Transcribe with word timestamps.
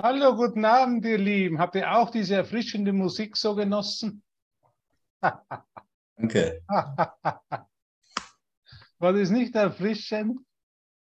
Hallo, 0.00 0.36
guten 0.36 0.64
Abend, 0.64 1.04
ihr 1.04 1.18
Lieben. 1.18 1.58
Habt 1.58 1.74
ihr 1.74 1.92
auch 1.92 2.10
diese 2.10 2.36
erfrischende 2.36 2.92
Musik 2.92 3.36
so 3.36 3.56
genossen? 3.56 4.22
Danke. 6.14 6.62
War 8.98 9.12
das 9.12 9.30
nicht 9.30 9.56
erfrischend? 9.56 10.38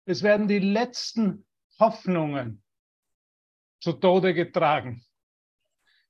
Es 0.05 0.23
werden 0.23 0.47
die 0.47 0.57
letzten 0.57 1.45
Hoffnungen 1.79 2.63
zu 3.81 3.93
Tode 3.93 4.33
getragen. 4.33 5.05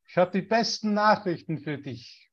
Ich 0.08 0.16
habe 0.16 0.32
die 0.32 0.48
besten 0.48 0.94
Nachrichten 0.94 1.60
für 1.60 1.78
dich. 1.78 2.32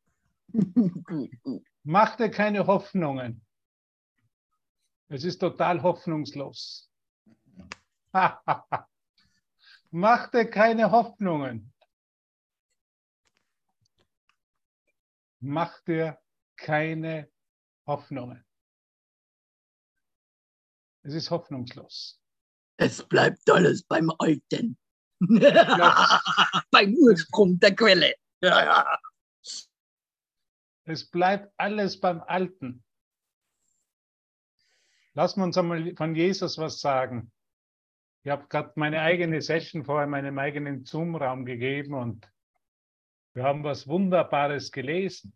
Mach 1.82 2.14
dir 2.14 2.30
keine 2.30 2.64
Hoffnungen. 2.64 3.44
Es 5.08 5.24
ist 5.24 5.38
total 5.38 5.82
hoffnungslos. 5.82 6.88
Mach 9.96 10.28
dir 10.28 10.50
keine 10.50 10.90
Hoffnungen. 10.90 11.72
Mach 15.38 15.80
dir 15.84 16.18
keine 16.56 17.30
Hoffnungen. 17.86 18.44
Es 21.02 21.14
ist 21.14 21.30
hoffnungslos. 21.30 22.20
Es 22.76 23.06
bleibt 23.06 23.48
alles 23.48 23.84
beim 23.84 24.10
Alten. 24.18 24.76
beim 25.20 26.94
Ursprung 26.96 27.60
der 27.60 27.76
Quelle. 27.76 28.14
Es 30.86 31.08
bleibt 31.08 31.50
alles 31.56 31.98
beim 32.00 32.20
Alten. 32.20 32.84
Lassen 35.14 35.40
wir 35.40 35.44
uns 35.44 35.56
einmal 35.56 35.94
von 35.94 36.16
Jesus 36.16 36.58
was 36.58 36.80
sagen. 36.80 37.32
Ich 38.24 38.30
habe 38.30 38.46
gerade 38.48 38.72
meine 38.76 39.02
eigene 39.02 39.42
Session 39.42 39.84
vorher 39.84 40.04
in 40.04 40.10
meinem 40.10 40.38
eigenen 40.38 40.86
Zoom-Raum 40.86 41.44
gegeben 41.44 41.92
und 41.92 42.26
wir 43.34 43.42
haben 43.42 43.62
was 43.64 43.86
Wunderbares 43.86 44.72
gelesen. 44.72 45.34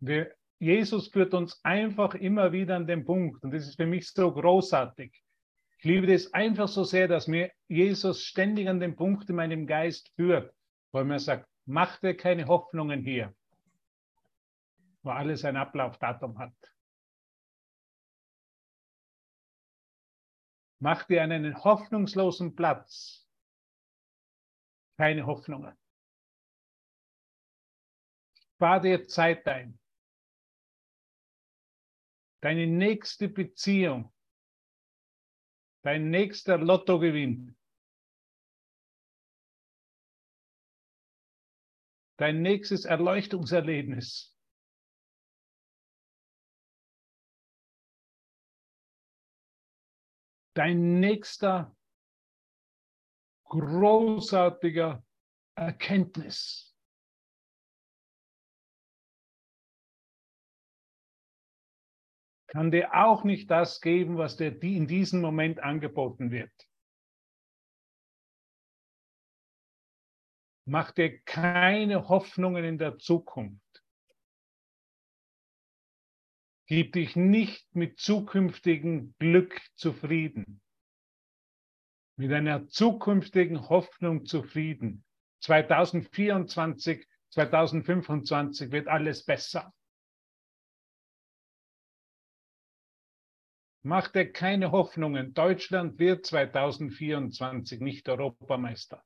Wir, 0.00 0.30
Jesus 0.58 1.08
führt 1.08 1.32
uns 1.32 1.58
einfach 1.64 2.14
immer 2.14 2.52
wieder 2.52 2.76
an 2.76 2.86
den 2.86 3.06
Punkt 3.06 3.42
und 3.42 3.54
das 3.54 3.66
ist 3.66 3.76
für 3.76 3.86
mich 3.86 4.10
so 4.10 4.30
großartig. 4.30 5.18
Ich 5.78 5.84
liebe 5.84 6.06
das 6.06 6.32
einfach 6.34 6.68
so 6.68 6.84
sehr, 6.84 7.08
dass 7.08 7.26
mir 7.26 7.50
Jesus 7.68 8.22
ständig 8.22 8.68
an 8.68 8.80
den 8.80 8.96
Punkt 8.96 9.30
in 9.30 9.36
meinem 9.36 9.66
Geist 9.66 10.12
führt, 10.14 10.52
wo 10.92 10.98
er 10.98 11.04
mir 11.06 11.18
sagt, 11.18 11.48
mach 11.64 11.98
dir 12.00 12.14
keine 12.14 12.46
Hoffnungen 12.46 13.00
hier, 13.00 13.34
wo 15.02 15.10
alles 15.10 15.42
ein 15.46 15.56
Ablaufdatum 15.56 16.38
hat. 16.38 16.52
Mach 20.84 21.04
dir 21.04 21.22
einen 21.22 21.64
hoffnungslosen 21.64 22.54
Platz. 22.56 23.26
Keine 24.98 25.24
Hoffnungen. 25.24 25.74
Spar 28.52 28.82
dir 28.82 29.08
Zeit 29.08 29.46
ein. 29.46 29.78
Deine 32.42 32.66
nächste 32.66 33.30
Beziehung, 33.30 34.12
dein 35.80 36.10
nächster 36.10 36.58
Lottogewinn, 36.58 37.56
dein 42.18 42.42
nächstes 42.42 42.84
Erleuchtungserlebnis 42.84 44.33
dein 50.54 51.00
nächster 51.00 51.76
großartiger 53.44 55.04
Erkenntnis. 55.56 56.74
Kann 62.48 62.70
dir 62.70 62.94
auch 62.94 63.24
nicht 63.24 63.50
das 63.50 63.80
geben, 63.80 64.16
was 64.16 64.36
dir 64.36 64.62
in 64.62 64.86
diesem 64.86 65.20
Moment 65.20 65.58
angeboten 65.58 66.30
wird. 66.30 66.52
Mach 70.66 70.92
dir 70.92 71.20
keine 71.22 72.08
Hoffnungen 72.08 72.64
in 72.64 72.78
der 72.78 72.98
Zukunft. 72.98 73.63
Gib 76.66 76.94
dich 76.94 77.14
nicht 77.14 77.74
mit 77.74 78.00
zukünftigem 78.00 79.14
Glück 79.18 79.60
zufrieden, 79.74 80.62
mit 82.16 82.32
einer 82.32 82.68
zukünftigen 82.68 83.68
Hoffnung 83.68 84.24
zufrieden. 84.24 85.04
2024, 85.40 87.06
2025 87.30 88.72
wird 88.72 88.88
alles 88.88 89.24
besser. 89.24 89.74
Mach 93.82 94.08
dir 94.08 94.32
keine 94.32 94.72
Hoffnungen. 94.72 95.34
Deutschland 95.34 95.98
wird 95.98 96.24
2024 96.24 97.80
nicht 97.80 98.08
Europameister. 98.08 99.04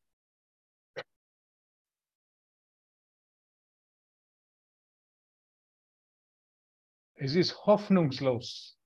Es 7.20 7.34
ist 7.34 7.66
hoffnungslos. 7.66 8.78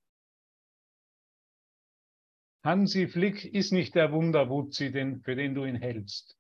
Hansi 2.65 3.07
Flick 3.07 3.45
ist 3.45 3.73
nicht 3.73 3.95
der 3.95 4.11
Wunderwutzi, 4.11 4.91
den, 4.91 5.21
für 5.21 5.37
den 5.37 5.55
du 5.55 5.67
ihn 5.67 5.77
hältst. 5.77 6.39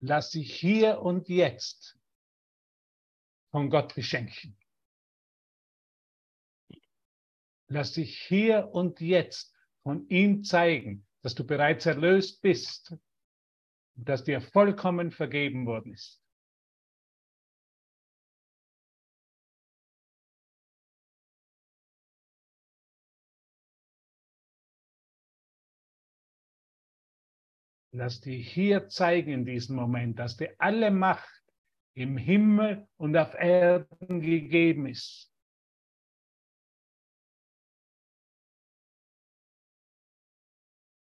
Lass 0.00 0.30
dich 0.30 0.54
hier 0.54 1.02
und 1.02 1.28
jetzt 1.28 1.98
von 3.50 3.68
Gott 3.68 3.94
beschenken. 3.94 4.56
Lass 7.68 7.92
dich 7.92 8.20
hier 8.22 8.68
und 8.72 9.00
jetzt 9.00 9.54
von 9.82 10.08
ihm 10.08 10.44
zeigen, 10.44 11.06
dass 11.22 11.34
du 11.34 11.44
bereits 11.44 11.86
erlöst 11.86 12.42
bist 12.42 12.96
dass 13.96 14.24
dir 14.24 14.40
vollkommen 14.40 15.10
vergeben 15.10 15.66
worden 15.66 15.94
ist. 15.94 16.22
Lass 27.92 28.20
dich 28.20 28.52
hier 28.52 28.88
zeigen 28.88 29.32
in 29.32 29.46
diesem 29.46 29.76
Moment, 29.76 30.18
dass 30.18 30.36
dir 30.36 30.54
alle 30.58 30.90
Macht 30.90 31.42
im 31.94 32.18
Himmel 32.18 32.86
und 32.98 33.16
auf 33.16 33.32
Erden 33.32 34.20
gegeben 34.20 34.86
ist. 34.86 35.32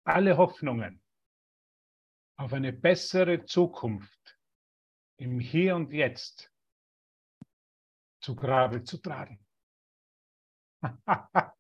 Alle 0.05 0.37
Hoffnungen 0.37 1.03
auf 2.37 2.53
eine 2.53 2.73
bessere 2.73 3.45
Zukunft 3.45 4.39
im 5.17 5.39
Hier 5.39 5.77
und 5.77 5.93
Jetzt 5.93 6.53
zu 8.21 8.35
Grabe 8.35 8.83
zu 8.83 8.99
tragen. 8.99 9.45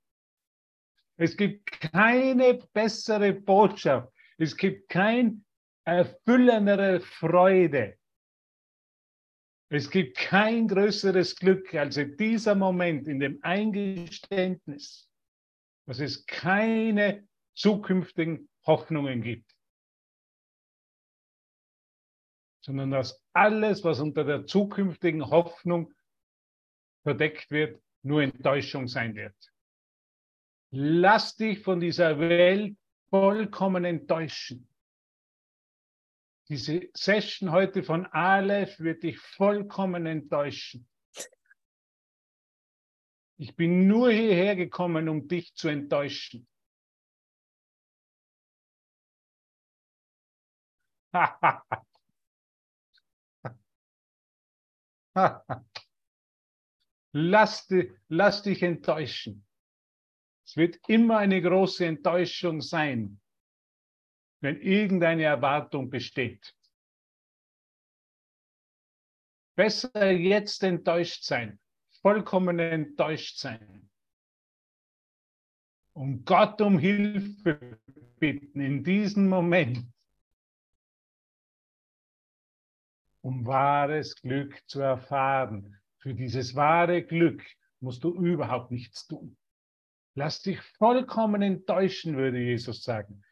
es 1.16 1.36
gibt 1.36 1.70
keine 1.70 2.54
bessere 2.72 3.32
Botschaft. 3.32 4.12
Es 4.38 4.56
gibt 4.56 4.88
kein 4.88 5.44
erfüllendere 5.84 7.00
Freude. 7.00 7.98
Es 9.68 9.90
gibt 9.90 10.18
kein 10.18 10.68
größeres 10.68 11.36
Glück 11.36 11.74
als 11.74 11.96
in 11.96 12.16
dieser 12.16 12.54
Moment, 12.54 13.08
in 13.08 13.20
dem 13.20 13.38
Eingeständnis, 13.42 15.08
dass 15.86 16.00
es 16.00 16.26
keine 16.26 17.26
zukünftigen 17.54 18.48
Hoffnungen 18.66 19.22
gibt, 19.22 19.56
sondern 22.60 22.90
dass 22.90 23.24
alles, 23.32 23.84
was 23.84 24.00
unter 24.00 24.24
der 24.24 24.46
zukünftigen 24.46 25.28
Hoffnung 25.28 25.92
verdeckt 27.02 27.50
wird, 27.50 27.82
nur 28.02 28.22
Enttäuschung 28.22 28.88
sein 28.88 29.14
wird. 29.14 29.36
Lass 30.70 31.36
dich 31.36 31.60
von 31.60 31.80
dieser 31.80 32.18
Welt 32.18 32.76
vollkommen 33.10 33.84
enttäuschen. 33.84 34.68
Diese 36.48 36.88
Session 36.94 37.52
heute 37.52 37.82
von 37.82 38.06
Aleph 38.06 38.78
wird 38.80 39.02
dich 39.02 39.18
vollkommen 39.18 40.06
enttäuschen. 40.06 40.88
Ich 43.36 43.56
bin 43.56 43.86
nur 43.86 44.10
hierher 44.10 44.56
gekommen, 44.56 45.08
um 45.08 45.28
dich 45.28 45.54
zu 45.54 45.68
enttäuschen. 45.68 46.46
lass, 57.12 57.68
lass 58.08 58.42
dich 58.42 58.62
enttäuschen. 58.62 59.44
Es 60.46 60.56
wird 60.56 60.78
immer 60.88 61.18
eine 61.18 61.42
große 61.42 61.84
Enttäuschung 61.86 62.60
sein, 62.62 63.20
wenn 64.40 64.60
irgendeine 64.60 65.24
Erwartung 65.24 65.90
besteht. 65.90 66.54
Besser 69.54 70.10
jetzt 70.10 70.62
enttäuscht 70.62 71.24
sein, 71.24 71.60
vollkommen 72.00 72.58
enttäuscht 72.58 73.38
sein. 73.38 73.90
Und 75.94 76.24
Gott 76.24 76.62
um 76.62 76.78
Hilfe 76.78 77.78
bitten 78.18 78.60
in 78.60 78.82
diesem 78.82 79.28
Moment, 79.28 79.86
um 83.22 83.46
wahres 83.46 84.20
Glück 84.20 84.60
zu 84.66 84.80
erfahren. 84.80 85.78
Für 85.98 86.14
dieses 86.14 86.54
wahre 86.54 87.02
Glück 87.02 87.42
musst 87.80 88.04
du 88.04 88.14
überhaupt 88.14 88.70
nichts 88.70 89.06
tun. 89.06 89.36
Lass 90.14 90.42
dich 90.42 90.60
vollkommen 90.78 91.40
enttäuschen, 91.40 92.16
würde 92.16 92.38
Jesus 92.38 92.82
sagen. 92.82 93.24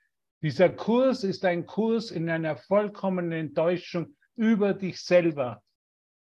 Dieser 0.42 0.70
Kurs 0.70 1.24
ist 1.24 1.44
ein 1.44 1.66
Kurs 1.66 2.10
in 2.10 2.30
einer 2.30 2.56
vollkommenen 2.56 3.32
Enttäuschung 3.32 4.16
über 4.36 4.72
dich 4.72 5.02
selber, 5.02 5.62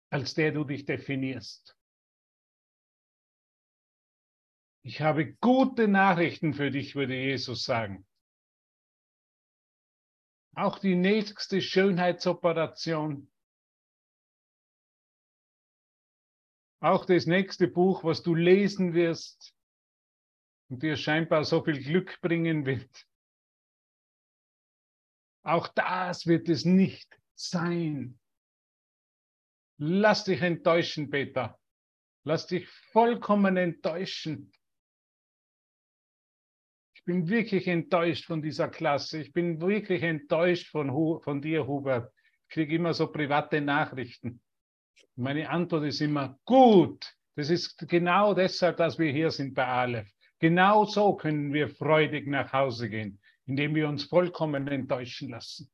als 0.09 0.33
der 0.35 0.53
du 0.53 0.63
dich 0.63 0.85
definierst. 0.85 1.75
Ich 4.83 5.01
habe 5.01 5.33
gute 5.41 5.87
Nachrichten 5.87 6.53
für 6.53 6.69
dich, 6.69 6.95
würde 6.95 7.15
Jesus 7.15 7.63
sagen. 7.63 8.05
Auch 10.55 10.79
die 10.79 10.95
nächste 10.95 11.61
Schönheitsoperation, 11.61 13.29
auch 16.79 17.05
das 17.05 17.25
nächste 17.25 17.67
Buch, 17.67 18.03
was 18.03 18.23
du 18.23 18.35
lesen 18.35 18.93
wirst 18.93 19.55
und 20.69 20.83
dir 20.83 20.97
scheinbar 20.97 21.43
so 21.43 21.63
viel 21.63 21.81
Glück 21.81 22.19
bringen 22.21 22.65
wird, 22.65 23.07
auch 25.43 25.67
das 25.67 26.25
wird 26.25 26.49
es 26.49 26.65
nicht 26.65 27.19
sein. 27.35 28.19
Lass 29.77 30.23
dich 30.23 30.41
enttäuschen, 30.41 31.09
Peter. 31.09 31.59
Lass 32.23 32.47
dich 32.47 32.67
vollkommen 32.67 33.55
enttäuschen. 33.57 34.51
Ich 36.95 37.03
bin 37.03 37.29
wirklich 37.29 37.67
enttäuscht 37.67 38.25
von 38.25 38.41
dieser 38.41 38.69
Klasse. 38.69 39.21
Ich 39.21 39.33
bin 39.33 39.61
wirklich 39.61 40.01
enttäuscht 40.01 40.69
von, 40.69 40.89
von 41.21 41.41
dir, 41.41 41.67
Hubert. 41.67 42.11
Ich 42.47 42.53
kriege 42.55 42.75
immer 42.75 42.95
so 42.95 43.11
private 43.11 43.61
Nachrichten. 43.61 44.41
Meine 45.15 45.49
Antwort 45.49 45.85
ist 45.85 46.01
immer 46.01 46.39
gut. 46.45 47.15
Das 47.35 47.49
ist 47.49 47.77
genau 47.87 48.33
deshalb, 48.33 48.77
dass 48.77 48.97
wir 48.97 49.11
hier 49.11 49.31
sind 49.31 49.53
bei 49.53 49.65
Aleph. 49.65 50.11
Genau 50.39 50.85
so 50.85 51.15
können 51.15 51.53
wir 51.53 51.69
freudig 51.69 52.27
nach 52.27 52.51
Hause 52.53 52.89
gehen, 52.89 53.19
indem 53.45 53.75
wir 53.75 53.87
uns 53.87 54.05
vollkommen 54.05 54.67
enttäuschen 54.67 55.29
lassen. 55.29 55.71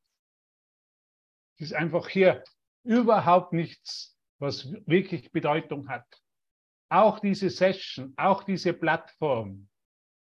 Es 1.57 1.67
ist 1.67 1.73
einfach 1.73 2.07
hier 2.09 2.43
überhaupt 2.83 3.53
nichts, 3.53 4.17
was 4.39 4.71
wirklich 4.85 5.31
Bedeutung 5.31 5.87
hat. 5.89 6.05
Auch 6.89 7.19
diese 7.19 7.49
Session, 7.49 8.13
auch 8.17 8.43
diese 8.43 8.73
Plattform, 8.73 9.69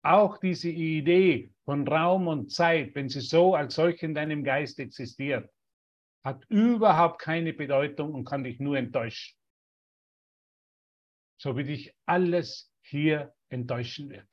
auch 0.02 0.38
diese 0.38 0.70
Idee 0.70 1.52
von 1.64 1.86
Raum 1.86 2.28
und 2.28 2.50
Zeit, 2.50 2.94
wenn 2.94 3.08
sie 3.08 3.20
so 3.20 3.54
als 3.54 3.74
solch 3.74 4.02
in 4.02 4.14
deinem 4.14 4.44
Geist 4.44 4.78
existiert, 4.78 5.50
hat 6.26 6.44
überhaupt 6.48 7.20
keine 7.20 7.52
Bedeutung 7.52 8.12
und 8.12 8.24
kann 8.24 8.42
dich 8.42 8.58
nur 8.58 8.76
enttäuschen. 8.76 9.38
So 11.40 11.56
wie 11.56 11.62
dich 11.62 11.94
alles 12.04 12.72
hier 12.80 13.32
enttäuschen 13.48 14.10
wird. 14.10 14.26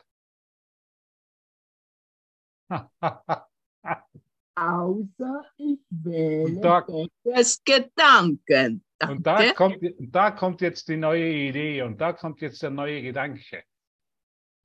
Außer 4.56 5.52
ich 5.58 5.80
wähle 5.90 6.60
da, 6.62 6.80
Gottes 6.80 7.64
Gedanken. 7.64 8.84
Danke. 8.98 9.14
Und 9.14 9.28
da 9.28 9.54
kommt, 9.54 9.78
da 10.00 10.32
kommt 10.32 10.62
jetzt 10.62 10.88
die 10.88 10.98
neue 10.98 11.32
Idee 11.32 11.84
und 11.84 12.02
da 12.02 12.14
kommt 12.14 12.42
jetzt 12.42 12.64
der 12.64 12.72
neue 12.72 13.04
Gedanke. 13.04 13.64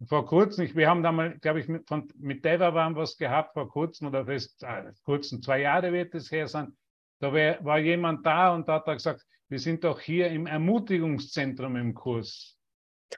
Vor 0.07 0.25
kurzem, 0.25 0.75
wir 0.75 0.89
haben 0.89 1.03
da 1.03 1.13
mal, 1.13 1.39
glaube 1.41 1.61
ich, 1.61 1.69
mit, 1.69 1.87
von, 1.87 2.11
mit 2.17 2.43
Deva 2.45 2.73
waren 2.73 2.97
was 2.97 3.19
gehabt 3.19 3.53
vor 3.53 3.69
kurzem 3.69 4.07
oder 4.07 4.25
das 4.25 4.57
äh, 4.63 4.93
kurzen 5.03 5.43
zwei 5.43 5.61
Jahre 5.61 5.93
wird 5.93 6.15
es 6.15 6.31
her 6.31 6.49
sein. 6.49 6.75
Da 7.21 7.33
war 7.33 7.79
jemand 7.79 8.25
da 8.25 8.55
und 8.55 8.69
da 8.69 8.75
hat 8.75 8.87
er 8.87 8.95
gesagt, 8.95 9.27
wir 9.49 9.59
sind 9.59 9.85
doch 9.85 10.01
hier 10.01 10.29
im 10.29 10.47
Ermutigungszentrum 10.47 11.77
im 11.77 11.95
Kurs. 11.95 12.59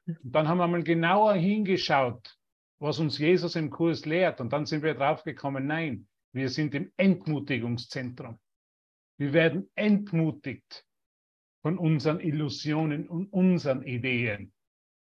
Und 0.06 0.34
dann 0.34 0.48
haben 0.48 0.58
wir 0.58 0.68
mal 0.68 0.82
genauer 0.82 1.34
hingeschaut, 1.34 2.36
was 2.78 2.98
uns 2.98 3.18
Jesus 3.18 3.56
im 3.56 3.70
Kurs 3.70 4.06
lehrt. 4.06 4.40
Und 4.40 4.52
dann 4.52 4.64
sind 4.64 4.82
wir 4.82 4.94
draufgekommen, 4.94 5.66
nein, 5.66 6.08
wir 6.32 6.48
sind 6.48 6.74
im 6.74 6.92
Entmutigungszentrum. 6.96 8.38
Wir 9.18 9.32
werden 9.32 9.70
entmutigt 9.74 10.86
von 11.62 11.76
unseren 11.76 12.20
Illusionen 12.20 13.08
und 13.08 13.26
unseren 13.32 13.82
Ideen 13.82 14.52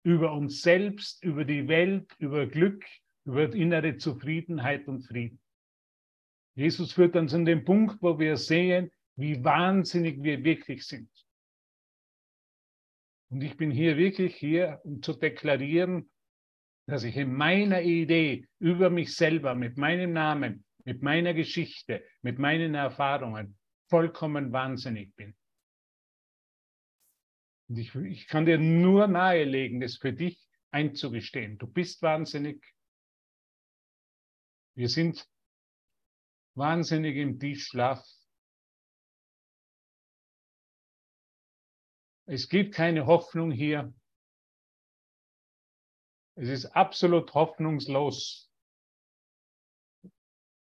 über 0.03 0.33
uns 0.33 0.61
selbst, 0.61 1.23
über 1.23 1.45
die 1.45 1.67
Welt, 1.67 2.13
über 2.17 2.47
Glück, 2.47 2.83
über 3.25 3.53
innere 3.53 3.97
Zufriedenheit 3.97 4.87
und 4.87 5.03
Frieden. 5.03 5.39
Jesus 6.55 6.93
führt 6.93 7.15
uns 7.15 7.33
an 7.33 7.45
den 7.45 7.63
Punkt, 7.63 8.01
wo 8.01 8.19
wir 8.19 8.37
sehen, 8.37 8.91
wie 9.15 9.43
wahnsinnig 9.43 10.21
wir 10.21 10.43
wirklich 10.43 10.85
sind. 10.85 11.09
Und 13.29 13.41
ich 13.41 13.55
bin 13.55 13.71
hier 13.71 13.97
wirklich 13.97 14.35
hier, 14.35 14.81
um 14.83 15.01
zu 15.01 15.13
deklarieren, 15.13 16.11
dass 16.87 17.03
ich 17.03 17.15
in 17.15 17.33
meiner 17.33 17.81
Idee 17.81 18.47
über 18.59 18.89
mich 18.89 19.15
selber, 19.15 19.55
mit 19.55 19.77
meinem 19.77 20.11
Namen, 20.11 20.65
mit 20.83 21.01
meiner 21.01 21.33
Geschichte, 21.33 22.03
mit 22.21 22.39
meinen 22.39 22.75
Erfahrungen 22.75 23.57
vollkommen 23.89 24.51
wahnsinnig 24.51 25.15
bin. 25.15 25.35
Und 27.69 27.77
ich, 27.77 27.95
ich 27.95 28.27
kann 28.27 28.45
dir 28.45 28.57
nur 28.57 29.07
nahelegen, 29.07 29.79
das 29.79 29.95
für 29.95 30.11
dich 30.11 30.45
einzugestehen. 30.71 31.57
Du 31.57 31.67
bist 31.67 32.01
wahnsinnig. 32.01 32.61
Wir 34.75 34.89
sind 34.89 35.25
wahnsinnig 36.55 37.15
im 37.17 37.39
Tiefschlaf. 37.39 38.03
Es 42.25 42.47
gibt 42.47 42.73
keine 42.73 43.05
Hoffnung 43.07 43.51
hier. 43.51 43.93
Es 46.35 46.49
ist 46.49 46.65
absolut 46.67 47.33
hoffnungslos. 47.33 48.49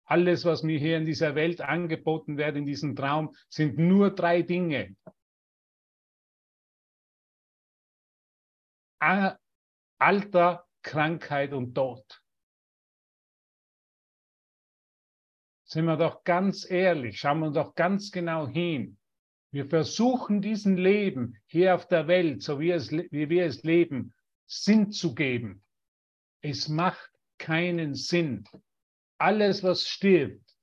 Alles, 0.05 0.43
was 0.43 0.63
mir 0.63 0.79
hier 0.79 0.97
in 0.97 1.05
dieser 1.05 1.35
Welt 1.35 1.61
angeboten 1.61 2.37
wird, 2.37 2.55
in 2.55 2.65
diesem 2.65 2.95
Traum, 2.95 3.35
sind 3.49 3.77
nur 3.77 4.09
drei 4.09 4.41
Dinge. 4.41 4.95
Alter, 8.99 10.67
Krankheit 10.81 11.53
und 11.53 11.75
Tod. 11.75 12.21
Sind 15.71 15.85
wir 15.85 15.97
doch 15.97 16.23
ganz 16.23 16.67
ehrlich, 16.67 17.19
schauen 17.19 17.41
wir 17.41 17.51
doch 17.51 17.75
ganz 17.75 18.11
genau 18.11 18.47
hin. 18.47 18.97
Wir 19.51 19.67
versuchen 19.67 20.41
diesem 20.41 20.77
Leben 20.77 21.37
hier 21.45 21.75
auf 21.75 21.87
der 21.87 22.07
Welt, 22.07 22.41
so 22.41 22.59
wie, 22.59 22.71
es, 22.71 22.91
wie 22.91 23.29
wir 23.29 23.45
es 23.45 23.61
leben, 23.61 24.11
Sinn 24.47 24.91
zu 24.91 25.13
geben. 25.13 25.63
Es 26.41 26.69
macht 26.69 27.11
keinen 27.37 27.93
Sinn. 27.93 28.45
Alles, 29.19 29.61
was 29.61 29.87
stirbt, 29.87 30.57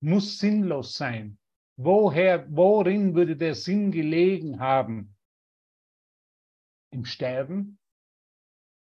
muss 0.00 0.38
sinnlos 0.38 0.94
sein. 0.94 1.38
Woher, 1.76 2.46
worin 2.48 3.16
würde 3.16 3.36
der 3.36 3.56
Sinn 3.56 3.90
gelegen 3.90 4.60
haben? 4.60 5.16
Im 6.90 7.04
Sterben? 7.04 7.80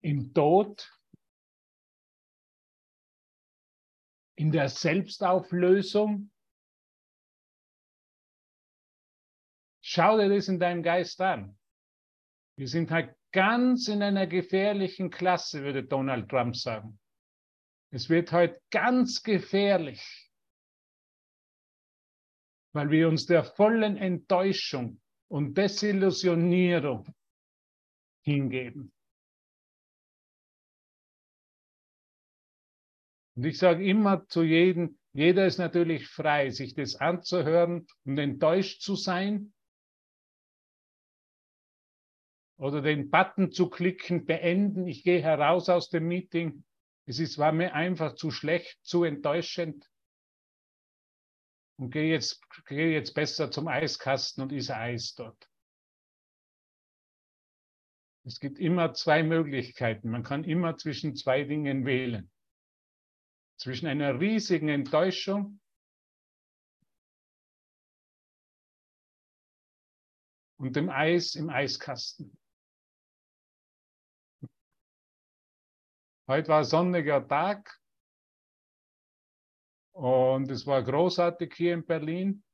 Im 0.01 0.35
Tod? 0.35 0.91
In 4.37 4.51
der 4.51 4.69
Selbstauflösung? 4.69 6.31
Schau 9.83 10.17
dir 10.17 10.29
das 10.29 10.49
in 10.49 10.59
deinem 10.59 10.83
Geist 10.83 11.21
an. 11.21 11.59
Wir 12.57 12.69
sind 12.69 12.91
halt 12.91 13.15
ganz 13.33 13.89
in 13.89 14.03
einer 14.03 14.27
gefährlichen 14.27 15.11
Klasse, 15.11 15.63
würde 15.63 15.85
Donald 15.85 16.29
Trump 16.29 16.57
sagen. 16.57 16.99
Es 17.91 18.09
wird 18.09 18.33
heute 18.33 18.61
ganz 18.71 19.23
gefährlich, 19.23 20.31
weil 22.73 22.91
wir 22.91 23.09
uns 23.09 23.27
der 23.27 23.45
vollen 23.45 23.97
Enttäuschung 23.97 25.01
und 25.29 25.57
Desillusionierung 25.59 27.15
hingeben. 28.25 28.93
Und 33.35 33.45
ich 33.45 33.59
sage 33.59 33.85
immer 33.85 34.27
zu 34.29 34.43
jedem, 34.43 34.99
jeder 35.13 35.47
ist 35.47 35.59
natürlich 35.59 36.09
frei, 36.09 36.51
sich 36.51 36.75
das 36.75 36.97
anzuhören 36.97 37.87
und 38.05 38.19
enttäuscht 38.19 38.83
zu 38.83 38.97
sein 38.97 39.53
oder 42.57 42.81
den 42.81 43.11
Button 43.11 43.51
zu 43.51 43.69
klicken, 43.69 44.25
beenden, 44.25 44.87
ich 44.87 45.03
gehe 45.03 45.21
heraus 45.21 45.69
aus 45.69 45.89
dem 45.91 46.07
Meeting. 46.07 46.65
Es 47.07 47.19
ist, 47.19 47.37
war 47.37 47.53
mir 47.53 47.75
einfach 47.75 48.15
zu 48.15 48.31
schlecht, 48.31 48.79
zu 48.85 49.05
enttäuschend. 49.05 49.91
Und 51.77 51.91
gehe 51.91 52.11
jetzt, 52.11 52.41
gehe 52.67 52.93
jetzt 52.93 53.15
besser 53.15 53.51
zum 53.51 53.67
Eiskasten 53.67 54.45
und 54.45 54.53
esse 54.53 54.77
Eis 54.77 55.15
dort. 55.15 55.51
Es 58.25 58.39
gibt 58.39 58.61
immer 58.61 58.95
zwei 58.95 59.25
Möglichkeiten. 59.25 60.11
Man 60.11 60.23
kann 60.23 60.45
immer 60.45 60.77
zwischen 60.77 61.17
zwei 61.17 61.43
Dingen 61.43 61.85
wählen. 61.85 62.31
Zwischen 63.57 63.87
einer 63.87 64.19
riesigen 64.19 64.69
Enttäuschung 64.69 65.61
und 70.57 70.77
dem 70.77 70.89
Eis 70.91 71.35
im 71.35 71.49
Eiskasten. 71.49 72.37
Heute 76.29 76.49
war 76.49 76.65
sonniger 76.65 77.27
Tag 77.27 77.81
und 79.93 80.51
es 80.51 80.67
war 80.67 80.83
großartig 80.83 81.53
hier 81.55 81.75
in 81.75 81.85
Berlin. 81.85 82.45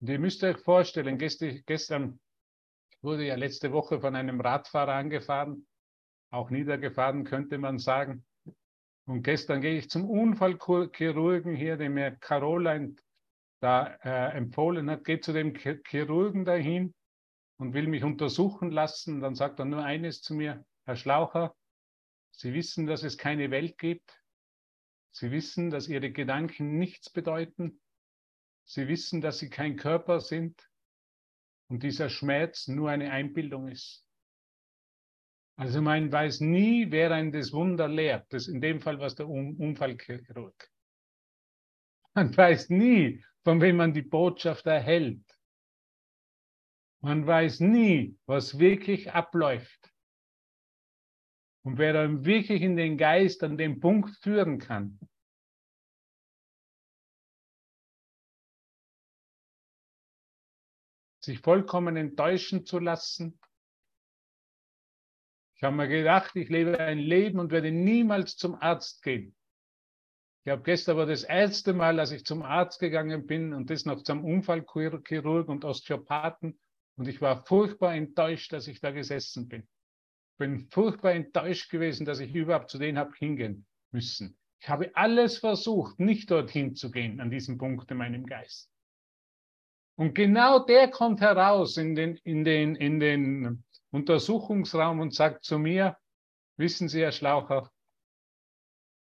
Und 0.00 0.08
ihr 0.08 0.18
müsst 0.18 0.42
euch 0.44 0.58
vorstellen, 0.58 1.18
gestern 1.18 2.20
wurde 3.02 3.26
ja 3.26 3.34
letzte 3.34 3.72
Woche 3.72 4.00
von 4.00 4.14
einem 4.14 4.40
Radfahrer 4.40 4.94
angefahren, 4.94 5.66
auch 6.30 6.50
niedergefahren 6.50 7.24
könnte 7.24 7.58
man 7.58 7.78
sagen. 7.78 8.24
Und 9.06 9.22
gestern 9.22 9.60
gehe 9.60 9.78
ich 9.78 9.88
zum 9.88 10.08
Unfallchirurgen 10.10 11.54
hier, 11.54 11.76
den 11.76 11.94
mir 11.94 12.10
Caroline 12.12 12.96
da 13.60 13.86
äh, 14.02 14.36
empfohlen 14.36 14.90
hat, 14.90 15.04
geht 15.04 15.24
zu 15.24 15.32
dem 15.32 15.54
Chirurgen 15.54 16.44
dahin 16.44 16.94
und 17.56 17.72
will 17.72 17.86
mich 17.86 18.04
untersuchen 18.04 18.70
lassen. 18.70 19.20
Dann 19.20 19.34
sagt 19.34 19.60
er 19.60 19.64
nur 19.64 19.84
eines 19.84 20.22
zu 20.22 20.34
mir, 20.34 20.64
Herr 20.84 20.96
Schlaucher, 20.96 21.54
Sie 22.32 22.52
wissen, 22.52 22.86
dass 22.86 23.02
es 23.02 23.16
keine 23.16 23.50
Welt 23.50 23.78
gibt. 23.78 24.22
Sie 25.10 25.30
wissen, 25.30 25.70
dass 25.70 25.88
Ihre 25.88 26.10
Gedanken 26.10 26.76
nichts 26.76 27.08
bedeuten. 27.08 27.80
Sie 28.64 28.88
wissen, 28.88 29.20
dass 29.20 29.38
Sie 29.38 29.48
kein 29.48 29.76
Körper 29.76 30.20
sind 30.20 30.68
und 31.68 31.82
dieser 31.82 32.10
Schmerz 32.10 32.68
nur 32.68 32.90
eine 32.90 33.10
Einbildung 33.10 33.68
ist. 33.68 34.05
Also 35.58 35.80
man 35.80 36.12
weiß 36.12 36.40
nie, 36.40 36.90
wer 36.90 37.10
ein 37.12 37.32
das 37.32 37.52
Wunder 37.52 37.88
lehrt. 37.88 38.30
Das 38.32 38.46
in 38.46 38.60
dem 38.60 38.80
Fall 38.80 39.00
was 39.00 39.14
der 39.14 39.28
Unfallchirurg. 39.28 40.70
Man 42.14 42.36
weiß 42.36 42.70
nie, 42.70 43.24
von 43.42 43.60
wem 43.60 43.76
man 43.76 43.94
die 43.94 44.02
Botschaft 44.02 44.66
erhält. 44.66 45.24
Man 47.00 47.26
weiß 47.26 47.60
nie, 47.60 48.18
was 48.26 48.58
wirklich 48.58 49.12
abläuft. 49.12 49.92
Und 51.62 51.78
wer 51.78 51.92
dann 51.92 52.24
wirklich 52.24 52.62
in 52.62 52.76
den 52.76 52.96
Geist 52.98 53.42
an 53.42 53.56
den 53.56 53.80
Punkt 53.80 54.16
führen 54.22 54.58
kann, 54.58 55.00
sich 61.20 61.40
vollkommen 61.40 61.96
enttäuschen 61.96 62.64
zu 62.64 62.78
lassen. 62.78 63.38
Ich 65.56 65.62
habe 65.62 65.74
mir 65.74 65.88
gedacht, 65.88 66.36
ich 66.36 66.50
lebe 66.50 66.78
ein 66.78 66.98
Leben 66.98 67.38
und 67.38 67.50
werde 67.50 67.72
niemals 67.72 68.36
zum 68.36 68.54
Arzt 68.54 69.02
gehen. 69.02 69.34
Ich 70.44 70.52
habe 70.52 70.62
gestern 70.62 70.92
aber 70.92 71.06
das 71.06 71.24
erste 71.24 71.72
Mal, 71.72 71.98
als 71.98 72.12
ich 72.12 72.24
zum 72.24 72.42
Arzt 72.42 72.78
gegangen 72.78 73.26
bin 73.26 73.52
und 73.52 73.70
das 73.70 73.84
noch 73.84 74.02
zum 74.02 74.24
Unfallchirurg 74.24 75.48
und 75.48 75.64
Osteopathen 75.64 76.58
und 76.96 77.08
ich 77.08 77.20
war 77.20 77.44
furchtbar 77.44 77.94
enttäuscht, 77.94 78.52
dass 78.52 78.68
ich 78.68 78.80
da 78.80 78.90
gesessen 78.90 79.48
bin. 79.48 79.62
Ich 79.62 80.38
bin 80.38 80.68
furchtbar 80.70 81.12
enttäuscht 81.12 81.70
gewesen, 81.70 82.04
dass 82.04 82.20
ich 82.20 82.34
überhaupt 82.34 82.70
zu 82.70 82.78
denen 82.78 82.98
habe 82.98 83.14
hingehen 83.16 83.66
müssen. 83.92 84.38
Ich 84.60 84.68
habe 84.68 84.94
alles 84.94 85.38
versucht, 85.38 85.98
nicht 85.98 86.30
dorthin 86.30 86.74
zu 86.74 86.90
gehen, 86.90 87.20
an 87.20 87.30
diesem 87.30 87.58
Punkt 87.58 87.90
in 87.90 87.96
meinem 87.96 88.26
Geist. 88.26 88.70
Und 89.96 90.14
genau 90.14 90.64
der 90.64 90.90
kommt 90.90 91.20
heraus 91.20 91.78
in 91.78 91.94
den, 91.94 92.16
in 92.18 92.44
den, 92.44 92.76
in 92.76 93.00
den 93.00 93.64
Untersuchungsraum 93.90 95.00
und 95.00 95.14
sagt 95.14 95.44
zu 95.44 95.58
mir, 95.58 95.96
wissen 96.58 96.88
Sie, 96.88 97.00
Herr 97.00 97.12
Schlaucher, 97.12 97.72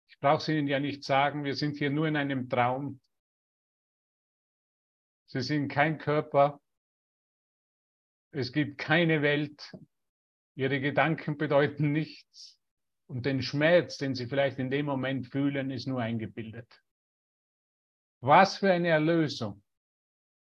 ich 0.07 0.17
brauche 0.19 0.37
es 0.37 0.47
Ihnen 0.47 0.67
ja 0.67 0.79
nicht 0.79 1.03
sagen, 1.03 1.43
wir 1.43 1.55
sind 1.55 1.77
hier 1.77 1.89
nur 1.89 2.07
in 2.07 2.15
einem 2.15 2.47
Traum. 2.47 3.01
Sie 5.27 5.41
sind 5.41 5.67
kein 5.67 5.97
Körper. 5.97 6.61
Es 8.31 8.53
gibt 8.53 8.77
keine 8.77 9.21
Welt. 9.21 9.75
Ihre 10.55 10.79
Gedanken 10.79 11.37
bedeuten 11.37 11.91
nichts. 11.91 12.57
Und 13.07 13.25
den 13.25 13.41
Schmerz, 13.41 13.97
den 13.97 14.15
Sie 14.15 14.27
vielleicht 14.27 14.57
in 14.57 14.69
dem 14.69 14.85
Moment 14.85 15.27
fühlen, 15.27 15.69
ist 15.69 15.85
nur 15.85 16.01
eingebildet. 16.01 16.81
Was 18.21 18.57
für 18.57 18.71
eine 18.71 18.87
Erlösung. 18.87 19.63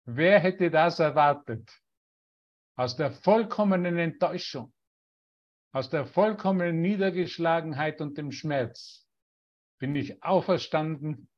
Wer 0.10 0.40
hätte 0.40 0.72
das 0.72 1.00
erwartet? 1.00 1.70
Aus 2.78 2.96
der 2.96 3.12
vollkommenen 3.12 3.98
Enttäuschung, 3.98 4.74
aus 5.74 5.90
der 5.90 6.06
vollkommenen 6.06 6.82
Niedergeschlagenheit 6.82 8.00
und 8.00 8.18
dem 8.18 8.32
Schmerz 8.32 9.06
bin 9.80 9.96
ich 9.96 10.24
auferstanden 10.24 11.30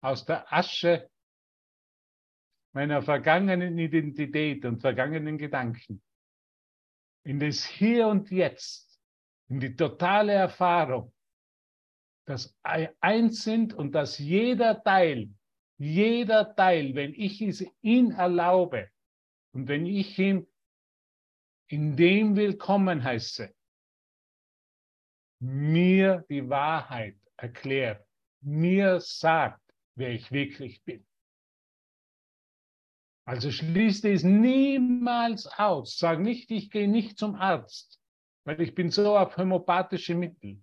aus 0.00 0.24
der 0.24 0.52
Asche 0.52 1.10
meiner 2.72 3.02
vergangenen 3.02 3.76
Identität 3.76 4.64
und 4.64 4.80
vergangenen 4.80 5.36
Gedanken 5.36 6.00
in 7.24 7.40
das 7.40 7.64
Hier 7.64 8.06
und 8.06 8.30
Jetzt, 8.30 9.00
in 9.48 9.58
die 9.58 9.74
totale 9.74 10.32
Erfahrung, 10.32 11.12
dass 12.24 12.56
eins 12.62 13.42
sind 13.42 13.74
und 13.74 13.92
dass 13.96 14.18
jeder 14.18 14.80
Teil, 14.82 15.28
jeder 15.82 16.54
Teil, 16.54 16.94
wenn 16.94 17.12
ich 17.12 17.42
es 17.42 17.64
ihn 17.82 18.12
erlaube 18.12 18.88
und 19.52 19.66
wenn 19.66 19.84
ich 19.84 20.16
ihm 20.16 20.46
in 21.66 21.96
dem 21.96 22.36
willkommen 22.36 23.02
heiße, 23.02 23.52
mir 25.40 26.24
die 26.28 26.48
Wahrheit 26.48 27.18
erklärt, 27.36 28.06
mir 28.42 29.00
sagt, 29.00 29.60
wer 29.96 30.10
ich 30.10 30.30
wirklich 30.30 30.84
bin. 30.84 31.04
Also 33.24 33.50
schließt 33.50 34.04
es 34.04 34.22
niemals 34.22 35.46
aus. 35.46 35.98
Sag 35.98 36.20
nicht, 36.20 36.50
ich 36.52 36.70
gehe 36.70 36.88
nicht 36.88 37.18
zum 37.18 37.34
Arzt, 37.34 38.00
weil 38.44 38.60
ich 38.60 38.74
bin 38.74 38.90
so 38.90 39.16
auf 39.16 39.36
homöopathische 39.36 40.14
Mittel. 40.14 40.62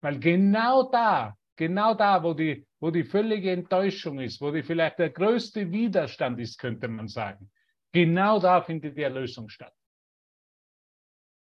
Weil 0.00 0.18
genau 0.18 0.90
da, 0.90 1.38
genau 1.56 1.94
da, 1.94 2.22
wo 2.22 2.34
die, 2.34 2.66
wo 2.80 2.90
die 2.90 3.04
völlige 3.04 3.50
Enttäuschung 3.50 4.20
ist, 4.20 4.40
wo 4.40 4.50
die 4.50 4.62
vielleicht 4.62 4.98
der 4.98 5.10
größte 5.10 5.70
Widerstand 5.70 6.40
ist, 6.40 6.58
könnte 6.58 6.88
man 6.88 7.08
sagen, 7.08 7.50
genau 7.92 8.40
da 8.40 8.62
findet 8.62 8.96
die 8.96 9.02
Erlösung 9.02 9.48
statt. 9.48 9.74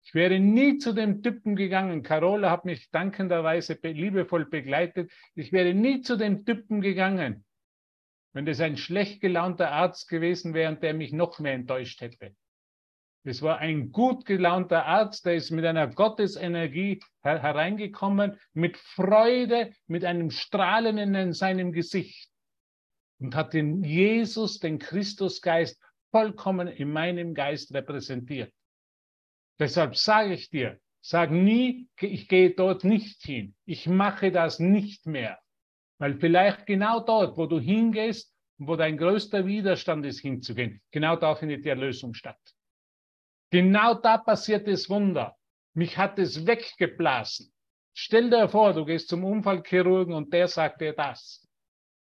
Ich 0.05 0.13
wäre 0.13 0.39
nie 0.39 0.77
zu 0.77 0.93
dem 0.93 1.23
Typen 1.23 1.55
gegangen. 1.55 2.03
Carola 2.03 2.51
hat 2.51 2.63
mich 2.63 2.91
dankenderweise 2.91 3.79
liebevoll 3.81 4.45
begleitet. 4.45 5.11
Ich 5.33 5.51
wäre 5.51 5.73
nie 5.73 6.01
zu 6.01 6.15
dem 6.15 6.45
Typen 6.45 6.79
gegangen, 6.81 7.43
wenn 8.31 8.45
das 8.45 8.59
ein 8.59 8.77
schlecht 8.77 9.19
gelaunter 9.19 9.71
Arzt 9.71 10.07
gewesen 10.07 10.53
wäre 10.53 10.71
und 10.71 10.83
der 10.83 10.93
mich 10.93 11.11
noch 11.11 11.39
mehr 11.39 11.53
enttäuscht 11.53 12.01
hätte. 12.01 12.35
Es 13.27 13.41
war 13.41 13.57
ein 13.57 13.91
gut 13.91 14.25
gelaunter 14.25 14.85
Arzt, 14.85 15.25
der 15.25 15.33
ist 15.33 15.49
mit 15.49 15.65
einer 15.65 15.87
Gottesenergie 15.87 17.01
hereingekommen, 17.23 18.39
mit 18.53 18.77
Freude, 18.77 19.73
mit 19.87 20.05
einem 20.05 20.29
Strahlen 20.29 21.15
in 21.15 21.33
seinem 21.33 21.71
Gesicht 21.71 22.29
und 23.19 23.33
hat 23.33 23.53
den 23.53 23.83
Jesus, 23.83 24.59
den 24.59 24.77
Christusgeist, 24.77 25.81
vollkommen 26.11 26.67
in 26.67 26.91
meinem 26.91 27.33
Geist 27.33 27.73
repräsentiert. 27.73 28.53
Deshalb 29.57 29.95
sage 29.95 30.35
ich 30.35 30.51
dir, 30.51 30.79
sag 31.01 31.31
nie, 31.31 31.89
ich 31.99 32.27
gehe 32.27 32.51
dort 32.51 32.83
nicht 32.83 33.23
hin. 33.23 33.55
Ich 33.65 33.87
mache 33.87 34.31
das 34.31 34.59
nicht 34.59 35.07
mehr. 35.07 35.39
Weil 35.97 36.19
vielleicht 36.19 36.67
genau 36.67 36.99
dort, 36.99 37.37
wo 37.37 37.47
du 37.47 37.59
hingehst, 37.59 38.31
wo 38.59 38.75
dein 38.75 38.97
größter 38.97 39.47
Widerstand 39.47 40.05
ist, 40.05 40.19
hinzugehen, 40.19 40.79
genau 40.91 41.15
da 41.15 41.33
findet 41.33 41.65
die 41.65 41.69
Erlösung 41.69 42.13
statt. 42.13 42.54
Genau 43.51 43.93
da 43.93 44.17
passiert 44.17 44.67
das 44.67 44.89
Wunder. 44.89 45.35
Mich 45.73 45.97
hat 45.97 46.19
es 46.19 46.45
weggeblasen. 46.45 47.51
Stell 47.93 48.29
dir 48.29 48.49
vor, 48.49 48.73
du 48.73 48.85
gehst 48.85 49.09
zum 49.09 49.23
Unfallchirurgen 49.23 50.13
und 50.13 50.33
der 50.33 50.47
sagt 50.47 50.81
dir 50.81 50.93
das. 50.93 51.47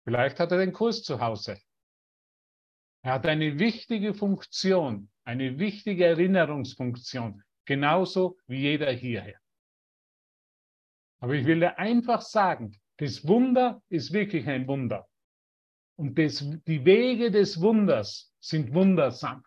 Vielleicht 0.05 0.39
hat 0.41 0.53
er 0.53 0.59
den 0.59 0.73
Kurs 0.73 1.03
zu 1.03 1.21
Hause. 1.21 1.59
Er 3.03 3.13
hat 3.15 3.27
eine 3.27 3.59
wichtige 3.59 4.15
Funktion, 4.15 5.11
eine 5.25 5.59
wichtige 5.59 6.07
Erinnerungsfunktion, 6.07 7.43
genauso 7.65 8.39
wie 8.47 8.61
jeder 8.61 8.91
hierher. 8.91 9.39
Aber 11.21 11.35
ich 11.35 11.47
will 11.47 11.61
dir 11.61 11.79
einfach 11.79 12.23
sagen, 12.23 12.79
das 12.99 13.27
Wunder 13.27 13.83
ist 13.89 14.13
wirklich 14.13 14.47
ein 14.47 14.67
Wunder. 14.67 15.09
Und 15.97 16.19
das, 16.19 16.45
die 16.67 16.85
Wege 16.85 17.31
des 17.31 17.61
Wunders 17.61 18.33
sind 18.41 18.73
wundersam. 18.73 19.45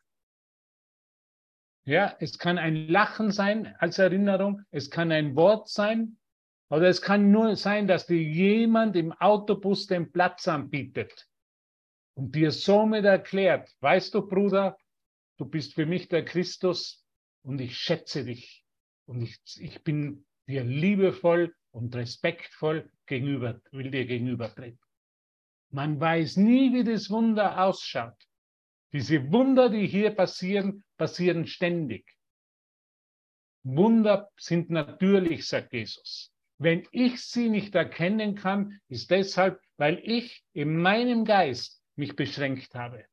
Ja, 1.85 2.15
es 2.19 2.37
kann 2.37 2.57
ein 2.57 2.87
Lachen 2.87 3.31
sein 3.31 3.75
als 3.79 3.97
Erinnerung, 3.97 4.61
es 4.69 4.89
kann 4.91 5.11
ein 5.11 5.35
Wort 5.35 5.67
sein, 5.67 6.17
oder 6.69 6.87
es 6.87 7.01
kann 7.01 7.31
nur 7.31 7.55
sein, 7.55 7.87
dass 7.87 8.07
dir 8.07 8.21
jemand 8.21 8.95
im 8.95 9.11
Autobus 9.11 9.87
den 9.87 10.11
Platz 10.11 10.47
anbietet 10.47 11.27
und 12.13 12.35
dir 12.35 12.51
somit 12.51 13.03
erklärt, 13.03 13.69
weißt 13.81 14.13
du, 14.13 14.25
Bruder, 14.25 14.77
du 15.37 15.45
bist 15.45 15.73
für 15.73 15.85
mich 15.85 16.07
der 16.07 16.23
Christus 16.23 17.05
und 17.41 17.59
ich 17.59 17.77
schätze 17.77 18.23
dich 18.23 18.63
und 19.05 19.21
ich, 19.21 19.41
ich 19.57 19.83
bin 19.83 20.25
dir 20.47 20.63
liebevoll 20.63 21.53
und 21.71 21.95
respektvoll 21.95 22.89
gegenüber, 23.05 23.59
will 23.71 23.91
dir 23.91 24.05
gegenübertreten. 24.05 24.79
Man 25.71 25.99
weiß 25.99 26.37
nie, 26.37 26.73
wie 26.73 26.83
das 26.83 27.09
Wunder 27.09 27.63
ausschaut. 27.63 28.15
Diese 28.93 29.31
Wunder, 29.31 29.69
die 29.69 29.87
hier 29.87 30.11
passieren, 30.11 30.83
passieren 31.01 31.47
ständig. 31.47 32.15
Wunder 33.63 34.29
sind 34.37 34.69
natürlich, 34.69 35.47
sagt 35.47 35.73
Jesus. 35.73 36.31
Wenn 36.59 36.87
ich 36.91 37.21
sie 37.21 37.49
nicht 37.49 37.73
erkennen 37.73 38.35
kann, 38.35 38.79
ist 38.87 39.09
deshalb, 39.09 39.59
weil 39.77 39.99
ich 40.03 40.43
in 40.53 40.77
meinem 40.77 41.25
Geist 41.25 41.81
mich 41.95 42.15
beschränkt 42.15 42.75
habe. 42.75 43.03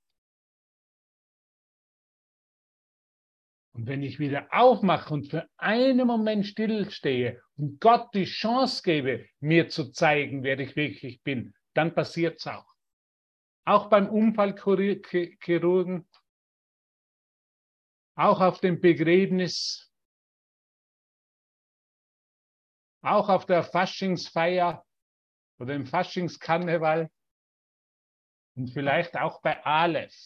Und 3.73 3.87
wenn 3.87 4.03
ich 4.03 4.19
wieder 4.19 4.49
aufmache 4.51 5.15
und 5.15 5.31
für 5.31 5.49
einen 5.57 6.07
Moment 6.07 6.45
stillstehe 6.45 7.41
und 7.57 7.81
Gott 7.81 8.13
die 8.13 8.27
Chance 8.27 8.83
gebe, 8.85 9.27
mir 9.41 9.71
zu 9.71 9.93
zeigen, 9.93 10.43
wer 10.43 10.61
ich 10.61 10.77
wirklich 10.77 11.23
bin, 11.23 11.55
dann 11.73 11.95
passiert 11.95 12.39
es 12.39 12.47
auch. 12.49 12.71
Auch 13.65 13.89
beim 13.89 14.11
Unfallchirurgen, 14.11 16.07
auch 18.19 18.41
auf 18.41 18.61
dem 18.61 18.81
Begräbnis, 18.81 19.93
auch 23.01 23.29
auf 23.29 23.47
der 23.47 23.63
Faschingsfeier 23.63 24.85
oder 25.61 25.75
im 25.75 25.87
Faschingskarneval 25.87 27.11
und 28.57 28.71
vielleicht 28.71 29.17
auch 29.17 29.41
bei 29.41 29.65
Aleph. 29.65 30.17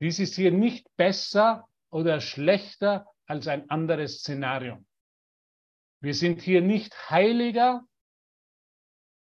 Dies 0.00 0.18
ist 0.18 0.34
hier 0.34 0.52
nicht 0.52 0.86
besser 0.96 1.66
oder 1.88 2.20
schlechter 2.20 3.06
als 3.24 3.48
ein 3.48 3.70
anderes 3.70 4.18
Szenario. 4.18 4.84
Wir 6.00 6.14
sind 6.14 6.42
hier 6.42 6.60
nicht 6.60 6.94
heiliger 7.08 7.82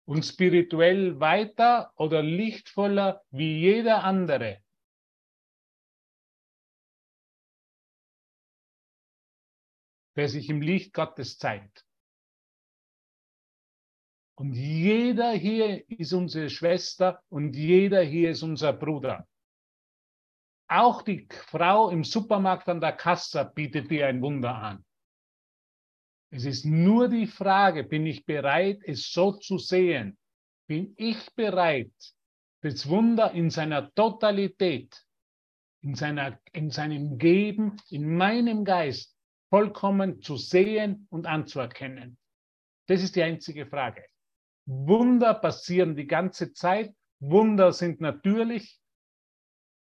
und 0.05 0.23
spirituell 0.25 1.17
weiter 1.21 1.93
oder 1.95 2.21
lichtvoller 2.21 3.23
wie 3.29 3.57
jeder 3.57 4.03
andere. 4.03 4.61
Der 10.15 10.29
sich 10.29 10.49
im 10.49 10.61
Licht 10.61 10.93
Gottes 10.93 11.37
zeigt. 11.37 11.85
Und 14.35 14.53
jeder 14.53 15.33
hier 15.33 15.87
ist 15.89 16.13
unsere 16.13 16.49
Schwester 16.49 17.21
und 17.29 17.55
jeder 17.55 18.01
hier 18.01 18.31
ist 18.31 18.41
unser 18.41 18.73
Bruder. 18.73 19.27
Auch 20.67 21.01
die 21.01 21.27
Frau 21.29 21.89
im 21.89 22.03
Supermarkt 22.03 22.67
an 22.69 22.81
der 22.81 22.93
Kasse 22.93 23.51
bietet 23.53 23.91
dir 23.91 24.07
ein 24.07 24.21
Wunder 24.21 24.55
an. 24.55 24.85
Es 26.31 26.45
ist 26.45 26.65
nur 26.65 27.09
die 27.09 27.27
Frage, 27.27 27.83
bin 27.83 28.07
ich 28.07 28.25
bereit, 28.25 28.79
es 28.85 29.11
so 29.11 29.33
zu 29.33 29.57
sehen? 29.57 30.17
Bin 30.65 30.93
ich 30.97 31.35
bereit, 31.35 31.91
das 32.61 32.87
Wunder 32.87 33.31
in 33.31 33.49
seiner 33.49 33.93
Totalität, 33.93 35.05
in, 35.81 35.93
seiner, 35.93 36.39
in 36.53 36.71
seinem 36.71 37.17
Geben, 37.17 37.75
in 37.89 38.15
meinem 38.15 38.63
Geist 38.63 39.13
vollkommen 39.51 40.21
zu 40.21 40.37
sehen 40.37 41.07
und 41.11 41.27
anzuerkennen? 41.27 42.17
Das 42.87 43.03
ist 43.03 43.15
die 43.15 43.21
einzige 43.21 43.67
Frage. 43.67 44.03
Wunder 44.65 45.33
passieren 45.33 45.95
die 45.95 46.07
ganze 46.07 46.53
Zeit. 46.53 46.95
Wunder 47.19 47.73
sind 47.73 48.01
natürlich. 48.01 48.79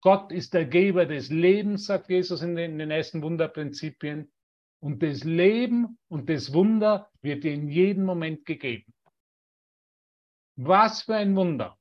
Gott 0.01 0.31
ist 0.31 0.53
der 0.53 0.65
Geber 0.65 1.05
des 1.05 1.29
Lebens, 1.29 1.85
sagt 1.85 2.09
Jesus 2.09 2.41
in 2.41 2.55
den, 2.55 2.71
in 2.71 2.79
den 2.79 2.91
ersten 2.91 3.21
Wunderprinzipien. 3.21 4.31
Und 4.79 5.03
das 5.03 5.23
Leben 5.23 5.99
und 6.07 6.29
das 6.29 6.53
Wunder 6.53 7.11
wird 7.21 7.43
dir 7.43 7.53
in 7.53 7.67
jedem 7.67 8.05
Moment 8.05 8.45
gegeben. 8.45 8.93
Was 10.55 11.03
für 11.03 11.15
ein 11.15 11.35
Wunder. 11.35 11.77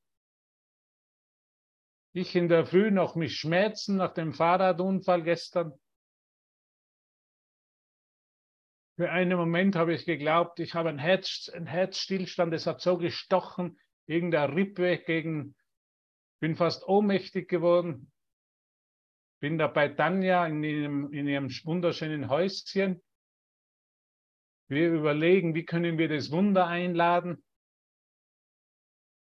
Ich 2.12 2.34
in 2.34 2.48
der 2.48 2.66
Früh 2.66 2.90
noch 2.90 3.14
mich 3.14 3.36
schmerzen 3.36 3.96
nach 3.96 4.14
dem 4.14 4.32
Fahrradunfall 4.32 5.22
gestern. 5.22 5.72
Für 8.96 9.10
einen 9.10 9.36
Moment 9.36 9.76
habe 9.76 9.94
ich 9.94 10.06
geglaubt, 10.06 10.58
ich 10.58 10.74
habe 10.74 10.88
einen, 10.88 10.98
Herz, 10.98 11.50
einen 11.52 11.66
Herzstillstand, 11.66 12.52
es 12.54 12.66
hat 12.66 12.80
so 12.80 12.96
gestochen, 12.96 13.78
irgendeine 14.06 14.54
Rippe 14.54 14.98
gegen, 14.98 15.54
bin 16.40 16.56
fast 16.56 16.86
ohnmächtig 16.88 17.48
geworden 17.48 18.10
bin 19.40 19.58
da 19.58 19.66
bei 19.66 19.88
Tanja 19.88 20.46
in 20.46 20.62
ihrem, 20.62 21.12
in 21.12 21.28
ihrem 21.28 21.48
wunderschönen 21.64 22.28
Häuschen. 22.28 23.02
Wir 24.68 24.92
überlegen, 24.92 25.54
wie 25.54 25.64
können 25.64 25.98
wir 25.98 26.08
das 26.08 26.30
Wunder 26.30 26.66
einladen. 26.66 27.44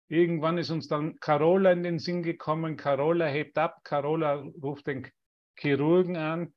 Irgendwann 0.08 0.56
ist 0.56 0.70
uns 0.70 0.88
dann 0.88 1.20
Carola 1.20 1.72
in 1.72 1.82
den 1.82 1.98
Sinn 1.98 2.22
gekommen. 2.22 2.76
Carola 2.78 3.26
hebt 3.26 3.58
ab. 3.58 3.84
Carola 3.84 4.36
ruft 4.62 4.86
den 4.86 5.10
Chirurgen 5.56 6.16
an. 6.16 6.54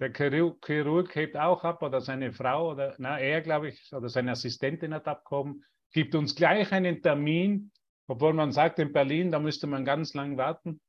Der 0.00 0.12
Chirurg 0.12 1.14
hebt 1.14 1.36
auch 1.36 1.64
ab 1.64 1.82
oder 1.82 2.00
seine 2.00 2.32
Frau 2.32 2.70
oder 2.70 2.94
na, 2.98 3.18
er, 3.18 3.40
glaube 3.40 3.68
ich, 3.68 3.92
oder 3.92 4.08
seine 4.08 4.32
Assistentin 4.32 4.94
hat 4.94 5.08
abgehoben, 5.08 5.64
gibt 5.92 6.14
uns 6.14 6.34
gleich 6.34 6.72
einen 6.72 7.02
Termin, 7.02 7.72
obwohl 8.06 8.32
man 8.32 8.52
sagt, 8.52 8.78
in 8.78 8.92
Berlin, 8.92 9.30
da 9.30 9.38
müsste 9.38 9.66
man 9.66 9.84
ganz 9.84 10.14
lang 10.14 10.36
warten 10.36 10.80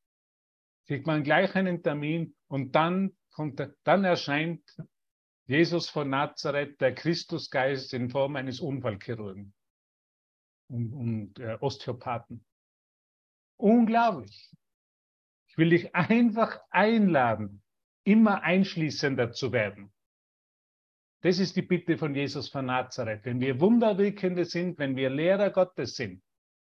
kriegt 0.89 1.06
man 1.06 1.24
gleich 1.24 1.54
einen 1.54 1.84
Termin 1.84 2.36
und 2.48 2.74
dann, 2.74 3.15
kommt, 3.32 3.62
dann 3.84 4.04
erscheint 4.06 4.63
Jesus 5.45 5.88
von 5.88 6.10
Nazareth, 6.10 6.82
der 6.82 6.95
Christusgeist 6.95 7.93
in 7.93 8.10
Form 8.10 8.36
eines 8.36 8.60
Unfallchirurgen 8.60 9.54
und, 10.67 10.93
und 10.93 11.39
äh, 11.39 11.60
Osteopathen. 11.60 12.43
Unglaublich. 13.58 14.52
Ich 15.50 15.60
will 15.60 15.69
dich 15.69 15.93
einfach 15.93 16.60
einladen, 16.72 17.62
immer 18.10 18.41
einschließender 18.41 19.32
zu 19.32 19.52
werden. 19.52 19.93
Das 21.22 21.38
ist 21.38 21.56
die 21.56 21.62
Bitte 21.62 21.98
von 21.98 22.15
Jesus 22.15 22.50
von 22.50 22.65
Nazareth. 22.65 23.24
Wenn 23.24 23.39
wir 23.39 23.60
Wunderwirkende 23.60 24.45
sind, 24.45 24.80
wenn 24.80 24.95
wir 24.95 25.12
Lehrer 25.12 25.52
Gottes 25.52 25.95
sind, 25.95 26.24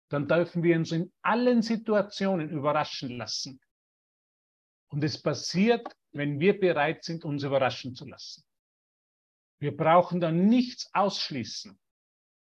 dann 0.09 0.27
dürfen 0.27 0.65
wir 0.65 0.77
uns 0.77 0.91
in 0.91 1.13
allen 1.23 1.63
Situationen 1.63 2.51
überraschen 2.51 3.11
lassen. 3.11 3.61
Und 4.89 5.05
es 5.05 5.23
passiert, 5.23 5.87
wenn 6.11 6.41
wir 6.41 6.59
bereit 6.59 7.05
sind, 7.05 7.25
uns 7.25 7.45
überraschen 7.45 7.95
zu 7.95 8.07
lassen. 8.09 8.43
Wir 9.61 9.77
brauchen 9.77 10.21
dann 10.21 10.47
nichts 10.49 10.93
ausschließen. 10.95 11.79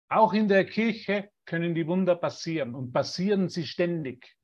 Auch 0.07 0.31
in 0.33 0.47
der 0.47 0.65
Kirche 0.65 1.29
können 1.45 1.75
die 1.75 1.85
Wunder 1.85 2.15
passieren 2.15 2.75
und 2.75 2.93
passieren 2.93 3.49
sie 3.49 3.67
ständig. 3.67 4.37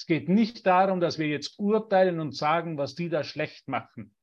Es 0.00 0.06
geht 0.06 0.30
nicht 0.30 0.64
darum, 0.64 0.98
dass 0.98 1.18
wir 1.18 1.28
jetzt 1.28 1.58
urteilen 1.58 2.20
und 2.20 2.34
sagen, 2.34 2.78
was 2.78 2.94
die 2.94 3.10
da 3.10 3.22
schlecht 3.22 3.68
machen, 3.68 4.16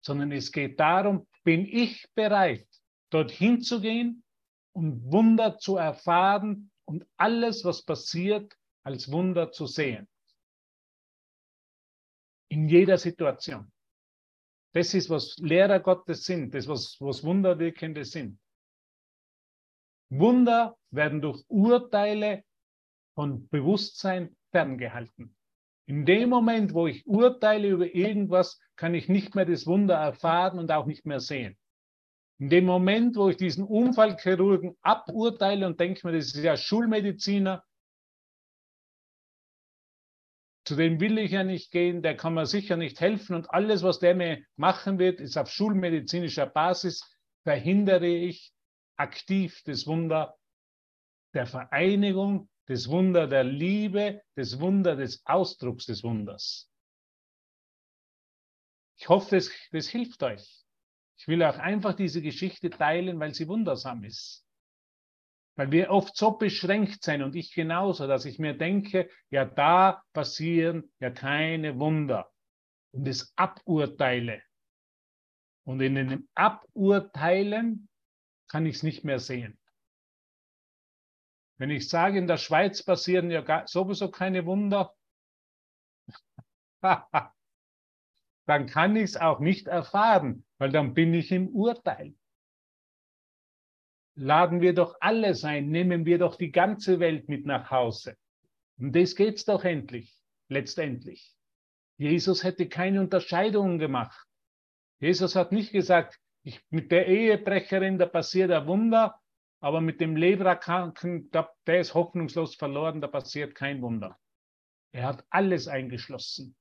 sondern 0.00 0.32
es 0.32 0.52
geht 0.52 0.80
darum, 0.80 1.28
bin 1.44 1.66
ich 1.66 2.08
bereit, 2.14 2.66
dorthin 3.10 3.60
zu 3.60 3.82
gehen 3.82 4.24
und 4.72 5.12
Wunder 5.12 5.58
zu 5.58 5.76
erfahren 5.76 6.70
und 6.86 7.04
alles, 7.18 7.62
was 7.66 7.84
passiert, 7.84 8.56
als 8.84 9.12
Wunder 9.12 9.52
zu 9.52 9.66
sehen 9.66 10.08
in 12.48 12.66
jeder 12.66 12.96
Situation. 12.96 13.70
Das 14.72 14.94
ist, 14.94 15.10
was 15.10 15.36
Lehrer 15.36 15.80
Gottes 15.80 16.24
sind, 16.24 16.54
das, 16.54 16.66
was, 16.68 16.96
was 17.00 17.22
Wunderwirkende 17.22 18.06
sind. 18.06 18.40
Wunder 20.08 20.78
werden 20.90 21.20
durch 21.20 21.44
Urteile 21.48 22.44
von 23.14 23.46
Bewusstsein 23.48 24.34
ferngehalten. 24.50 25.36
In 25.86 26.04
dem 26.04 26.28
Moment, 26.28 26.74
wo 26.74 26.86
ich 26.86 27.06
urteile 27.06 27.68
über 27.68 27.94
irgendwas, 27.94 28.60
kann 28.76 28.94
ich 28.94 29.08
nicht 29.08 29.34
mehr 29.34 29.46
das 29.46 29.66
Wunder 29.66 29.94
erfahren 29.94 30.58
und 30.58 30.70
auch 30.70 30.86
nicht 30.86 31.06
mehr 31.06 31.20
sehen. 31.20 31.56
In 32.38 32.50
dem 32.50 32.66
Moment, 32.66 33.16
wo 33.16 33.30
ich 33.30 33.36
diesen 33.36 33.64
Unfallchirurgen 33.64 34.76
aburteile 34.82 35.66
und 35.66 35.80
denke 35.80 36.06
mir, 36.06 36.12
das 36.12 36.26
ist 36.26 36.44
ja 36.44 36.56
Schulmediziner, 36.56 37.64
zu 40.68 40.76
dem 40.76 41.00
will 41.00 41.16
ich 41.16 41.30
ja 41.30 41.44
nicht 41.44 41.70
gehen, 41.70 42.02
der 42.02 42.14
kann 42.14 42.34
mir 42.34 42.44
sicher 42.44 42.76
nicht 42.76 43.00
helfen 43.00 43.34
und 43.34 43.50
alles, 43.50 43.82
was 43.82 43.98
der 43.98 44.14
mir 44.14 44.44
machen 44.56 44.98
wird, 44.98 45.18
ist 45.18 45.38
auf 45.38 45.48
schulmedizinischer 45.48 46.46
Basis, 46.46 47.02
verhindere 47.44 48.06
ich 48.06 48.52
aktiv 48.98 49.62
das 49.64 49.86
Wunder 49.86 50.36
der 51.32 51.46
Vereinigung, 51.46 52.50
das 52.68 52.88
Wunder 52.88 53.26
der 53.26 53.44
Liebe, 53.44 54.22
das 54.34 54.60
Wunder 54.60 54.94
des 54.94 55.24
Ausdrucks 55.24 55.86
des 55.86 56.04
Wunders. 56.04 56.70
Ich 58.96 59.08
hoffe, 59.08 59.36
das, 59.36 59.50
das 59.72 59.88
hilft 59.88 60.22
euch. 60.22 60.64
Ich 61.16 61.26
will 61.26 61.42
auch 61.42 61.56
einfach 61.58 61.94
diese 61.94 62.20
Geschichte 62.20 62.68
teilen, 62.68 63.18
weil 63.18 63.34
sie 63.34 63.48
wundersam 63.48 64.04
ist. 64.04 64.44
Weil 65.56 65.72
wir 65.72 65.90
oft 65.90 66.16
so 66.16 66.32
beschränkt 66.32 67.02
sind 67.02 67.22
und 67.22 67.34
ich 67.34 67.52
genauso, 67.52 68.06
dass 68.06 68.26
ich 68.26 68.38
mir 68.38 68.54
denke, 68.54 69.10
ja, 69.30 69.44
da 69.44 70.04
passieren 70.12 70.92
ja 71.00 71.10
keine 71.10 71.78
Wunder 71.78 72.30
und 72.92 73.08
es 73.08 73.32
aburteile. 73.34 74.42
Und 75.64 75.80
in 75.80 75.94
dem 75.94 76.28
Aburteilen 76.34 77.88
kann 78.48 78.66
ich 78.66 78.76
es 78.76 78.82
nicht 78.82 79.04
mehr 79.04 79.18
sehen. 79.18 79.58
Wenn 81.58 81.70
ich 81.70 81.88
sage, 81.88 82.18
in 82.18 82.28
der 82.28 82.36
Schweiz 82.36 82.82
passieren 82.84 83.30
ja 83.30 83.66
sowieso 83.66 84.10
keine 84.10 84.46
Wunder, 84.46 84.94
dann 88.46 88.66
kann 88.66 88.94
ich 88.96 89.02
es 89.04 89.16
auch 89.16 89.40
nicht 89.40 89.66
erfahren, 89.66 90.46
weil 90.58 90.70
dann 90.70 90.94
bin 90.94 91.12
ich 91.12 91.32
im 91.32 91.48
Urteil. 91.48 92.14
Laden 94.14 94.60
wir 94.60 94.72
doch 94.72 94.96
alles 95.00 95.44
ein, 95.44 95.68
nehmen 95.68 96.06
wir 96.06 96.18
doch 96.18 96.36
die 96.36 96.52
ganze 96.52 97.00
Welt 97.00 97.28
mit 97.28 97.44
nach 97.44 97.70
Hause. 97.70 98.16
Und 98.78 98.94
das 98.94 99.16
geht's 99.16 99.44
doch 99.44 99.64
endlich, 99.64 100.16
letztendlich. 100.48 101.36
Jesus 101.98 102.44
hätte 102.44 102.68
keine 102.68 103.00
Unterscheidungen 103.00 103.80
gemacht. 103.80 104.26
Jesus 105.00 105.34
hat 105.34 105.50
nicht 105.50 105.72
gesagt, 105.72 106.20
ich, 106.44 106.60
mit 106.70 106.92
der 106.92 107.06
Ehebrecherin, 107.08 107.98
da 107.98 108.06
passiert 108.06 108.52
ein 108.52 108.66
Wunder, 108.66 109.20
aber 109.60 109.80
mit 109.80 110.00
dem 110.00 110.16
Leberkranken, 110.16 111.30
der 111.30 111.80
ist 111.80 111.94
hoffnungslos 111.94 112.54
verloren, 112.54 113.00
da 113.00 113.08
passiert 113.08 113.54
kein 113.54 113.82
Wunder. 113.82 114.18
Er 114.92 115.06
hat 115.06 115.24
alles 115.30 115.68
eingeschlossen. 115.68 116.56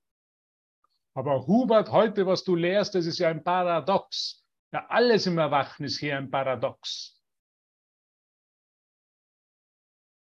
Aber 1.14 1.48
Hubert, 1.48 1.92
heute, 1.92 2.26
was 2.26 2.44
du 2.44 2.56
lehrst, 2.56 2.96
das 2.96 3.06
ist 3.06 3.20
ja 3.20 3.30
ein 3.30 3.44
Paradox. 3.44 4.46
Ja, 4.72 4.86
alles 4.88 5.26
im 5.26 5.38
Erwachen 5.38 5.86
ist 5.86 6.00
hier 6.00 6.18
ein 6.18 6.30
Paradox. 6.30 7.20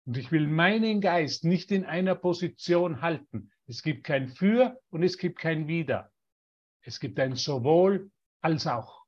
Und 0.06 0.18
ich 0.18 0.32
will 0.32 0.48
meinen 0.48 1.00
Geist 1.00 1.46
nicht 1.46 1.72
in 1.72 1.86
einer 1.86 2.16
Position 2.16 3.02
halten. 3.02 3.52
Es 3.68 3.84
gibt 3.84 4.04
kein 4.04 4.30
Für 4.30 4.82
und 4.90 5.04
es 5.04 5.18
gibt 5.18 5.40
kein 5.40 5.68
Wider. 5.68 6.12
Es 6.82 7.00
gibt 7.00 7.20
ein 7.20 7.36
sowohl 7.36 8.12
als 8.42 8.68
auch. 8.68 9.01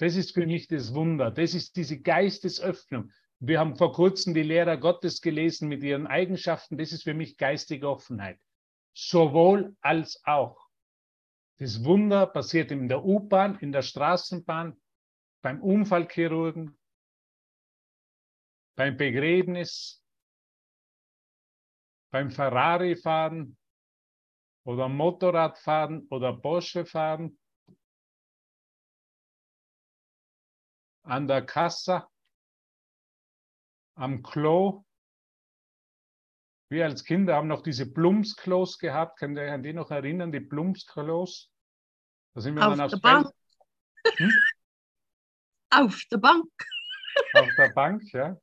Das 0.00 0.16
ist 0.16 0.32
für 0.32 0.46
mich 0.46 0.66
das 0.66 0.94
Wunder. 0.94 1.30
Das 1.30 1.52
ist 1.52 1.76
diese 1.76 2.00
Geistesöffnung. 2.00 3.12
Wir 3.38 3.60
haben 3.60 3.76
vor 3.76 3.92
kurzem 3.92 4.32
die 4.32 4.42
Lehrer 4.42 4.78
Gottes 4.78 5.20
gelesen 5.20 5.68
mit 5.68 5.82
ihren 5.82 6.06
Eigenschaften. 6.06 6.78
Das 6.78 6.92
ist 6.92 7.02
für 7.02 7.12
mich 7.12 7.36
geistige 7.36 7.86
Offenheit 7.86 8.40
sowohl 8.94 9.76
als 9.80 10.22
auch. 10.24 10.68
Das 11.58 11.84
Wunder 11.84 12.26
passiert 12.26 12.70
in 12.70 12.88
der 12.88 13.04
U-Bahn, 13.04 13.58
in 13.58 13.72
der 13.72 13.82
Straßenbahn, 13.82 14.80
beim 15.42 15.62
Unfallchirurgen, 15.62 16.78
beim 18.76 18.96
Begräbnis, 18.96 20.02
beim 22.10 22.30
Ferrari-Fahren 22.30 23.58
oder 24.64 24.88
Motorradfahren 24.88 26.06
oder 26.08 26.34
Porsche-Fahren, 26.34 27.38
an 31.10 31.26
der 31.26 31.44
Kasse, 31.44 32.06
am 33.96 34.22
Klo, 34.22 34.84
wir 36.70 36.84
als 36.84 37.04
Kinder 37.04 37.34
haben 37.34 37.48
noch 37.48 37.62
diese 37.62 37.92
Plumpsklos 37.92 38.78
gehabt. 38.78 39.18
Könnt 39.18 39.36
ihr 39.36 39.42
euch 39.42 39.50
an 39.50 39.64
die 39.64 39.72
noch 39.72 39.90
erinnern, 39.90 40.30
die 40.30 40.38
Plumpsklos? 40.40 41.50
Da 42.32 42.40
sind 42.40 42.54
wir 42.54 42.66
Auf 42.66 42.76
dann 42.76 42.88
der 42.88 42.96
Bank. 42.98 43.30
Hm? 44.16 44.30
Auf 45.70 46.00
der 46.12 46.18
Bank. 46.18 46.48
Auf 47.34 47.48
der 47.58 47.68
Bank, 47.70 48.12
ja. 48.12 48.36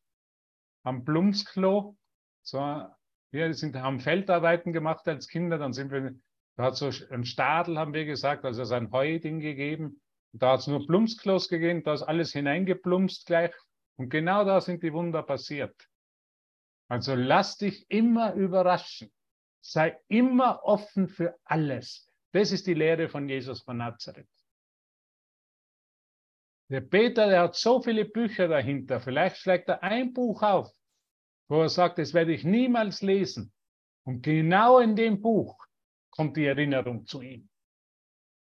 Am 0.84 1.06
Plumpsklo. 1.06 1.98
So, 2.44 2.86
wir 3.32 3.54
sind, 3.54 3.78
haben 3.78 4.02
Feldarbeiten 4.02 4.74
gemacht 4.74 5.08
als 5.08 5.30
Kinder. 5.30 5.58
Dann 5.58 5.72
sind 5.72 5.92
wir, 5.92 6.14
da 6.58 6.64
hat 6.64 6.76
so 6.76 6.92
ein 7.10 7.24
Stadel, 7.24 7.80
haben 7.80 7.94
wir 7.94 8.06
gesagt, 8.06 8.44
also 8.44 8.62
es 8.62 8.72
ein 8.72 8.92
Heuding 8.92 9.40
gegeben. 9.40 10.02
Da 10.34 10.54
hat 10.54 10.60
es 10.62 10.68
nur 10.68 10.86
Plumpsklos 10.86 11.50
gegeben, 11.50 11.84
da 11.84 11.94
ist 11.94 12.04
alles 12.04 12.34
hineingeplumpst 12.34 13.26
gleich. 13.26 13.54
Und 13.98 14.10
genau 14.10 14.46
da 14.46 14.62
sind 14.62 14.84
die 14.84 14.94
Wunder 14.94 15.24
passiert. 15.24 15.76
Also 16.88 17.16
lass 17.16 17.58
dich 17.58 17.90
immer 17.90 18.34
überraschen. 18.34 19.12
Sei 19.62 20.00
immer 20.08 20.64
offen 20.64 21.10
für 21.10 21.38
alles. 21.44 22.10
Das 22.32 22.52
ist 22.52 22.68
die 22.68 22.74
Lehre 22.74 23.10
von 23.10 23.28
Jesus 23.28 23.64
von 23.64 23.78
Nazareth. 23.78 24.30
Der 26.70 26.82
Peter, 26.82 27.28
der 27.28 27.44
hat 27.44 27.56
so 27.56 27.82
viele 27.82 28.06
Bücher 28.06 28.48
dahinter. 28.48 29.00
Vielleicht 29.00 29.38
schlägt 29.38 29.70
er 29.70 29.84
ein 29.84 30.14
Buch 30.14 30.44
auf, 30.44 30.70
wo 31.48 31.62
er 31.62 31.70
sagt, 31.70 31.98
das 31.98 32.14
werde 32.14 32.34
ich 32.34 32.44
niemals 32.44 33.02
lesen. 33.02 33.54
Und 34.04 34.22
genau 34.22 34.80
in 34.80 34.96
dem 34.96 35.22
Buch 35.22 35.58
kommt 36.12 36.36
die 36.38 36.46
Erinnerung 36.46 37.06
zu 37.06 37.22
ihm. 37.22 37.50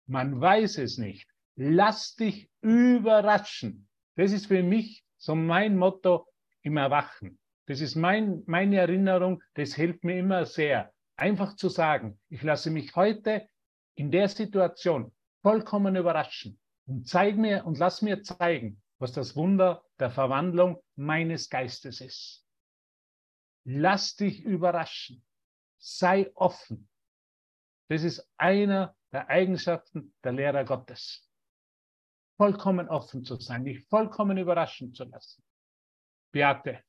Man 0.06 0.40
weiß 0.40 0.78
es 0.78 0.98
nicht. 0.98 1.29
Lass 1.62 2.14
dich 2.14 2.50
überraschen. 2.62 3.86
Das 4.16 4.32
ist 4.32 4.46
für 4.46 4.62
mich 4.62 5.04
so 5.18 5.34
mein 5.34 5.76
Motto 5.76 6.26
im 6.62 6.78
Erwachen. 6.78 7.38
Das 7.66 7.82
ist 7.82 7.96
mein, 7.96 8.42
meine 8.46 8.78
Erinnerung, 8.78 9.42
das 9.52 9.74
hilft 9.74 10.02
mir 10.02 10.18
immer 10.18 10.46
sehr. 10.46 10.90
Einfach 11.16 11.56
zu 11.56 11.68
sagen, 11.68 12.18
ich 12.30 12.42
lasse 12.42 12.70
mich 12.70 12.96
heute 12.96 13.46
in 13.94 14.10
der 14.10 14.30
Situation 14.30 15.12
vollkommen 15.42 15.96
überraschen 15.96 16.58
und 16.86 17.06
zeig 17.06 17.36
mir 17.36 17.66
und 17.66 17.76
lass 17.76 18.00
mir 18.00 18.22
zeigen, 18.22 18.80
was 18.98 19.12
das 19.12 19.36
Wunder 19.36 19.84
der 19.98 20.10
Verwandlung 20.10 20.82
meines 20.96 21.50
Geistes 21.50 22.00
ist. 22.00 22.46
Lass 23.64 24.16
dich 24.16 24.42
überraschen. 24.42 25.22
Sei 25.76 26.32
offen. 26.36 26.88
Das 27.88 28.02
ist 28.02 28.26
einer 28.38 28.96
der 29.12 29.28
Eigenschaften 29.28 30.14
der 30.24 30.32
Lehrer 30.32 30.64
Gottes. 30.64 31.29
Vollkommen 32.40 32.88
offen 32.88 33.22
zu 33.22 33.36
sein, 33.36 33.66
dich 33.66 33.86
vollkommen 33.88 34.38
überraschen 34.38 34.94
zu 34.94 35.04
lassen. 35.04 35.44
Beate, 36.32 36.82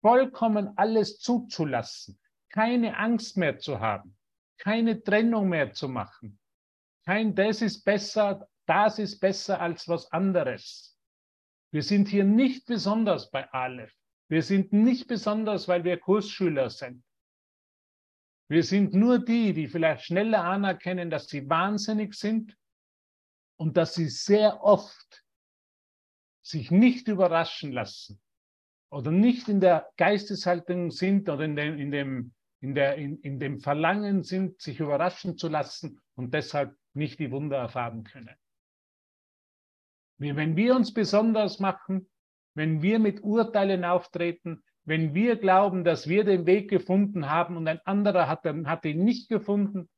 vollkommen 0.00 0.72
alles 0.78 1.18
zuzulassen, 1.18 2.18
keine 2.48 2.96
Angst 2.96 3.36
mehr 3.36 3.58
zu 3.58 3.80
haben, 3.80 4.16
keine 4.56 5.02
Trennung 5.02 5.50
mehr 5.50 5.74
zu 5.74 5.90
machen. 5.90 6.38
Kein 7.04 7.34
das 7.34 7.60
ist 7.60 7.84
besser, 7.84 8.48
das 8.64 8.98
ist 8.98 9.20
besser 9.20 9.60
als 9.60 9.86
was 9.88 10.10
anderes. 10.10 10.98
Wir 11.70 11.82
sind 11.82 12.08
hier 12.08 12.24
nicht 12.24 12.64
besonders 12.64 13.30
bei 13.30 13.46
Aleph. 13.52 13.94
Wir 14.28 14.42
sind 14.42 14.72
nicht 14.72 15.06
besonders, 15.06 15.68
weil 15.68 15.84
wir 15.84 16.00
Kursschüler 16.00 16.70
sind. 16.70 17.04
Wir 18.48 18.64
sind 18.64 18.94
nur 18.94 19.18
die, 19.18 19.52
die 19.52 19.68
vielleicht 19.68 20.06
schneller 20.06 20.44
anerkennen, 20.44 21.10
dass 21.10 21.28
sie 21.28 21.46
wahnsinnig 21.50 22.14
sind 22.14 22.56
und 23.58 23.76
dass 23.76 23.94
sie 23.94 24.08
sehr 24.08 24.62
oft 24.62 25.24
sich 26.42 26.70
nicht 26.70 27.08
überraschen 27.08 27.72
lassen 27.72 28.20
oder 28.90 29.10
nicht 29.10 29.48
in 29.48 29.60
der 29.60 29.90
Geisteshaltung 29.98 30.90
sind 30.90 31.28
oder 31.28 31.44
in 31.44 31.56
dem, 31.56 31.78
in 31.78 31.90
dem, 31.90 32.34
in 32.60 32.74
der, 32.74 32.96
in, 32.96 33.20
in 33.20 33.38
dem 33.38 33.60
Verlangen 33.60 34.22
sind, 34.22 34.62
sich 34.62 34.80
überraschen 34.80 35.36
zu 35.36 35.48
lassen 35.48 36.00
und 36.14 36.32
deshalb 36.32 36.74
nicht 36.94 37.18
die 37.18 37.30
Wunder 37.30 37.58
erfahren 37.58 38.04
können. 38.04 38.34
Wenn 40.18 40.56
wir 40.56 40.74
uns 40.74 40.94
besonders 40.94 41.60
machen, 41.60 42.08
wenn 42.54 42.82
wir 42.82 42.98
mit 42.98 43.22
Urteilen 43.22 43.84
auftreten, 43.84 44.64
wenn 44.84 45.14
wir 45.14 45.36
glauben, 45.36 45.84
dass 45.84 46.08
wir 46.08 46.24
den 46.24 46.46
Weg 46.46 46.70
gefunden 46.70 47.28
haben 47.28 47.56
und 47.56 47.68
ein 47.68 47.80
anderer 47.84 48.26
hat, 48.26 48.44
hat 48.44 48.84
ihn 48.84 49.04
nicht 49.04 49.28
gefunden, 49.28 49.88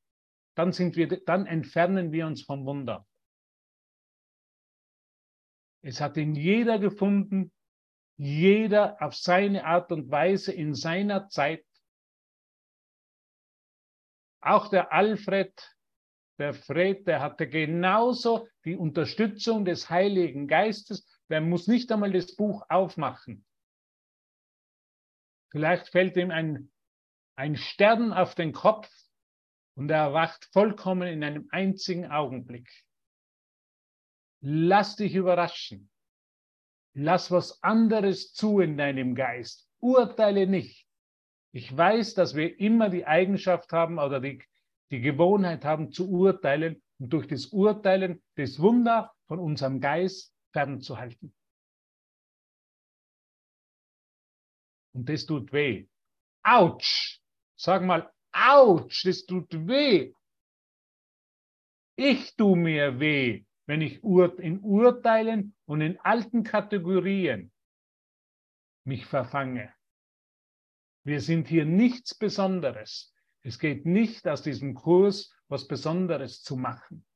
dann, 0.57 0.73
sind 0.73 0.97
wir, 0.97 1.07
dann 1.25 1.47
entfernen 1.47 2.13
wir 2.13 2.27
uns 2.27 2.43
vom 2.43 2.67
Wunder. 2.67 3.07
Es 5.83 6.01
hat 6.01 6.17
ihn 6.17 6.35
jeder 6.35 6.79
gefunden, 6.79 7.53
jeder 8.17 9.01
auf 9.01 9.15
seine 9.15 9.65
Art 9.65 9.91
und 9.93 10.11
Weise 10.11 10.53
in 10.53 10.75
seiner 10.75 11.29
Zeit. 11.29 11.65
Auch 14.43 14.69
der 14.69 14.93
Alfred, 14.93 15.53
der 16.39 16.55
Fred, 16.55 17.07
der 17.07 17.21
hatte 17.21 17.49
genauso 17.49 18.49
die 18.65 18.77
Unterstützung 18.77 19.65
des 19.65 19.89
Heiligen 19.91 20.49
Geistes. 20.49 21.07
Der 21.29 21.41
muss 21.41 21.67
nicht 21.67 21.91
einmal 21.93 22.13
das 22.13 22.35
Buch 22.37 22.65
aufmachen. 22.69 23.45
Vielleicht 25.51 25.89
fällt 25.89 26.17
ihm 26.17 26.31
ein, 26.31 26.71
ein 27.37 27.57
Stern 27.57 28.13
auf 28.13 28.35
den 28.35 28.53
Kopf 28.53 28.91
und 29.77 29.91
er 29.91 30.05
erwacht 30.05 30.49
vollkommen 30.53 31.09
in 31.09 31.25
einem 31.25 31.49
einzigen 31.51 32.11
Augenblick. 32.11 32.69
Lass 34.41 34.97
dich 34.97 35.15
überraschen. 35.15 35.91
Lass 36.95 37.31
was 37.31 37.63
anderes 37.63 38.33
zu 38.33 38.61
in 38.61 38.77
deinem 38.77 39.15
Geist. 39.15 39.69
Urteile 39.81 40.47
nicht. 40.47 40.87
Ich 41.53 41.77
weiß, 41.77 42.15
dass 42.15 42.35
wir 42.35 42.59
immer 42.59 42.91
die 42.91 43.07
Eigenschaft 43.07 43.73
haben 43.73 43.99
oder 43.99 44.21
die, 44.21 44.43
die 44.91 45.01
Gewohnheit 45.01 45.65
haben 45.65 45.93
zu 45.93 46.11
urteilen 46.11 46.83
und 46.99 47.13
durch 47.13 47.27
das 47.27 47.47
Urteilen 47.47 48.23
das 48.37 48.61
Wunder 48.61 49.13
von 49.27 49.39
unserem 49.39 49.81
Geist 49.81 50.35
fernzuhalten. 50.53 51.35
Und 54.93 55.09
das 55.09 55.27
tut 55.27 55.53
weh. 55.53 55.87
Autsch! 56.43 57.21
Sag 57.57 57.83
mal, 57.83 58.11
Autsch, 58.33 59.05
das 59.05 59.27
tut 59.27 59.53
weh. 59.67 60.15
Ich 61.97 62.35
tu 62.37 62.57
mir 62.57 62.99
weh, 62.99 63.45
wenn 63.71 63.83
ich 63.83 64.03
in 64.03 64.59
Urteilen 64.65 65.55
und 65.65 65.81
in 65.81 65.97
alten 66.01 66.43
Kategorien 66.43 67.53
mich 68.85 69.07
verfange. 69.07 69.73
Wir 71.05 71.21
sind 71.21 71.47
hier 71.47 71.65
nichts 71.65 72.17
Besonderes. 72.17 73.15
Es 73.43 73.61
geht 73.61 73.87
nicht 73.87 74.27
aus 74.27 74.43
diesem 74.43 74.75
Kurs, 74.75 75.33
was 75.47 75.69
Besonderes 75.69 76.43
zu 76.43 76.57
machen. 76.57 77.07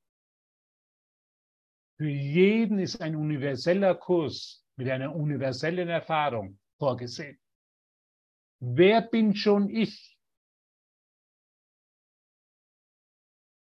Für 1.96 2.08
jeden 2.08 2.78
ist 2.78 3.00
ein 3.00 3.16
universeller 3.16 3.96
Kurs 3.96 4.64
mit 4.76 4.88
einer 4.88 5.12
universellen 5.12 5.88
Erfahrung 5.88 6.60
vorgesehen. 6.78 7.36
Wer 8.60 9.02
bin 9.02 9.34
schon 9.34 9.68
ich, 9.68 10.16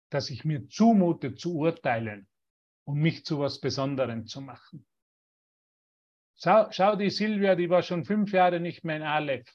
dass 0.10 0.30
ich 0.30 0.44
mir 0.44 0.68
zumute 0.68 1.36
zu 1.36 1.56
urteilen 1.56 2.28
und 2.86 3.00
mich 3.00 3.26
zu 3.26 3.40
was 3.40 3.60
Besonderem 3.60 4.26
zu 4.26 4.42
machen? 4.42 4.86
Schau, 6.38 6.72
schau 6.72 6.96
die 6.96 7.10
Silvia, 7.10 7.56
die 7.56 7.70
war 7.70 7.82
schon 7.82 8.06
fünf 8.06 8.32
Jahre 8.32 8.60
nicht 8.60 8.84
mehr 8.84 8.98
in 8.98 9.04
Aleph. 9.04 9.50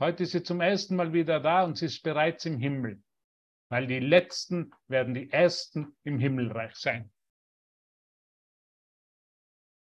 Heute 0.00 0.24
ist 0.24 0.32
sie 0.32 0.42
zum 0.42 0.60
ersten 0.60 0.96
Mal 0.96 1.12
wieder 1.12 1.40
da 1.40 1.64
und 1.64 1.78
sie 1.78 1.86
ist 1.86 2.02
bereits 2.02 2.44
im 2.44 2.58
Himmel, 2.58 3.02
weil 3.70 3.86
die 3.86 4.00
Letzten 4.00 4.72
werden 4.88 5.14
die 5.14 5.30
Ersten 5.30 5.96
im 6.04 6.18
Himmelreich 6.18 6.74
sein. 6.74 7.10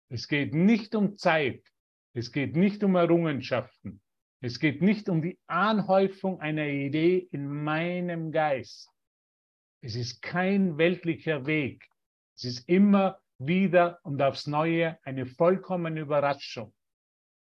Es 0.08 0.28
geht 0.28 0.54
nicht 0.54 0.94
um 0.94 1.16
Zeit, 1.16 1.66
es 2.12 2.30
geht 2.30 2.54
nicht 2.54 2.84
um 2.84 2.94
Errungenschaften, 2.94 4.00
es 4.40 4.60
geht 4.60 4.82
nicht 4.82 5.08
um 5.08 5.22
die 5.22 5.38
Anhäufung 5.46 6.40
einer 6.40 6.68
Idee 6.68 7.28
in 7.32 7.48
meinem 7.64 8.30
Geist. 8.30 8.90
Es 9.80 9.96
ist 9.96 10.22
kein 10.22 10.78
weltlicher 10.78 11.46
Weg. 11.46 11.84
Es 12.36 12.44
ist 12.44 12.68
immer 12.68 13.20
wieder 13.38 14.00
und 14.02 14.20
aufs 14.22 14.46
Neue 14.46 14.98
eine 15.02 15.26
vollkommene 15.26 16.00
Überraschung, 16.00 16.74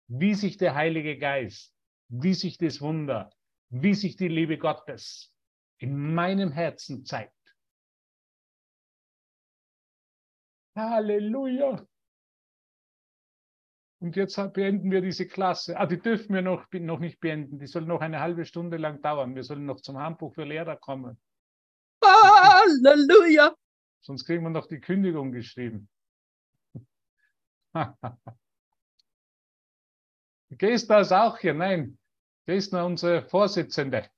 wie 0.08 0.34
sich 0.34 0.58
der 0.58 0.76
Heilige 0.76 1.18
Geist 1.18 1.74
wie 2.12 2.34
sich 2.34 2.58
das 2.58 2.82
Wunder, 2.82 3.32
wie 3.70 3.94
sich 3.94 4.18
die 4.18 4.28
Liebe 4.28 4.58
Gottes 4.58 5.34
in 5.78 6.14
meinem 6.14 6.52
Herzen 6.52 7.06
zeigt. 7.06 7.34
Halleluja. 10.76 11.86
Und 14.00 14.16
jetzt 14.16 14.36
beenden 14.54 14.92
wir 14.92 15.02
diese 15.02 15.28
Klasse. 15.28 15.78
Ah, 15.78 15.86
die 15.86 16.00
dürfen 16.00 16.34
wir 16.34 16.42
noch, 16.42 16.66
noch 16.74 17.00
nicht 17.00 17.20
beenden. 17.20 17.60
Die 17.60 17.68
soll 17.68 17.84
noch 17.84 18.02
eine 18.02 18.20
halbe 18.20 18.46
Stunde 18.46 18.78
lang 18.78 19.02
dauern. 19.02 19.36
Wir 19.36 19.44
sollen 19.44 19.66
noch 19.66 19.80
zum 19.80 19.98
Handbuch 19.98 20.34
für 20.34 20.44
Lehrer 20.44 20.76
kommen. 20.76 21.22
Halleluja. 22.04 23.56
Sonst 24.02 24.26
kriegen 24.26 24.44
wir 24.44 24.50
noch 24.50 24.68
die 24.68 24.82
Kündigung 24.82 25.32
geschrieben. 25.32 25.88
Gehst 30.50 30.90
du 30.90 30.94
das 30.94 31.12
auch 31.12 31.38
hier? 31.38 31.54
Nein. 31.54 31.98
Ist 32.48 32.74
noch 32.74 32.86
unsere 32.86 33.22
Vorsitzende. 33.30 34.10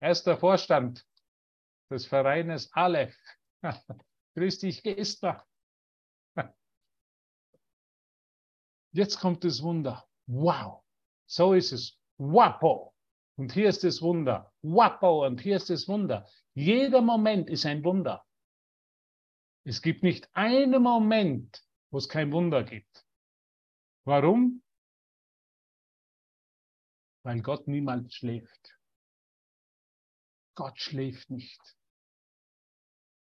Erster 0.00 0.38
Vorstand 0.38 1.06
des 1.90 2.06
Vereines 2.06 2.72
Aleph. 2.72 3.18
Grüß 4.34 4.60
dich, 4.60 4.84
Esther. 4.86 5.44
Jetzt 8.92 9.20
kommt 9.20 9.44
das 9.44 9.62
Wunder. 9.62 10.08
Wow. 10.26 10.82
So 11.26 11.54
ist 11.54 11.72
es. 11.72 11.98
Wapo. 12.18 12.94
Und 13.36 13.52
hier 13.52 13.68
ist 13.68 13.84
das 13.84 14.00
Wunder. 14.02 14.52
Wapo. 14.62 15.26
Und 15.26 15.40
hier 15.40 15.56
ist 15.56 15.70
das 15.70 15.86
Wunder. 15.88 16.28
Jeder 16.54 17.00
Moment 17.00 17.50
ist 17.50 17.66
ein 17.66 17.84
Wunder. 17.84 18.24
Es 19.64 19.82
gibt 19.82 20.02
nicht 20.02 20.28
einen 20.34 20.82
Moment, 20.82 21.64
wo 21.90 21.98
es 21.98 22.08
kein 22.08 22.32
Wunder 22.32 22.64
gibt. 22.64 23.06
Warum? 24.04 24.62
weil 27.22 27.42
Gott 27.42 27.66
niemals 27.68 28.14
schläft. 28.14 28.78
Gott 30.54 30.78
schläft 30.78 31.30
nicht. 31.30 31.76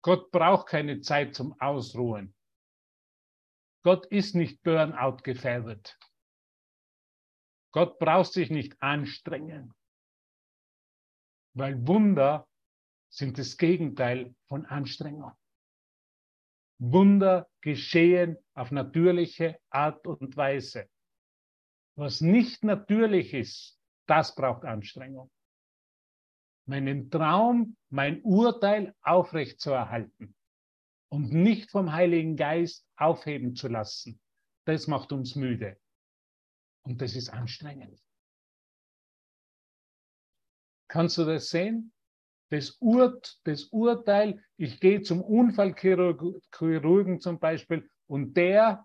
Gott 0.03 0.31
braucht 0.31 0.69
keine 0.69 1.01
Zeit 1.01 1.35
zum 1.35 1.59
Ausruhen. 1.61 2.35
Gott 3.83 4.07
ist 4.07 4.35
nicht 4.35 4.63
Burnout 4.63 5.19
gefährdet. 5.23 5.99
Gott 7.73 7.99
braucht 7.99 8.33
sich 8.33 8.51
nicht 8.51 8.81
anstrengen, 8.83 9.75
weil 11.55 11.87
Wunder 11.87 12.49
sind 13.11 13.39
das 13.39 13.57
Gegenteil 13.57 14.35
von 14.49 14.67
Anstrengung. 14.67 15.33
Wunder 16.81 17.47
geschehen 17.61 18.39
auf 18.55 18.71
natürliche 18.71 19.61
Art 19.69 20.07
und 20.07 20.37
Weise. 20.37 20.89
Was 21.95 22.23
nicht 22.23 22.65
natürlich 22.65 23.35
ist, 23.35 23.79
das 24.07 24.35
braucht 24.35 24.65
Anstrengung. 24.65 25.31
Meinen 26.67 27.11
Traum, 27.11 27.77
mein 27.91 28.23
Urteil 28.23 28.95
aufrechtzuerhalten 29.03 30.35
und 31.11 31.33
nicht 31.33 31.71
vom 31.71 31.93
Heiligen 31.93 32.37
Geist 32.37 32.87
aufheben 32.97 33.55
zu 33.55 33.69
lassen, 33.69 34.19
das 34.65 34.87
macht 34.87 35.13
uns 35.13 35.35
müde. 35.35 35.79
Und 36.83 37.03
das 37.03 37.15
ist 37.15 37.29
anstrengend. 37.29 38.01
Kannst 40.89 41.19
du 41.19 41.25
das 41.25 41.51
sehen? 41.51 41.93
Das, 42.51 42.77
Ur 42.81 43.21
das 43.45 43.65
Urteil, 43.67 44.43
ich 44.57 44.81
gehe 44.81 45.03
zum 45.03 45.23
Unfallchirurgen 45.23 47.21
zum 47.21 47.39
Beispiel 47.39 47.89
und 48.07 48.37
der, 48.37 48.85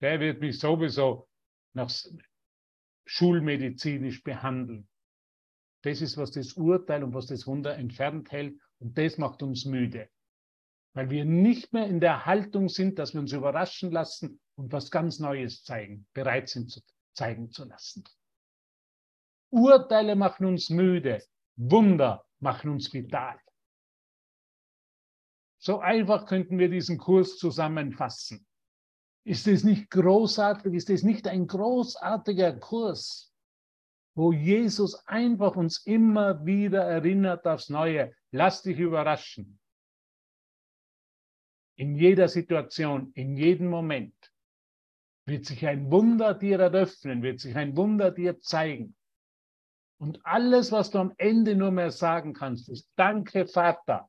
der 0.00 0.18
wird 0.18 0.40
mich 0.40 0.58
sowieso 0.58 1.28
nach 1.72 1.88
schulmedizinisch 3.06 4.24
behandeln. 4.24 4.88
Das 5.82 6.00
ist, 6.02 6.16
was 6.16 6.32
das 6.32 6.54
Urteil 6.54 7.04
und 7.04 7.14
was 7.14 7.26
das 7.26 7.46
Wunder 7.46 7.76
entfernt 7.76 8.32
hält 8.32 8.60
und 8.80 8.98
das 8.98 9.18
macht 9.18 9.44
uns 9.44 9.64
müde. 9.64 10.10
Weil 10.94 11.10
wir 11.10 11.24
nicht 11.24 11.72
mehr 11.72 11.86
in 11.86 12.00
der 12.00 12.26
Haltung 12.26 12.68
sind, 12.68 12.98
dass 12.98 13.14
wir 13.14 13.20
uns 13.20 13.32
überraschen 13.32 13.92
lassen 13.92 14.40
und 14.56 14.72
was 14.72 14.90
ganz 14.90 15.20
Neues 15.20 15.62
zeigen, 15.62 16.08
bereit 16.12 16.48
sind 16.48 16.72
zu 16.72 16.80
zeigen 17.14 17.52
zu 17.52 17.64
lassen. 17.64 18.02
Urteile 19.50 20.16
machen 20.16 20.44
uns 20.46 20.70
müde, 20.70 21.22
Wunder 21.56 22.27
machen 22.40 22.70
uns 22.70 22.92
vital. 22.92 23.38
So 25.58 25.80
einfach 25.80 26.26
könnten 26.26 26.58
wir 26.58 26.68
diesen 26.68 26.98
Kurs 26.98 27.36
zusammenfassen. 27.36 28.46
Ist 29.24 29.46
es 29.46 29.64
nicht 29.64 29.90
großartig? 29.90 30.72
Ist 30.72 30.88
es 30.88 31.02
nicht 31.02 31.26
ein 31.26 31.46
großartiger 31.46 32.54
Kurs, 32.58 33.34
wo 34.14 34.32
Jesus 34.32 34.94
einfach 35.06 35.56
uns 35.56 35.84
immer 35.84 36.46
wieder 36.46 36.84
erinnert 36.84 37.46
aufs 37.46 37.68
Neue? 37.68 38.14
Lass 38.30 38.62
dich 38.62 38.78
überraschen. 38.78 39.58
In 41.76 41.94
jeder 41.94 42.28
Situation, 42.28 43.12
in 43.14 43.36
jedem 43.36 43.68
Moment 43.68 44.14
wird 45.26 45.44
sich 45.44 45.66
ein 45.66 45.90
Wunder 45.90 46.34
dir 46.34 46.58
eröffnen, 46.58 47.22
wird 47.22 47.40
sich 47.40 47.54
ein 47.54 47.76
Wunder 47.76 48.10
dir 48.10 48.40
zeigen. 48.40 48.96
Und 49.98 50.24
alles, 50.24 50.70
was 50.70 50.90
du 50.90 50.98
am 50.98 51.12
Ende 51.16 51.56
nur 51.56 51.72
mehr 51.72 51.90
sagen 51.90 52.32
kannst, 52.32 52.68
ist 52.68 52.88
Danke, 52.96 53.46
Vater. 53.46 54.08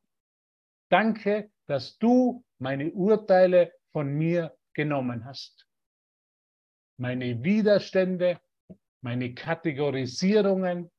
Danke, 0.89 1.51
dass 1.65 1.97
du 1.97 2.43
meine 2.59 2.91
Urteile 2.91 3.73
von 3.91 4.13
mir 4.13 4.55
genommen 4.73 5.25
hast. 5.25 5.67
Meine 6.97 7.43
Widerstände, 7.43 8.39
meine 9.01 9.33
Kategorisierungen, 9.33 10.91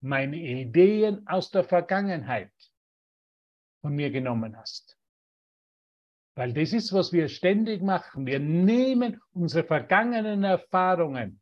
meine 0.00 0.36
Ideen 0.36 1.26
aus 1.26 1.50
der 1.50 1.64
Vergangenheit 1.64 2.52
von 3.80 3.94
mir 3.94 4.10
genommen 4.10 4.56
hast. 4.56 4.96
Weil 6.36 6.52
das 6.52 6.72
ist, 6.72 6.92
was 6.92 7.12
wir 7.12 7.28
ständig 7.28 7.82
machen. 7.82 8.26
Wir 8.26 8.38
nehmen 8.38 9.20
unsere 9.32 9.64
vergangenen 9.64 10.44
Erfahrungen 10.44 11.40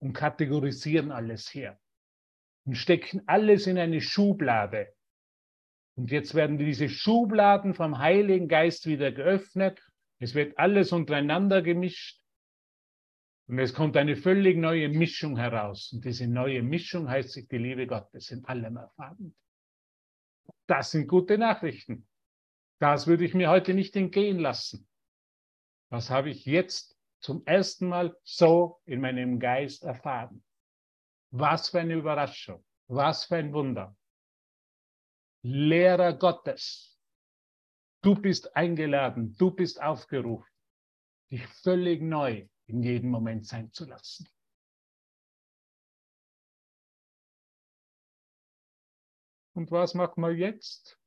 und 0.00 0.12
kategorisieren 0.12 1.10
alles 1.10 1.54
her 1.54 1.78
und 2.66 2.76
stecken 2.76 3.22
alles 3.26 3.66
in 3.66 3.78
eine 3.78 4.00
Schublade. 4.00 4.94
Und 5.96 6.10
jetzt 6.10 6.34
werden 6.34 6.58
diese 6.58 6.88
Schubladen 6.88 7.74
vom 7.74 7.98
Heiligen 7.98 8.48
Geist 8.48 8.86
wieder 8.86 9.12
geöffnet 9.12 9.80
es 10.18 10.34
wird 10.34 10.58
alles 10.58 10.92
untereinander 10.92 11.60
gemischt 11.60 12.22
und 13.46 13.58
es 13.58 13.74
kommt 13.74 13.96
eine 13.96 14.16
völlig 14.16 14.56
neue 14.56 14.88
Mischung 14.88 15.36
heraus. 15.36 15.92
Und 15.92 16.04
diese 16.04 16.26
neue 16.26 16.62
Mischung 16.62 17.08
heißt 17.08 17.32
sich 17.32 17.48
die 17.48 17.58
Liebe 17.58 17.86
Gottes 17.86 18.30
in 18.30 18.44
allem 18.46 18.76
erfahrend. 18.76 19.34
Das 20.66 20.92
sind 20.92 21.08
gute 21.08 21.36
Nachrichten. 21.36 22.06
Das 22.78 23.06
würde 23.06 23.24
ich 23.24 23.34
mir 23.34 23.50
heute 23.50 23.74
nicht 23.74 23.96
entgehen 23.96 24.38
lassen. 24.38 24.88
Was 25.90 26.10
habe 26.10 26.30
ich 26.30 26.46
jetzt 26.46 26.96
zum 27.20 27.44
ersten 27.44 27.88
Mal 27.88 28.16
so 28.22 28.80
in 28.86 29.00
meinem 29.00 29.38
Geist 29.38 29.84
erfahren? 29.84 30.42
Was 31.36 31.70
für 31.70 31.80
eine 31.80 31.94
Überraschung. 31.94 32.64
Was 32.86 33.24
für 33.24 33.34
ein 33.36 33.52
Wunder. 33.52 33.96
Lehrer 35.42 36.12
Gottes. 36.12 36.96
Du 38.02 38.14
bist 38.14 38.54
eingeladen, 38.54 39.36
du 39.36 39.50
bist 39.50 39.82
aufgerufen, 39.82 40.48
dich 41.32 41.44
völlig 41.46 42.02
neu 42.02 42.48
in 42.66 42.84
jedem 42.84 43.10
Moment 43.10 43.46
sein 43.46 43.72
zu 43.72 43.84
lassen. 43.84 44.28
Und 49.54 49.72
was 49.72 49.94
machen 49.94 50.20
wir 50.20 50.36
jetzt? 50.36 51.00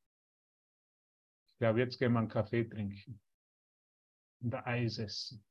Ich 1.47 1.57
glaube, 1.59 1.79
jetzt 1.79 1.99
gehen 1.99 2.11
wir 2.11 2.19
einen 2.19 2.27
Kaffee 2.27 2.65
trinken 2.65 3.21
und 4.41 4.53
Eis 4.55 4.97
essen. 4.97 5.45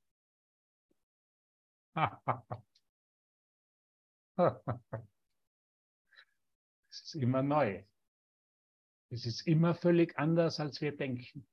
es 6.91 7.01
ist 7.01 7.15
immer 7.15 7.43
neu. 7.43 7.85
Es 9.11 9.25
ist 9.25 9.47
immer 9.47 9.75
völlig 9.75 10.19
anders, 10.19 10.61
als 10.61 10.81
wir 10.81 10.97
denken. 10.97 11.47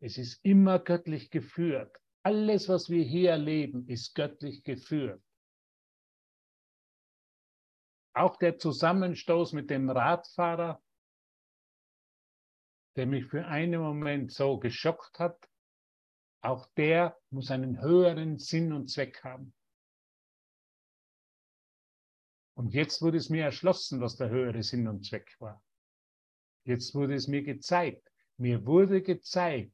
Es 0.00 0.18
ist 0.18 0.44
immer 0.44 0.78
göttlich 0.78 1.30
geführt. 1.30 1.96
Alles, 2.22 2.68
was 2.68 2.90
wir 2.90 3.02
hier 3.02 3.30
erleben, 3.30 3.88
ist 3.88 4.14
göttlich 4.14 4.62
geführt. 4.62 5.22
Auch 8.14 8.36
der 8.36 8.58
Zusammenstoß 8.58 9.52
mit 9.52 9.70
dem 9.70 9.88
Radfahrer, 9.88 10.82
der 12.96 13.06
mich 13.06 13.26
für 13.26 13.46
einen 13.46 13.80
Moment 13.80 14.32
so 14.32 14.58
geschockt 14.58 15.18
hat, 15.18 15.48
auch 16.42 16.66
der 16.76 17.18
muss 17.30 17.50
einen 17.50 17.80
höheren 17.80 18.38
Sinn 18.38 18.72
und 18.72 18.88
Zweck 18.88 19.22
haben. 19.24 19.54
Und 22.60 22.74
jetzt 22.74 23.00
wurde 23.00 23.16
es 23.16 23.30
mir 23.30 23.44
erschlossen, 23.44 24.02
was 24.02 24.16
der 24.16 24.28
höhere 24.28 24.62
Sinn 24.62 24.86
und 24.86 25.06
Zweck 25.06 25.34
war. 25.38 25.64
Jetzt 26.64 26.94
wurde 26.94 27.14
es 27.14 27.26
mir 27.26 27.42
gezeigt. 27.42 28.06
Mir 28.36 28.66
wurde 28.66 29.00
gezeigt, 29.00 29.72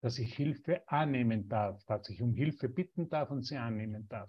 dass 0.00 0.18
ich 0.18 0.34
Hilfe 0.34 0.82
annehmen 0.88 1.48
darf, 1.48 1.84
dass 1.84 2.08
ich 2.08 2.20
um 2.20 2.34
Hilfe 2.34 2.68
bitten 2.68 3.08
darf 3.08 3.30
und 3.30 3.44
sie 3.44 3.56
annehmen 3.56 4.08
darf. 4.08 4.28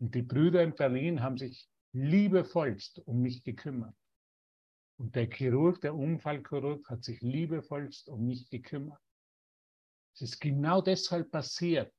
Und 0.00 0.12
die 0.12 0.22
Brüder 0.22 0.64
in 0.64 0.74
Berlin 0.74 1.22
haben 1.22 1.38
sich 1.38 1.70
liebevollst 1.92 2.98
um 3.06 3.22
mich 3.22 3.44
gekümmert. 3.44 3.94
Und 4.98 5.14
der 5.14 5.30
Chirurg, 5.30 5.80
der 5.80 5.94
Unfallchirurg, 5.94 6.90
hat 6.90 7.04
sich 7.04 7.20
liebevollst 7.20 8.08
um 8.08 8.26
mich 8.26 8.50
gekümmert. 8.50 9.00
Es 10.14 10.22
ist 10.22 10.40
genau 10.40 10.82
deshalb 10.82 11.30
passiert, 11.30 11.94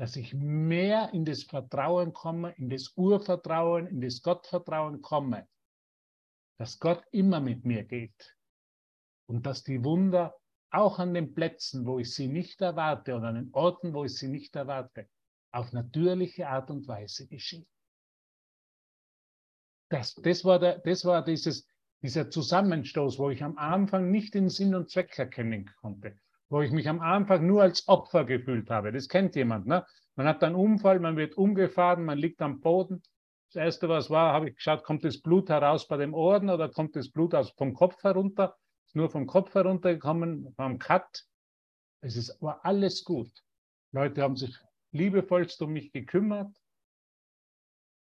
dass 0.00 0.16
ich 0.16 0.32
mehr 0.32 1.12
in 1.12 1.26
das 1.26 1.42
Vertrauen 1.42 2.14
komme, 2.14 2.54
in 2.56 2.70
das 2.70 2.94
Urvertrauen, 2.96 3.86
in 3.86 4.00
das 4.00 4.22
Gottvertrauen 4.22 5.02
komme, 5.02 5.46
dass 6.56 6.78
Gott 6.78 7.04
immer 7.10 7.38
mit 7.38 7.66
mir 7.66 7.84
geht 7.84 8.34
und 9.26 9.44
dass 9.44 9.62
die 9.62 9.84
Wunder 9.84 10.34
auch 10.70 10.98
an 10.98 11.12
den 11.12 11.34
Plätzen, 11.34 11.84
wo 11.84 11.98
ich 11.98 12.14
sie 12.14 12.28
nicht 12.28 12.62
erwarte 12.62 13.14
oder 13.14 13.28
an 13.28 13.34
den 13.34 13.50
Orten, 13.52 13.92
wo 13.92 14.06
ich 14.06 14.14
sie 14.14 14.28
nicht 14.28 14.56
erwarte, 14.56 15.06
auf 15.52 15.70
natürliche 15.74 16.48
Art 16.48 16.70
und 16.70 16.88
Weise 16.88 17.26
geschehen. 17.26 17.66
Das, 19.90 20.14
das, 20.14 20.46
war, 20.46 20.58
der, 20.58 20.78
das 20.78 21.04
war 21.04 21.22
dieses, 21.22 21.68
dieser 22.00 22.30
Zusammenstoß, 22.30 23.18
wo 23.18 23.28
ich 23.28 23.44
am 23.44 23.58
Anfang 23.58 24.10
nicht 24.10 24.32
den 24.32 24.48
Sinn 24.48 24.74
und 24.74 24.88
Zweck 24.88 25.18
erkennen 25.18 25.70
konnte, 25.82 26.18
wo 26.50 26.60
ich 26.60 26.72
mich 26.72 26.88
am 26.88 27.00
Anfang 27.00 27.46
nur 27.46 27.62
als 27.62 27.88
Opfer 27.88 28.24
gefühlt 28.24 28.68
habe. 28.70 28.92
Das 28.92 29.08
kennt 29.08 29.36
jemand. 29.36 29.66
Ne? 29.66 29.86
Man 30.16 30.26
hat 30.26 30.44
einen 30.44 30.56
Unfall, 30.56 30.98
man 30.98 31.16
wird 31.16 31.36
umgefahren, 31.36 32.04
man 32.04 32.18
liegt 32.18 32.42
am 32.42 32.60
Boden. 32.60 33.02
Das 33.52 33.64
Erste, 33.64 33.88
was 33.88 34.10
war, 34.10 34.34
habe 34.34 34.50
ich 34.50 34.56
geschaut, 34.56 34.84
kommt 34.84 35.04
das 35.04 35.22
Blut 35.22 35.48
heraus 35.48 35.88
bei 35.88 35.96
dem 35.96 36.12
Ohren 36.12 36.50
oder 36.50 36.68
kommt 36.68 36.96
das 36.96 37.10
Blut 37.10 37.34
aus, 37.34 37.50
vom 37.52 37.72
Kopf 37.72 38.02
herunter? 38.02 38.56
Ist 38.84 38.96
nur 38.96 39.08
vom 39.08 39.26
Kopf 39.26 39.54
heruntergekommen, 39.54 40.52
vom 40.54 40.78
Cut. 40.78 41.24
Es 42.00 42.16
ist, 42.16 42.40
war 42.42 42.64
alles 42.64 43.04
gut. 43.04 43.30
Leute 43.92 44.22
haben 44.22 44.36
sich 44.36 44.56
liebevollst 44.92 45.62
um 45.62 45.72
mich 45.72 45.92
gekümmert. 45.92 46.54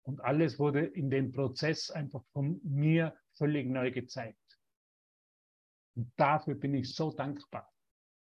Und 0.04 0.22
alles 0.22 0.58
wurde 0.58 0.86
in 0.86 1.10
dem 1.10 1.34
Prozess 1.34 1.92
einfach 1.92 2.24
von 2.32 2.62
mir 2.64 3.14
völlig 3.34 3.68
neu 3.68 3.92
gezeigt. 3.92 4.40
Und 5.96 6.14
dafür 6.16 6.56
bin 6.56 6.74
ich 6.76 6.96
so 6.96 7.12
dankbar, 7.12 7.70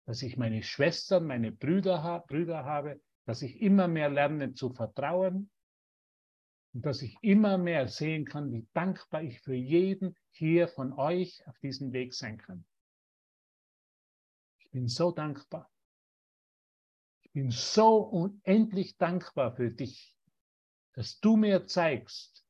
dass 0.06 0.22
ich 0.22 0.38
meine 0.38 0.64
Schwestern, 0.64 1.26
meine 1.28 1.52
Brüder, 1.52 2.24
Brüder 2.28 2.64
habe, 2.64 3.02
dass 3.26 3.42
ich 3.42 3.62
immer 3.62 3.88
mehr 3.88 4.10
lerne 4.10 4.54
zu 4.54 4.74
vertrauen 4.74 5.52
und 6.74 6.86
dass 6.86 7.02
ich 7.02 7.16
immer 7.22 7.58
mehr 7.58 7.88
sehen 7.88 8.26
kann, 8.26 8.52
wie 8.52 8.68
dankbar 8.74 9.24
ich 9.24 9.42
für 9.42 9.56
jeden 9.56 10.16
hier 10.32 10.68
von 10.68 10.94
euch 10.94 11.46
auf 11.48 11.58
diesem 11.60 11.94
Weg 11.94 12.14
sein 12.14 12.38
kann. 12.38 12.66
Ich 14.60 14.70
bin 14.72 14.88
so 14.88 15.12
dankbar. 15.12 15.70
Ich 17.22 17.32
bin 17.32 17.52
so 17.52 17.98
unendlich 17.98 18.98
dankbar 18.98 19.56
für 19.56 19.72
dich, 19.72 20.16
dass 20.94 21.20
du 21.20 21.38
mir 21.38 21.68
zeigst, 21.68 22.46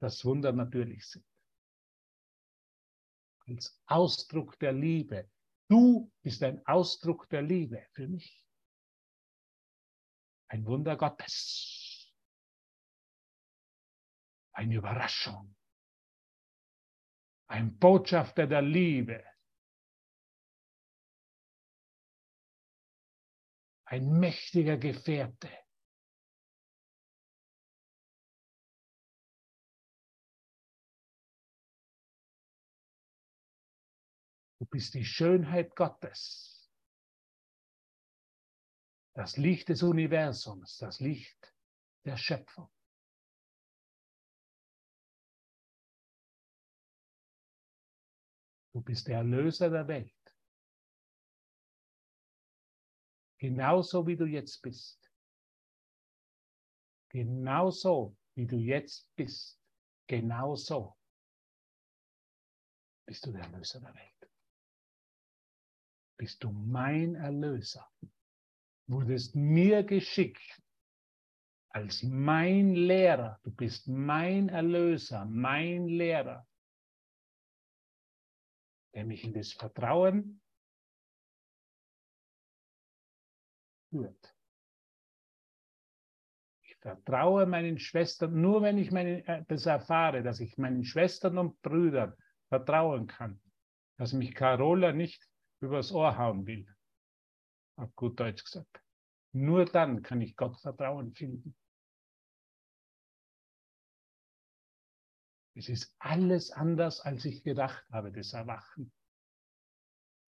dass 0.00 0.24
Wunder 0.24 0.52
natürlich 0.52 1.06
sind. 1.06 1.24
Als 3.46 3.80
Ausdruck 3.86 4.58
der 4.58 4.72
Liebe. 4.72 5.30
Du 5.68 6.12
bist 6.22 6.42
ein 6.42 6.64
Ausdruck 6.66 7.28
der 7.28 7.42
Liebe 7.42 7.86
für 7.92 8.06
mich. 8.06 8.44
Ein 10.48 10.64
Wunder 10.64 10.96
Gottes. 10.96 12.12
Eine 14.52 14.76
Überraschung. 14.76 15.56
Ein 17.48 17.78
Botschafter 17.78 18.46
der 18.46 18.62
Liebe. 18.62 19.24
Ein 23.84 24.18
mächtiger 24.18 24.76
Gefährte. 24.76 25.65
Du 34.58 34.64
bist 34.64 34.94
die 34.94 35.04
Schönheit 35.04 35.76
Gottes. 35.76 36.70
Das 39.14 39.36
Licht 39.36 39.68
des 39.68 39.82
Universums, 39.82 40.78
das 40.78 41.00
Licht 41.00 41.54
der 42.04 42.16
Schöpfung. 42.16 42.70
Du 48.72 48.82
bist 48.82 49.08
der 49.08 49.18
Erlöser 49.18 49.70
der 49.70 49.88
Welt. 49.88 50.12
Genauso 53.38 54.06
wie 54.06 54.16
du 54.16 54.26
jetzt 54.26 54.60
bist. 54.60 55.10
Genauso 57.08 58.16
wie 58.34 58.46
du 58.46 58.56
jetzt 58.56 59.14
bist. 59.16 59.58
Genauso 60.06 60.98
bist 63.06 63.24
du 63.24 63.32
der 63.32 63.44
Erlöser 63.44 63.80
der 63.80 63.94
Welt 63.94 64.15
bist 66.16 66.42
du 66.42 66.50
mein 66.50 67.14
Erlöser. 67.14 67.88
Wurdest 68.88 69.34
mir 69.34 69.82
geschickt 69.82 70.62
als 71.70 72.02
mein 72.02 72.74
Lehrer. 72.74 73.38
Du 73.42 73.50
bist 73.50 73.86
mein 73.88 74.48
Erlöser, 74.48 75.24
mein 75.26 75.88
Lehrer, 75.88 76.46
der 78.94 79.04
mich 79.04 79.24
in 79.24 79.34
das 79.34 79.52
Vertrauen 79.52 80.40
führt. 83.90 84.34
Ich 86.62 86.76
vertraue 86.76 87.46
meinen 87.46 87.78
Schwestern, 87.78 88.40
nur 88.40 88.62
wenn 88.62 88.78
ich 88.78 88.90
meine, 88.90 89.26
äh, 89.26 89.44
das 89.48 89.66
erfahre, 89.66 90.22
dass 90.22 90.40
ich 90.40 90.56
meinen 90.56 90.84
Schwestern 90.84 91.36
und 91.36 91.60
Brüdern 91.60 92.14
vertrauen 92.48 93.06
kann, 93.06 93.40
dass 93.98 94.12
mich 94.12 94.34
Carola 94.34 94.92
nicht 94.92 95.28
übers 95.66 95.92
Ohr 95.92 96.16
hauen 96.16 96.46
will. 96.46 96.66
Auf 97.76 97.94
gut 97.94 98.18
Deutsch 98.18 98.44
gesagt. 98.44 98.82
Nur 99.32 99.66
dann 99.66 100.02
kann 100.02 100.20
ich 100.20 100.34
Gott 100.36 100.58
Vertrauen 100.60 101.12
finden. 101.12 101.54
Es 105.54 105.68
ist 105.68 105.94
alles 105.98 106.50
anders, 106.50 107.00
als 107.00 107.24
ich 107.24 107.42
gedacht 107.42 107.84
habe, 107.90 108.12
das 108.12 108.32
Erwachen. 108.32 108.92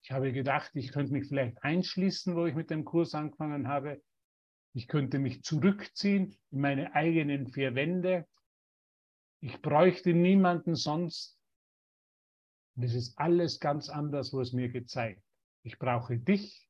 Ich 0.02 0.10
habe 0.10 0.32
gedacht, 0.32 0.70
ich 0.74 0.90
könnte 0.90 1.12
mich 1.12 1.28
vielleicht 1.28 1.62
einschließen, 1.62 2.34
wo 2.34 2.46
ich 2.46 2.54
mit 2.54 2.70
dem 2.70 2.84
Kurs 2.84 3.14
angefangen 3.14 3.68
habe. 3.68 4.02
Ich 4.74 4.88
könnte 4.88 5.18
mich 5.18 5.42
zurückziehen 5.42 6.38
in 6.50 6.60
meine 6.60 6.94
eigenen 6.94 7.48
vier 7.48 7.74
Wände. 7.74 8.26
Ich 9.40 9.60
bräuchte 9.60 10.14
niemanden 10.14 10.74
sonst. 10.74 11.38
Und 12.76 12.84
es 12.84 12.94
ist 12.94 13.18
alles 13.18 13.60
ganz 13.60 13.88
anders, 13.88 14.32
wo 14.32 14.40
es 14.40 14.52
mir 14.52 14.70
gezeigt. 14.70 15.22
Ich 15.68 15.78
brauche 15.78 16.16
dich. 16.18 16.66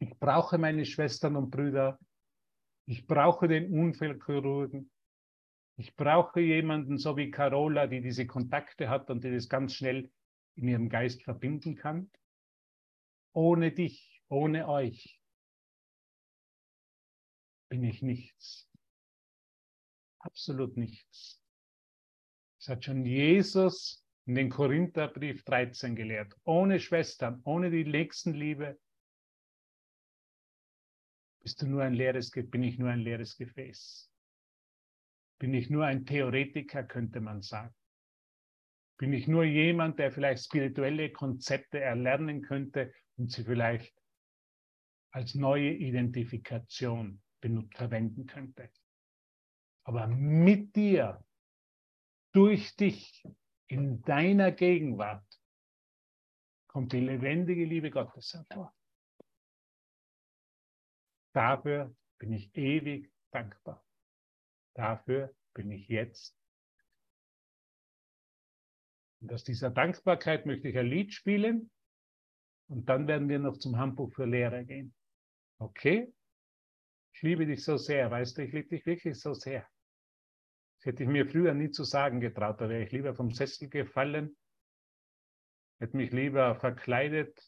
Ich 0.00 0.18
brauche 0.18 0.58
meine 0.58 0.84
Schwestern 0.84 1.36
und 1.36 1.52
Brüder. 1.52 1.96
Ich 2.86 3.06
brauche 3.06 3.46
den 3.46 3.72
Unfallchirurgen. 3.72 4.90
Ich 5.76 5.94
brauche 5.94 6.40
jemanden 6.40 6.98
so 6.98 7.16
wie 7.16 7.30
Carola, 7.30 7.86
die 7.86 8.00
diese 8.00 8.26
Kontakte 8.26 8.88
hat 8.88 9.10
und 9.10 9.22
die 9.22 9.30
das 9.30 9.48
ganz 9.48 9.74
schnell 9.74 10.10
in 10.56 10.66
ihrem 10.66 10.88
Geist 10.88 11.22
verbinden 11.22 11.76
kann. 11.76 12.10
Ohne 13.32 13.70
dich, 13.70 14.24
ohne 14.28 14.66
euch 14.66 15.20
bin 17.68 17.84
ich 17.84 18.02
nichts. 18.02 18.68
Absolut 20.18 20.76
nichts. 20.76 21.40
Das 22.58 22.70
hat 22.70 22.84
schon 22.84 23.06
Jesus 23.06 23.99
in 24.30 24.36
den 24.36 24.48
Korintherbrief 24.48 25.42
13 25.42 25.96
gelehrt. 25.96 26.36
Ohne 26.44 26.78
Schwestern, 26.78 27.40
ohne 27.42 27.68
die 27.68 27.84
Nächstenliebe 27.84 28.78
bist 31.42 31.60
du 31.60 31.66
nur 31.66 31.82
ein 31.82 31.94
leeres, 31.94 32.30
bin 32.30 32.62
ich 32.62 32.78
nur 32.78 32.90
ein 32.90 33.00
leeres 33.00 33.36
Gefäß. 33.36 34.08
Bin 35.40 35.52
ich 35.52 35.68
nur 35.68 35.84
ein 35.84 36.06
Theoretiker, 36.06 36.84
könnte 36.84 37.20
man 37.20 37.42
sagen. 37.42 37.74
Bin 38.98 39.12
ich 39.12 39.26
nur 39.26 39.42
jemand, 39.42 39.98
der 39.98 40.12
vielleicht 40.12 40.44
spirituelle 40.44 41.10
Konzepte 41.10 41.80
erlernen 41.80 42.40
könnte 42.40 42.94
und 43.16 43.32
sie 43.32 43.42
vielleicht 43.42 44.00
als 45.10 45.34
neue 45.34 45.72
Identifikation 45.72 47.20
verwenden 47.74 48.28
könnte. 48.28 48.70
Aber 49.82 50.06
mit 50.06 50.76
dir, 50.76 51.20
durch 52.30 52.76
dich, 52.76 53.24
in 53.70 54.02
deiner 54.02 54.50
Gegenwart, 54.50 55.24
kommt 56.66 56.92
die 56.92 57.00
lebendige 57.00 57.64
Liebe 57.64 57.90
Gottes 57.90 58.34
hervor. 58.34 58.74
Dafür 61.32 61.94
bin 62.18 62.32
ich 62.32 62.54
ewig 62.56 63.12
dankbar. 63.30 63.84
Dafür 64.74 65.34
bin 65.54 65.70
ich 65.70 65.88
jetzt. 65.88 66.36
Und 69.20 69.32
aus 69.32 69.44
dieser 69.44 69.70
Dankbarkeit 69.70 70.46
möchte 70.46 70.68
ich 70.68 70.78
ein 70.78 70.86
Lied 70.86 71.12
spielen 71.12 71.70
und 72.68 72.88
dann 72.88 73.06
werden 73.06 73.28
wir 73.28 73.38
noch 73.38 73.58
zum 73.58 73.76
Handbuch 73.76 74.12
für 74.12 74.26
Lehrer 74.26 74.64
gehen. 74.64 74.94
Okay? 75.58 76.12
Ich 77.12 77.22
liebe 77.22 77.46
dich 77.46 77.62
so 77.62 77.76
sehr, 77.76 78.10
weißt 78.10 78.38
du, 78.38 78.44
ich 78.44 78.52
liebe 78.52 78.68
dich 78.68 78.86
wirklich 78.86 79.20
so 79.20 79.34
sehr. 79.34 79.68
Das 80.80 80.86
hätte 80.86 81.02
ich 81.02 81.10
mir 81.10 81.28
früher 81.28 81.52
nie 81.52 81.70
zu 81.70 81.84
sagen 81.84 82.20
getraut, 82.20 82.58
da 82.60 82.68
wäre 82.70 82.82
ich 82.84 82.90
lieber 82.90 83.14
vom 83.14 83.30
Sessel 83.30 83.68
gefallen, 83.68 84.34
hätte 85.78 85.94
mich 85.94 86.10
lieber 86.10 86.54
verkleidet, 86.56 87.38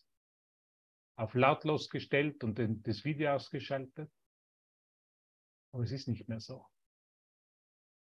auf 1.17 1.33
lautlos 1.33 1.89
gestellt 1.89 2.45
und 2.45 2.59
den, 2.59 2.83
das 2.83 3.05
Video 3.05 3.33
ausgeschaltet. 3.33 4.13
Aber 5.73 5.83
es 5.83 5.93
ist 5.93 6.09
nicht 6.09 6.29
mehr 6.29 6.41
so. 6.41 6.67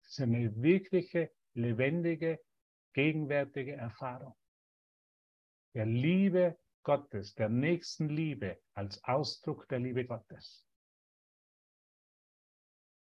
Es 0.01 0.09
ist 0.09 0.19
eine 0.19 0.53
wirkliche, 0.61 1.31
lebendige, 1.53 2.43
gegenwärtige 2.93 3.73
Erfahrung 3.73 4.35
der 5.73 5.85
Liebe 5.85 6.59
Gottes, 6.83 7.33
der 7.33 7.47
nächsten 7.47 8.09
Liebe 8.09 8.61
als 8.73 9.01
Ausdruck 9.05 9.67
der 9.69 9.79
Liebe 9.79 10.05
Gottes. 10.05 10.67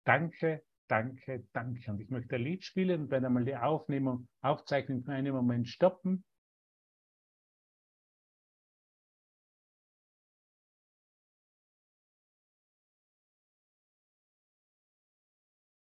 Danke, 0.05 0.63
danke, 0.91 1.47
danke. 1.53 1.89
Und 1.89 2.01
ich 2.01 2.09
möchte 2.09 2.35
ein 2.35 2.41
Lied 2.41 2.65
spielen 2.65 3.03
und 3.03 3.11
werde 3.11 3.27
einmal 3.27 3.45
die 3.45 3.55
Aufnehmung, 3.55 4.27
Aufzeichnung 4.41 5.03
für 5.03 5.13
einen 5.13 5.33
Moment 5.33 5.69
stoppen. 5.69 6.25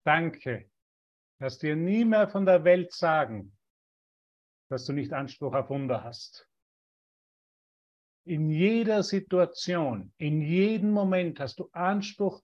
Danke, 0.06 0.70
dass 1.40 1.58
dir 1.58 1.76
nie 1.76 2.06
mehr 2.06 2.28
von 2.28 2.46
der 2.46 2.64
Welt 2.64 2.92
sagen, 2.92 3.58
dass 4.70 4.86
du 4.86 4.94
nicht 4.94 5.14
Anspruch 5.14 5.56
auf 5.56 5.70
Wunder 5.70 6.04
hast. 6.04 6.48
In 8.26 8.50
jeder 8.50 9.02
Situation, 9.02 10.14
in 10.18 10.42
jedem 10.42 10.92
Moment 10.92 11.40
hast 11.40 11.60
du 11.60 11.70
Anspruch 11.72 12.44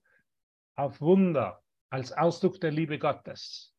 auf 0.74 1.00
Wunder 1.00 1.62
als 1.90 2.12
Ausdruck 2.12 2.60
der 2.60 2.70
Liebe 2.70 2.98
Gottes. 2.98 3.74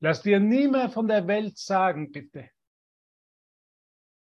Lass 0.00 0.22
dir 0.22 0.40
nie 0.40 0.68
mehr 0.68 0.88
von 0.88 1.08
der 1.08 1.26
Welt 1.26 1.58
sagen, 1.58 2.12
bitte, 2.12 2.50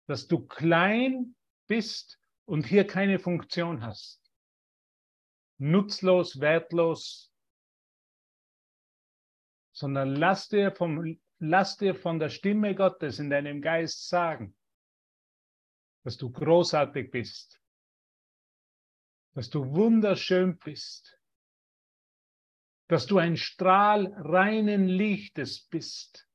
dass 0.07 0.27
du 0.27 0.45
klein 0.45 1.35
bist 1.67 2.19
und 2.45 2.65
hier 2.65 2.85
keine 2.85 3.19
Funktion 3.19 3.81
hast. 3.81 4.21
Nutzlos, 5.59 6.39
wertlos, 6.39 7.33
sondern 9.73 10.15
lass 10.15 10.49
dir, 10.49 10.71
vom, 10.71 11.19
lass 11.39 11.77
dir 11.77 11.95
von 11.95 12.19
der 12.19 12.29
Stimme 12.29 12.75
Gottes 12.75 13.19
in 13.19 13.29
deinem 13.29 13.61
Geist 13.61 14.07
sagen, 14.09 14.55
dass 16.03 16.17
du 16.17 16.31
großartig 16.31 17.11
bist, 17.11 17.61
dass 19.33 19.49
du 19.49 19.65
wunderschön 19.75 20.57
bist, 20.57 21.16
dass 22.87 23.05
du 23.05 23.17
ein 23.17 23.37
Strahl 23.37 24.13
reinen 24.13 24.87
Lichtes 24.87 25.67
bist. 25.67 26.27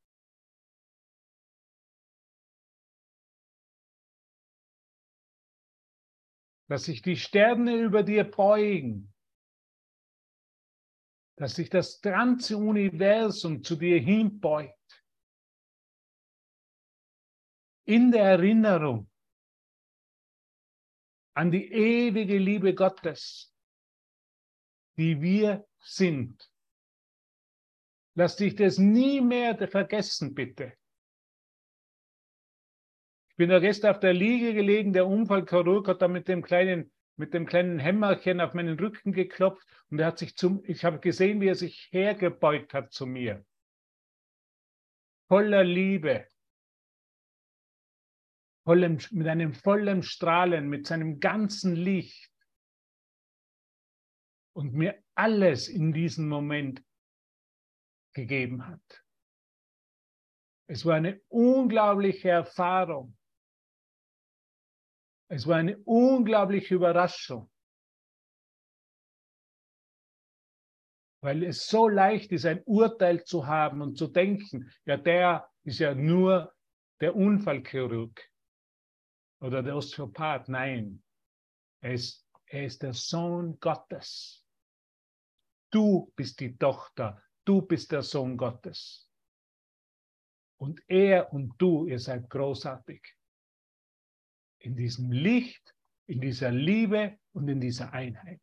Dass 6.69 6.85
sich 6.85 7.03
die 7.03 7.17
Sterne 7.17 7.77
über 7.77 8.03
dir 8.03 8.25
beugen 8.25 9.13
dass 11.43 11.57
sich 11.57 11.71
das 11.71 12.01
ganze 12.01 12.57
Universum 12.57 13.65
zu 13.65 13.75
dir 13.75 13.99
hinbeugt. 13.99 15.05
In 17.85 18.13
der 18.13 18.25
Erinnerung 18.25 19.11
an 21.35 21.51
die 21.51 21.73
ewige 21.73 22.39
Liebe 22.39 22.75
Gottes, 22.77 23.53
die 24.97 25.21
wir 25.21 25.67
sind. 25.83 26.51
Lass 28.15 28.37
dich 28.37 28.55
das 28.57 28.79
nie 28.79 29.21
mehr 29.21 29.57
vergessen, 29.69 30.35
bitte. 30.35 30.75
Ich 33.29 33.37
bin 33.37 33.49
da 33.49 33.59
gestern 33.59 33.95
auf 33.95 34.01
der 34.01 34.13
Liege 34.13 34.55
gelegen, 34.55 34.93
der 34.93 35.07
Unfallchirurg 35.07 35.89
hat 35.89 36.03
da 36.03 36.09
mit 36.09 36.29
dem 36.29 36.43
kleinen 36.43 36.93
mit 37.17 37.35
dem 37.35 37.47
kleinen 37.47 37.79
Hämmerchen 37.79 38.41
auf 38.41 38.55
meinen 38.55 38.79
Rücken 38.79 39.13
geklopft 39.13 39.67
und 39.91 39.99
er 39.99 40.07
hat 40.07 40.19
sich 40.19 40.37
zum, 40.37 40.63
ich 40.65 40.85
habe 40.85 40.99
gesehen, 40.99 41.41
wie 41.41 41.49
er 41.49 41.55
sich 41.55 41.89
hergebeugt 41.93 42.75
hat 42.75 42.93
zu 42.93 43.07
mir. 43.07 43.45
Voller 45.29 45.65
Liebe, 45.65 46.27
vollem, 48.65 48.99
mit 49.11 49.27
einem 49.29 49.55
vollen 49.55 50.03
Strahlen, 50.03 50.69
mit 50.69 50.87
seinem 50.87 51.21
ganzen 51.21 51.75
Licht 51.75 52.31
und 54.53 54.75
mir 54.75 55.02
alles 55.15 55.69
in 55.69 55.93
diesem 55.93 56.29
Moment 56.29 56.83
gegeben 58.15 58.67
hat. 58.67 59.05
Es 60.69 60.85
war 60.87 60.95
eine 60.95 61.21
unglaubliche 61.29 62.31
Erfahrung. 62.31 63.17
Es 65.29 65.47
war 65.47 65.57
eine 65.57 65.79
unglaubliche 65.85 66.75
Überraschung, 66.75 67.51
weil 71.23 71.43
es 71.45 71.67
so 71.67 71.89
leicht 71.89 72.33
ist, 72.33 72.45
ein 72.45 72.63
Urteil 72.65 73.25
zu 73.25 73.47
haben 73.47 73.81
und 73.81 73.97
zu 73.97 74.09
denken, 74.09 74.71
ja, 74.85 74.97
der 74.97 75.49
ist 75.65 75.79
ja 75.79 75.95
nur 75.95 76.55
der 77.01 77.17
Unfallchirurg 77.17 78.31
oder 79.41 79.63
der 79.63 79.77
Osteopath. 79.77 80.49
Nein, 80.49 81.03
er 81.81 81.95
ist, 81.95 82.29
er 82.47 82.67
ist 82.67 82.83
der 82.83 82.93
Sohn 82.93 83.59
Gottes. 83.59 84.42
Du 85.73 86.13
bist 86.17 86.39
die 86.41 86.57
Tochter, 86.57 87.21
du 87.45 87.63
bist 87.63 87.93
der 87.93 88.03
Sohn 88.03 88.37
Gottes. 88.37 89.11
Und 90.59 90.81
er 90.87 91.33
und 91.33 91.55
du, 91.59 91.87
ihr 91.87 91.99
seid 91.99 92.29
großartig 92.29 93.03
in 94.59 94.77
diesem 94.77 95.11
Licht, 95.11 95.75
in 96.07 96.21
dieser 96.21 96.51
Liebe 96.51 97.19
und 97.33 97.49
in 97.49 97.61
dieser 97.61 97.93
Einheit. 97.93 98.43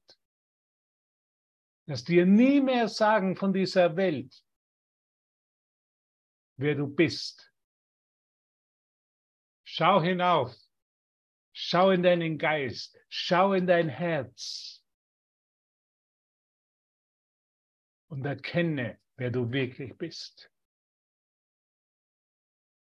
Dass 1.86 2.04
dir 2.04 2.26
nie 2.26 2.60
mehr 2.62 2.90
sagen 2.90 3.36
von 3.36 3.54
dieser 3.54 3.96
Welt, 3.96 4.44
wer 6.58 6.76
du 6.76 6.88
bist. 6.88 7.54
Schau 9.64 10.02
hinauf, 10.02 10.54
schau 11.54 11.92
in 11.92 12.02
deinen 12.02 12.40
Geist, 12.40 12.98
schau 13.08 13.54
in 13.54 13.68
dein 13.68 13.88
Herz 13.88 14.79
und 18.10 18.26
erkenne, 18.26 19.00
wer 19.16 19.32
du 19.32 19.52
wirklich 19.52 19.98
bist. 19.98 20.52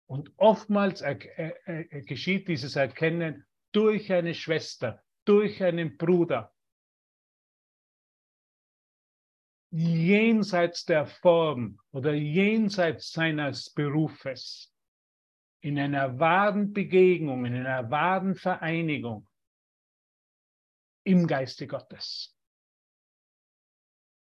Und 0.08 0.32
oftmals 0.38 1.02
er, 1.02 1.20
er, 1.38 1.68
er, 1.68 2.02
geschieht 2.02 2.48
dieses 2.48 2.76
Erkennen 2.76 3.46
durch 3.72 4.12
eine 4.12 4.34
Schwester, 4.34 5.04
durch 5.26 5.62
einen 5.62 5.98
Bruder, 5.98 6.52
jenseits 9.72 10.86
der 10.86 11.06
Form 11.06 11.80
oder 11.92 12.14
jenseits 12.14 13.12
seines 13.12 13.70
Berufes, 13.70 14.74
in 15.62 15.78
einer 15.78 16.18
wahren 16.18 16.74
Begegnung, 16.74 17.46
in 17.46 17.56
einer 17.56 17.92
wahren 17.92 18.34
Vereinigung 18.34 19.28
im 21.04 21.28
Geiste 21.28 21.68
Gottes. 21.68 22.39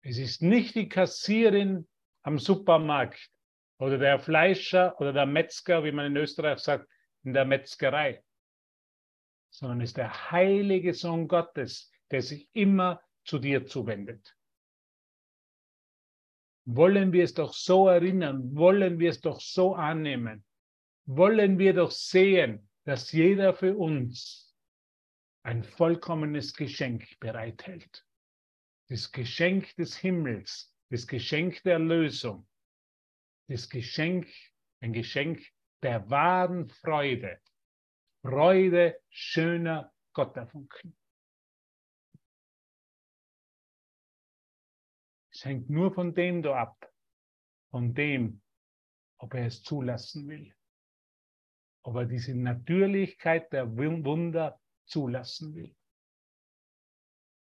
Es 0.03 0.19
ist 0.19 0.43
nicht 0.43 0.75
die 0.75 0.89
Kassierin 0.89 1.87
am 2.23 2.39
Supermarkt 2.39 3.31
oder 3.79 3.99
der 3.99 4.19
Fleischer 4.19 4.99
oder 5.01 5.13
der 5.13 5.27
Metzger, 5.27 5.85
wie 5.85 5.93
man 5.93 6.07
in 6.07 6.17
Österreich 6.17 6.59
sagt, 6.61 6.89
in 7.23 7.33
der 7.33 7.45
Metzgerei, 7.45 8.23
sondern 9.51 9.81
es 9.83 9.91
ist 9.91 9.99
der 9.99 10.31
heilige 10.31 10.95
Sohn 10.95 11.29
Gottes, 11.29 11.91
der 12.11 12.23
sich 12.23 12.49
immer 12.53 13.03
zu 13.25 13.39
dir 13.39 13.67
zuwendet. 13.67 14.37
Wollen 16.65 17.13
wir 17.13 17.25
es 17.25 17.35
doch 17.35 17.53
so 17.53 17.89
erinnern, 17.89 18.55
wollen 18.55 18.99
wir 18.99 19.11
es 19.11 19.21
doch 19.21 19.41
so 19.41 19.75
annehmen, 19.75 20.45
wollen 21.05 21.59
wir 21.59 21.75
doch 21.75 21.91
sehen, 21.91 22.69
dass 22.85 23.13
jeder 23.13 23.55
für 23.55 23.77
uns 23.77 24.55
ein 25.43 25.65
vollkommenes 25.65 26.55
Geschenk 26.55 27.19
bereithält. 27.19 28.05
Das 28.91 29.12
Geschenk 29.12 29.76
des 29.76 29.97
Himmels, 29.99 30.76
das 30.88 31.07
Geschenk 31.07 31.62
der 31.62 31.78
Lösung, 31.78 32.49
das 33.47 33.70
Geschenk, 33.70 34.28
ein 34.80 34.93
Geschenk 34.93 35.47
der 35.80 36.11
wahren 36.11 36.68
Freude, 36.68 37.41
Freude 38.20 39.01
schöner 39.09 39.95
Gotterfunken. 40.12 40.99
Es 45.32 45.45
hängt 45.45 45.70
nur 45.70 45.95
von 45.95 46.12
dem 46.12 46.43
da 46.43 46.61
ab, 46.61 46.93
von 47.70 47.95
dem, 47.95 48.43
ob 49.18 49.34
er 49.34 49.47
es 49.47 49.62
zulassen 49.62 50.26
will, 50.28 50.53
ob 51.84 51.95
er 51.95 52.07
diese 52.07 52.34
Natürlichkeit 52.34 53.53
der 53.53 53.70
Wunder 53.76 54.61
zulassen 54.84 55.55
will 55.55 55.76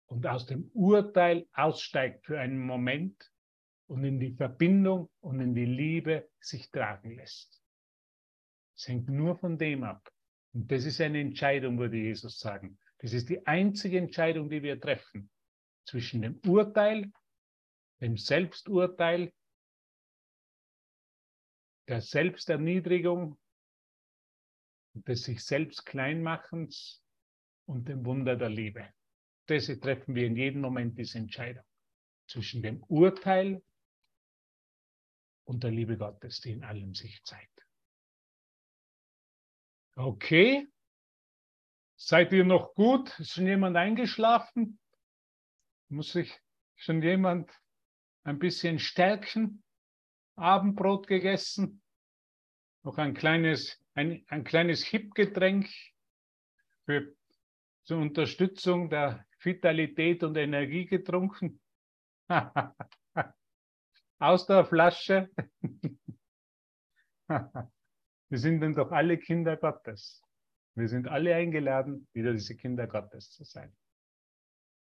und 0.07 0.25
aus 0.25 0.45
dem 0.45 0.69
Urteil 0.73 1.47
aussteigt 1.53 2.25
für 2.25 2.39
einen 2.39 2.59
Moment 2.59 3.31
und 3.87 4.03
in 4.03 4.19
die 4.19 4.33
Verbindung 4.33 5.09
und 5.19 5.39
in 5.39 5.53
die 5.53 5.65
Liebe 5.65 6.29
sich 6.39 6.69
tragen 6.71 7.15
lässt. 7.15 7.61
Es 8.75 8.87
hängt 8.87 9.09
nur 9.09 9.37
von 9.37 9.57
dem 9.57 9.83
ab. 9.83 10.11
Und 10.53 10.71
das 10.71 10.85
ist 10.85 10.99
eine 11.01 11.19
Entscheidung, 11.19 11.77
würde 11.77 11.97
Jesus 11.97 12.39
sagen. 12.39 12.77
Das 12.99 13.13
ist 13.13 13.29
die 13.29 13.45
einzige 13.45 13.97
Entscheidung, 13.97 14.49
die 14.49 14.63
wir 14.63 14.79
treffen 14.79 15.29
zwischen 15.85 16.21
dem 16.21 16.39
Urteil 16.45 17.11
dem 18.01 18.17
Selbsturteil, 18.17 19.33
der 21.87 22.01
Selbsterniedrigung, 22.01 23.39
des 24.93 25.23
sich 25.23 25.43
selbst 25.43 25.85
Kleinmachens 25.85 27.03
und 27.65 27.87
dem 27.87 28.05
Wunder 28.05 28.35
der 28.35 28.49
Liebe. 28.49 28.93
Das 29.47 29.65
treffen 29.65 30.13
wir 30.13 30.27
in 30.27 30.35
jedem 30.35 30.61
Moment 30.61 30.97
diese 30.97 31.17
Entscheidung 31.17 31.63
zwischen 32.27 32.61
dem 32.61 32.83
Urteil 32.83 33.63
und 35.45 35.63
der 35.63 35.71
Liebe 35.71 35.97
Gottes, 35.97 36.41
die 36.41 36.51
in 36.51 36.63
allem 36.63 36.93
sich 36.93 37.23
zeigt. 37.23 37.65
Okay. 39.95 40.67
Seid 41.95 42.31
ihr 42.33 42.43
noch 42.43 42.75
gut? 42.75 43.17
Ist 43.19 43.31
schon 43.31 43.47
jemand 43.47 43.75
eingeschlafen? 43.77 44.79
Muss 45.89 46.11
sich 46.11 46.39
schon 46.75 47.01
jemand 47.01 47.49
ein 48.23 48.39
bisschen 48.39 48.77
Stärken, 48.77 49.63
Abendbrot 50.35 51.07
gegessen, 51.07 51.81
noch 52.83 52.97
ein 52.97 53.13
kleines, 53.13 53.81
ein, 53.93 54.23
ein 54.27 54.43
kleines 54.43 54.83
Hip-Getränk 54.85 55.67
für, 56.85 57.15
zur 57.85 57.97
Unterstützung 57.99 58.89
der 58.89 59.26
Vitalität 59.47 60.23
und 60.23 60.37
Energie 60.37 60.85
getrunken. 60.85 61.59
Aus 64.19 64.45
der 64.45 64.65
Flasche. 64.65 65.29
Wir 68.29 68.39
sind 68.39 68.59
dann 68.61 68.73
doch 68.73 68.91
alle 68.91 69.17
Kinder 69.17 69.55
Gottes. 69.55 70.21
Wir 70.75 70.89
sind 70.89 71.07
alle 71.07 71.33
eingeladen, 71.33 72.07
wieder 72.13 72.33
diese 72.33 72.55
Kinder 72.55 72.87
Gottes 72.87 73.31
zu 73.31 73.43
sein. 73.45 73.73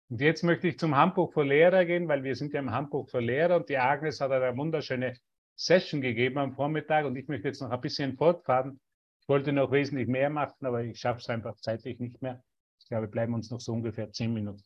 Und 0.09 0.21
jetzt 0.21 0.43
möchte 0.43 0.67
ich 0.67 0.77
zum 0.77 0.95
Handbuch 0.95 1.33
für 1.33 1.43
Lehrer 1.43 1.85
gehen, 1.85 2.07
weil 2.07 2.23
wir 2.23 2.35
sind 2.35 2.53
ja 2.53 2.59
im 2.59 2.71
Handbuch 2.71 3.09
für 3.09 3.19
Lehrer 3.19 3.55
und 3.55 3.69
die 3.69 3.77
Agnes 3.77 4.21
hat 4.21 4.31
eine 4.31 4.55
wunderschöne 4.55 5.17
Session 5.55 6.01
gegeben 6.01 6.37
am 6.37 6.53
Vormittag 6.53 7.05
und 7.05 7.15
ich 7.15 7.27
möchte 7.27 7.47
jetzt 7.47 7.61
noch 7.61 7.71
ein 7.71 7.81
bisschen 7.81 8.15
fortfahren. 8.15 8.79
Ich 9.21 9.27
wollte 9.27 9.51
noch 9.51 9.71
wesentlich 9.71 10.07
mehr 10.07 10.29
machen, 10.29 10.65
aber 10.65 10.83
ich 10.83 10.99
schaffe 10.99 11.19
es 11.19 11.29
einfach 11.29 11.55
zeitlich 11.57 11.99
nicht 11.99 12.21
mehr. 12.21 12.43
Ich 12.79 12.87
glaube, 12.87 13.07
bleiben 13.07 13.33
uns 13.33 13.49
noch 13.49 13.61
so 13.61 13.73
ungefähr 13.73 14.11
zehn 14.11 14.33
Minuten. 14.33 14.63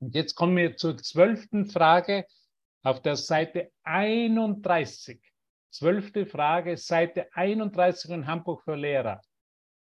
Und 0.00 0.14
jetzt 0.14 0.34
kommen 0.34 0.56
wir 0.56 0.76
zur 0.76 0.98
zwölften 0.98 1.66
Frage 1.66 2.26
auf 2.82 3.02
der 3.02 3.16
Seite 3.16 3.70
31. 3.84 5.20
Zwölfte 5.70 6.26
Frage, 6.26 6.76
Seite 6.76 7.28
31 7.32 8.10
im 8.10 8.26
Handbuch 8.26 8.62
für 8.62 8.76
Lehrer. 8.76 9.20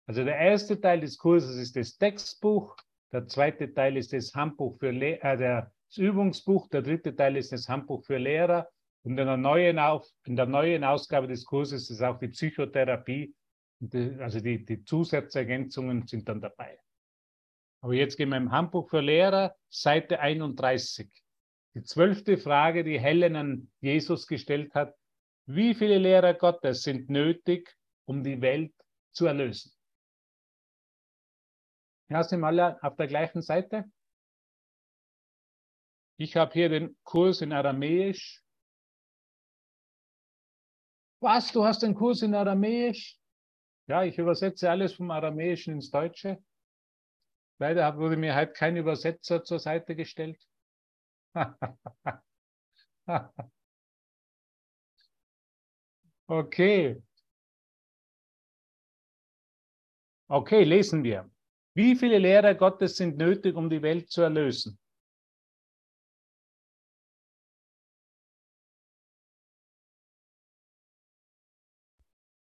Also 0.05 0.23
der 0.23 0.37
erste 0.37 0.79
Teil 0.79 1.01
des 1.01 1.17
Kurses 1.17 1.55
ist 1.57 1.75
das 1.75 1.97
Textbuch, 1.97 2.75
der 3.13 3.27
zweite 3.27 3.71
Teil 3.71 3.95
ist 3.95 4.11
das 4.11 4.33
Handbuch 4.33 4.79
für 4.79 4.89
Le 4.89 5.21
äh, 5.21 5.37
das 5.37 5.97
Übungsbuch. 5.97 6.67
Der 6.69 6.81
dritte 6.81 7.15
Teil 7.15 7.37
ist 7.37 7.51
das 7.51 7.69
Handbuch 7.69 8.03
für 8.03 8.17
Lehrer. 8.17 8.67
Und 9.03 9.19
in 9.19 9.27
der 9.27 9.37
neuen, 9.37 9.77
Auf 9.77 10.07
in 10.25 10.35
der 10.35 10.47
neuen 10.47 10.83
Ausgabe 10.83 11.27
des 11.27 11.45
Kurses 11.45 11.91
ist 11.91 12.01
auch 12.01 12.17
die 12.17 12.29
Psychotherapie. 12.29 13.35
Also 14.19 14.39
die, 14.39 14.65
die 14.65 14.83
Zusatzergänzungen 14.83 16.07
sind 16.07 16.27
dann 16.27 16.41
dabei. 16.41 16.79
Aber 17.83 17.95
jetzt 17.95 18.15
gehen 18.15 18.29
wir 18.29 18.37
im 18.37 18.53
Handbuch 18.53 18.89
für 18.89 19.01
Lehrer, 19.01 19.57
Seite 19.67 20.21
31. 20.21 21.11
Die 21.73 21.83
zwölfte 21.83 22.37
Frage, 22.37 22.85
die 22.85 22.97
Helen 22.97 23.35
an 23.35 23.71
Jesus 23.81 24.25
gestellt 24.25 24.73
hat. 24.73 24.95
Wie 25.47 25.75
viele 25.75 25.97
Lehrer 25.97 26.33
Gottes 26.33 26.83
sind 26.83 27.09
nötig, 27.09 27.75
um 28.05 28.23
die 28.23 28.39
Welt 28.39 28.73
zu 29.11 29.25
erlösen? 29.25 29.73
Ja, 32.07 32.23
sind 32.23 32.39
wir 32.39 32.47
alle 32.47 32.81
auf 32.81 32.95
der 32.95 33.07
gleichen 33.07 33.41
Seite? 33.41 33.83
Ich 36.15 36.37
habe 36.37 36.53
hier 36.53 36.69
den 36.69 36.97
Kurs 37.03 37.41
in 37.41 37.51
Aramäisch. 37.51 38.41
Was, 41.19 41.51
du 41.51 41.65
hast 41.65 41.83
den 41.83 41.95
Kurs 41.95 42.21
in 42.21 42.33
Aramäisch? 42.33 43.19
Ja, 43.87 44.05
ich 44.05 44.17
übersetze 44.17 44.69
alles 44.69 44.93
vom 44.93 45.11
Aramäischen 45.11 45.73
ins 45.73 45.91
Deutsche. 45.91 46.41
Leider 47.59 47.97
wurde 47.97 48.17
mir 48.17 48.35
halt 48.35 48.55
kein 48.55 48.77
Übersetzer 48.77 49.43
zur 49.43 49.59
Seite 49.59 49.95
gestellt. 49.95 50.37
okay. 56.29 57.01
Okay, 60.29 60.63
lesen 60.63 61.03
wir. 61.03 61.29
Wie 61.75 61.95
viele 61.95 62.17
Lehrer 62.19 62.55
Gottes 62.55 62.97
sind 62.97 63.17
nötig, 63.17 63.55
um 63.55 63.69
die 63.69 63.81
Welt 63.81 64.09
zu 64.09 64.21
erlösen? 64.21 64.79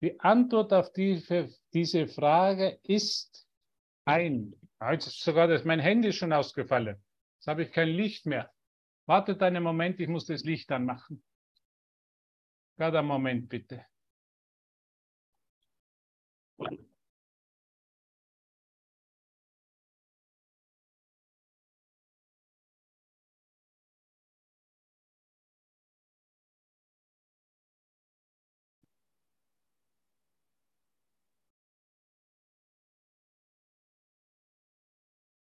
Die 0.01 0.19
Antwort 0.19 0.73
auf 0.73 0.91
diese, 0.93 1.49
diese 1.73 2.07
Frage 2.07 2.79
ist 2.83 3.47
ein. 4.05 4.55
Jetzt 4.81 5.07
ist 5.07 5.23
sogar 5.23 5.47
das, 5.47 5.65
mein 5.65 5.79
Handy 5.79 6.09
ist 6.09 6.17
schon 6.17 6.33
ausgefallen. 6.33 7.03
Jetzt 7.37 7.47
habe 7.47 7.63
ich 7.63 7.71
kein 7.71 7.89
Licht 7.89 8.25
mehr. 8.25 8.51
Wartet 9.05 9.41
einen 9.41 9.63
Moment, 9.63 9.99
ich 9.99 10.07
muss 10.07 10.25
das 10.25 10.43
Licht 10.43 10.71
anmachen. 10.71 11.23
Gerade 12.77 12.99
einen 12.99 13.07
Moment 13.07 13.49
bitte. 13.49 13.85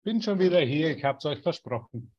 Bin 0.05 0.21
schon 0.21 0.37
wieder 0.37 0.59
hier, 0.59 0.95
ich 0.95 1.03
habe 1.03 1.17
es 1.17 1.25
euch 1.25 1.41
versprochen. 1.41 2.13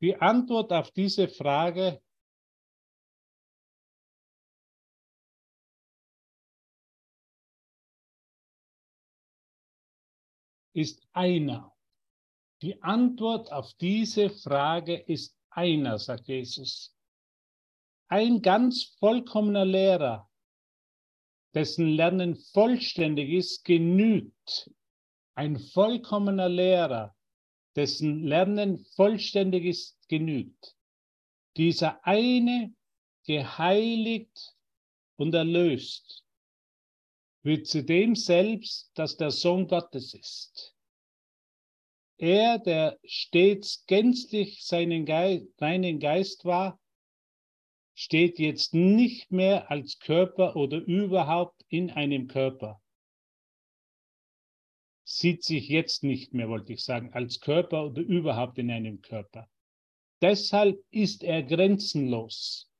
Die 0.00 0.16
Antwort 0.16 0.72
auf 0.72 0.90
diese 0.90 1.28
Frage 1.28 2.02
ist 10.72 11.06
einer. 11.12 11.72
Die 12.60 12.82
Antwort 12.82 13.52
auf 13.52 13.72
diese 13.74 14.30
Frage 14.30 14.96
ist 14.96 15.38
einer, 15.48 16.00
sagt 16.00 16.26
Jesus. 16.26 16.92
Ein 18.08 18.42
ganz 18.42 18.82
vollkommener 18.98 19.64
Lehrer, 19.64 20.28
dessen 21.56 21.88
Lernen 21.88 22.36
vollständig 22.36 23.30
ist, 23.30 23.64
genügt. 23.64 24.70
Ein 25.34 25.58
vollkommener 25.58 26.50
Lehrer, 26.50 27.16
dessen 27.74 28.24
Lernen 28.24 28.84
vollständig 28.94 29.64
ist, 29.64 30.06
genügt. 30.06 30.76
Dieser 31.56 32.06
eine, 32.06 32.74
geheiligt 33.24 34.54
und 35.16 35.34
erlöst, 35.34 36.26
wird 37.42 37.66
zu 37.66 37.82
dem 37.82 38.14
selbst, 38.14 38.90
dass 38.92 39.16
der 39.16 39.30
Sohn 39.30 39.66
Gottes 39.66 40.12
ist. 40.12 40.74
Er, 42.18 42.58
der 42.58 42.98
stets 43.02 43.86
gänzlich 43.86 44.62
seinen 44.62 45.06
Geist, 45.06 45.46
reinen 45.58 46.00
Geist 46.00 46.44
war, 46.44 46.78
steht 47.96 48.38
jetzt 48.38 48.74
nicht 48.74 49.32
mehr 49.32 49.70
als 49.70 49.98
Körper 49.98 50.54
oder 50.54 50.78
überhaupt 50.78 51.64
in 51.68 51.90
einem 51.90 52.28
Körper. 52.28 52.80
Sieht 55.02 55.42
sich 55.42 55.68
jetzt 55.68 56.04
nicht 56.04 56.34
mehr, 56.34 56.48
wollte 56.48 56.74
ich 56.74 56.84
sagen, 56.84 57.12
als 57.14 57.40
Körper 57.40 57.86
oder 57.86 58.02
überhaupt 58.02 58.58
in 58.58 58.70
einem 58.70 59.00
Körper. 59.00 59.48
Deshalb 60.20 60.78
ist 60.90 61.24
er 61.24 61.42
grenzenlos. 61.42 62.70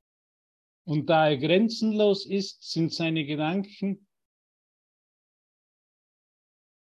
Und 0.85 1.07
da 1.09 1.31
er 1.31 1.39
grenzenlos 1.39 2.27
ist, 2.27 2.71
sind 2.71 2.93
seine 2.93 3.25
Gedanken 3.25 4.07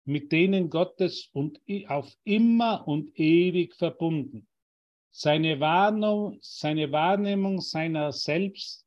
mit 0.04 0.32
denen 0.32 0.70
Gottes 0.70 1.30
und 1.34 1.62
auf 1.88 2.14
immer 2.24 2.88
und 2.88 3.18
ewig 3.18 3.76
verbunden. 3.76 4.48
Seine 5.20 5.60
Wahrnehmung, 5.60 6.38
seine 6.42 6.92
Wahrnehmung 6.92 7.60
seiner 7.60 8.12
selbst 8.12 8.86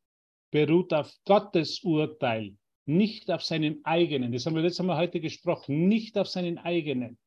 beruht 0.53 0.93
auf 0.93 1.13
Gottes 1.25 1.83
Urteil, 1.83 2.57
nicht 2.87 3.33
auf 3.33 3.43
seinen 3.43 3.85
eigenen. 3.85 4.31
Das 4.31 4.47
haben 4.47 4.55
wir 4.55 4.63
letztes 4.63 4.87
Mal 4.87 4.97
heute 4.97 5.19
gesprochen, 5.19 5.89
nicht 5.89 6.17
auf 6.17 6.29
seinen 6.29 6.59
eigenen. 6.59 7.19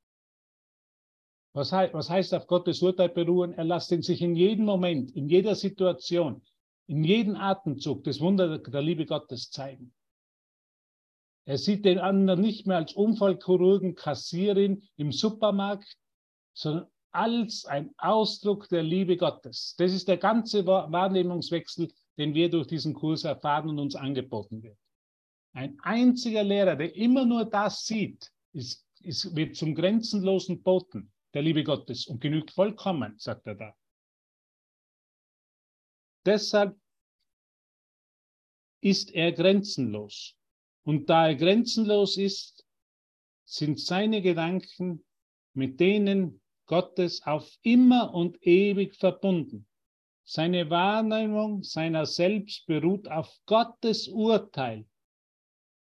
Was, 1.51 1.73
was 1.73 2.09
heißt 2.09 2.33
auf 2.33 2.47
Gottes 2.47 2.81
Urteil 2.81 3.09
beruhen? 3.09 3.51
Er 3.51 3.65
lässt 3.65 3.91
ihn 3.91 4.03
sich 4.03 4.21
in 4.21 4.37
jedem 4.37 4.63
Moment, 4.63 5.11
in 5.11 5.27
jeder 5.27 5.55
Situation, 5.55 6.41
in 6.87 7.03
jedem 7.03 7.35
Atemzug 7.35 8.05
das 8.05 8.21
Wunder 8.21 8.57
der 8.57 8.81
Liebe 8.81 9.05
Gottes 9.05 9.51
zeigen. 9.51 9.93
Er 11.43 11.57
sieht 11.57 11.83
den 11.83 11.99
anderen 11.99 12.39
nicht 12.39 12.67
mehr 12.67 12.77
als 12.77 12.93
Unfallchirurgen, 12.93 13.95
Kassierin 13.95 14.81
im 14.95 15.11
Supermarkt, 15.11 15.97
sondern 16.53 16.87
als 17.13 17.65
ein 17.65 17.93
Ausdruck 17.97 18.67
der 18.69 18.83
Liebe 18.83 19.17
Gottes. 19.17 19.75
Das 19.77 19.93
ist 19.93 20.07
der 20.07 20.17
ganze 20.17 20.65
Wahrnehmungswechsel, 20.65 21.91
den 22.17 22.33
wir 22.33 22.49
durch 22.49 22.67
diesen 22.67 22.93
Kurs 22.93 23.23
erfahren 23.23 23.69
und 23.69 23.79
uns 23.79 23.95
angeboten 23.95 24.63
wird. 24.63 24.77
Ein 25.53 25.79
einziger 25.81 26.43
Lehrer, 26.43 26.75
der 26.75 26.95
immer 26.95 27.25
nur 27.25 27.45
das 27.45 27.85
sieht, 27.85 28.31
ist, 28.51 28.85
ist, 29.01 29.35
wird 29.35 29.55
zum 29.55 29.75
grenzenlosen 29.75 30.63
Boten 30.63 31.11
der 31.33 31.43
Liebe 31.43 31.63
Gottes 31.63 32.07
und 32.07 32.19
genügt 32.19 32.51
vollkommen, 32.51 33.17
sagt 33.17 33.45
er 33.45 33.55
da. 33.55 33.75
Deshalb 36.25 36.75
ist 38.81 39.11
er 39.11 39.31
grenzenlos. 39.31 40.35
Und 40.83 41.09
da 41.09 41.27
er 41.27 41.35
grenzenlos 41.35 42.17
ist, 42.17 42.65
sind 43.45 43.79
seine 43.79 44.21
Gedanken 44.21 45.05
mit 45.53 45.79
denen 45.79 46.42
Gottes 46.65 47.21
auf 47.23 47.49
immer 47.61 48.13
und 48.13 48.37
ewig 48.45 48.95
verbunden. 48.95 49.67
Seine 50.23 50.69
Wahrnehmung 50.69 51.63
seiner 51.63 52.05
selbst 52.05 52.65
beruht 52.65 53.07
auf 53.09 53.29
Gottes 53.45 54.07
Urteil, 54.07 54.85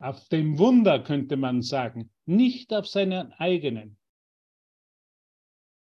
auf 0.01 0.29
dem 0.29 0.59
Wunder 0.59 1.03
könnte 1.03 1.37
man 1.37 1.61
sagen, 1.61 2.13
nicht 2.25 2.73
auf 2.73 2.87
seinen 2.87 3.33
eigenen. 3.33 3.99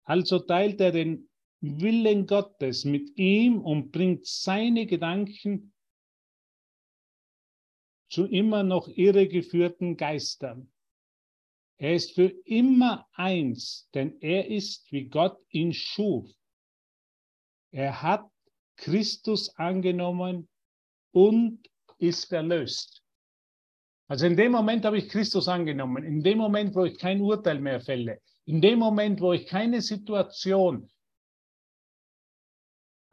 Also 0.05 0.39
teilt 0.39 0.79
er 0.79 0.91
den 0.91 1.29
Willen 1.59 2.27
Gottes 2.27 2.85
mit 2.85 3.17
ihm 3.17 3.59
und 3.59 3.91
bringt 3.91 4.25
seine 4.25 4.85
Gedanken 4.85 5.73
zu 8.09 8.25
immer 8.25 8.63
noch 8.63 8.87
irregeführten 8.87 9.97
Geistern. 9.97 10.71
Er 11.77 11.95
ist 11.95 12.13
für 12.15 12.29
immer 12.45 13.05
eins, 13.13 13.89
denn 13.93 14.17
er 14.21 14.49
ist, 14.49 14.91
wie 14.91 15.09
Gott 15.09 15.37
ihn 15.49 15.73
schuf. 15.73 16.29
Er 17.71 18.01
hat 18.01 18.25
Christus 18.77 19.53
angenommen 19.57 20.47
und 21.11 21.67
ist 21.97 22.31
erlöst. 22.31 23.03
Also 24.07 24.25
in 24.25 24.37
dem 24.37 24.51
Moment 24.51 24.85
habe 24.85 24.97
ich 24.97 25.09
Christus 25.09 25.47
angenommen, 25.47 26.03
in 26.03 26.21
dem 26.21 26.37
Moment, 26.37 26.75
wo 26.75 26.85
ich 26.85 26.97
kein 26.97 27.21
Urteil 27.21 27.59
mehr 27.59 27.81
fälle, 27.81 28.21
in 28.45 28.61
dem 28.61 28.79
Moment, 28.79 29.19
wo 29.19 29.33
ich 29.33 29.47
keine 29.47 29.81
Situation 29.81 30.89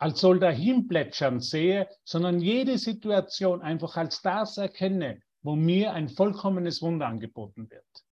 als 0.03 0.21
soll 0.21 0.41
dahin 0.41 0.89
plätschern 0.89 1.39
sehe, 1.39 1.89
sondern 2.03 2.41
jede 2.41 2.77
Situation 2.77 3.63
einfach 3.63 3.97
als 3.97 4.21
das 4.21 4.59
erkenne, 4.59 5.23
wo 5.43 5.55
mir 5.55 5.93
ein 5.93 6.09
vollkommenes 6.09 6.83
Wunder 6.83 7.07
angeboten 7.07 7.71
wird. 7.71 8.05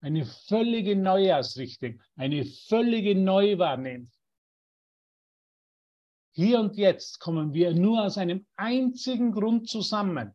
Eine 0.00 0.24
völlige 0.24 0.96
Neuausrichtung, 0.96 2.00
eine 2.16 2.44
völlige 2.44 3.14
Neuwahrnehmung. 3.14 4.10
Hier 6.32 6.60
und 6.60 6.76
jetzt 6.76 7.18
kommen 7.18 7.52
wir 7.52 7.74
nur 7.74 8.04
aus 8.04 8.16
einem 8.16 8.46
einzigen 8.56 9.32
Grund 9.32 9.68
zusammen, 9.68 10.34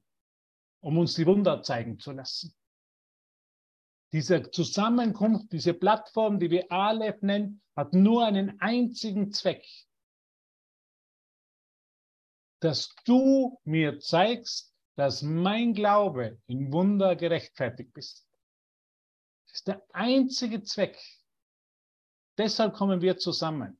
um 0.81 0.97
uns 0.97 1.15
die 1.15 1.25
Wunder 1.25 1.63
zeigen 1.63 1.99
zu 1.99 2.11
lassen. 2.11 2.53
Diese 4.11 4.51
Zusammenkunft, 4.51 5.51
diese 5.51 5.73
Plattform, 5.73 6.39
die 6.39 6.51
wir 6.51 6.71
Aleph 6.71 7.21
nennen, 7.21 7.61
hat 7.75 7.93
nur 7.93 8.25
einen 8.25 8.59
einzigen 8.59 9.31
Zweck, 9.31 9.65
dass 12.59 12.93
du 13.05 13.59
mir 13.63 13.99
zeigst, 13.99 14.73
dass 14.95 15.21
mein 15.21 15.73
Glaube 15.73 16.39
in 16.47 16.71
Wunder 16.71 17.15
gerechtfertigt 17.15 17.97
ist. 17.97 18.24
Ist 19.55 19.67
der 19.67 19.81
einzige 19.93 20.63
Zweck. 20.63 21.01
Deshalb 22.37 22.73
kommen 22.73 22.99
wir 22.99 23.17
zusammen. 23.17 23.79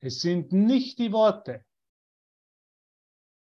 Es 0.00 0.22
sind 0.22 0.52
nicht 0.52 0.98
die 0.98 1.12
Worte. 1.12 1.66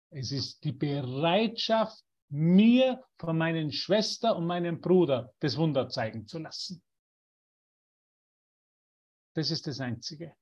Es 0.09 0.31
ist 0.31 0.63
die 0.63 0.71
Bereitschaft, 0.71 2.03
mir 2.29 3.05
von 3.19 3.37
meinen 3.37 3.71
Schwester 3.71 4.35
und 4.35 4.47
meinem 4.47 4.81
Bruder 4.81 5.31
das 5.37 5.55
Wunder 5.55 5.87
zeigen 5.87 6.25
zu 6.25 6.39
lassen. 6.39 6.81
Das 9.35 9.51
ist 9.51 9.67
das 9.67 9.79
Einzige. 9.81 10.35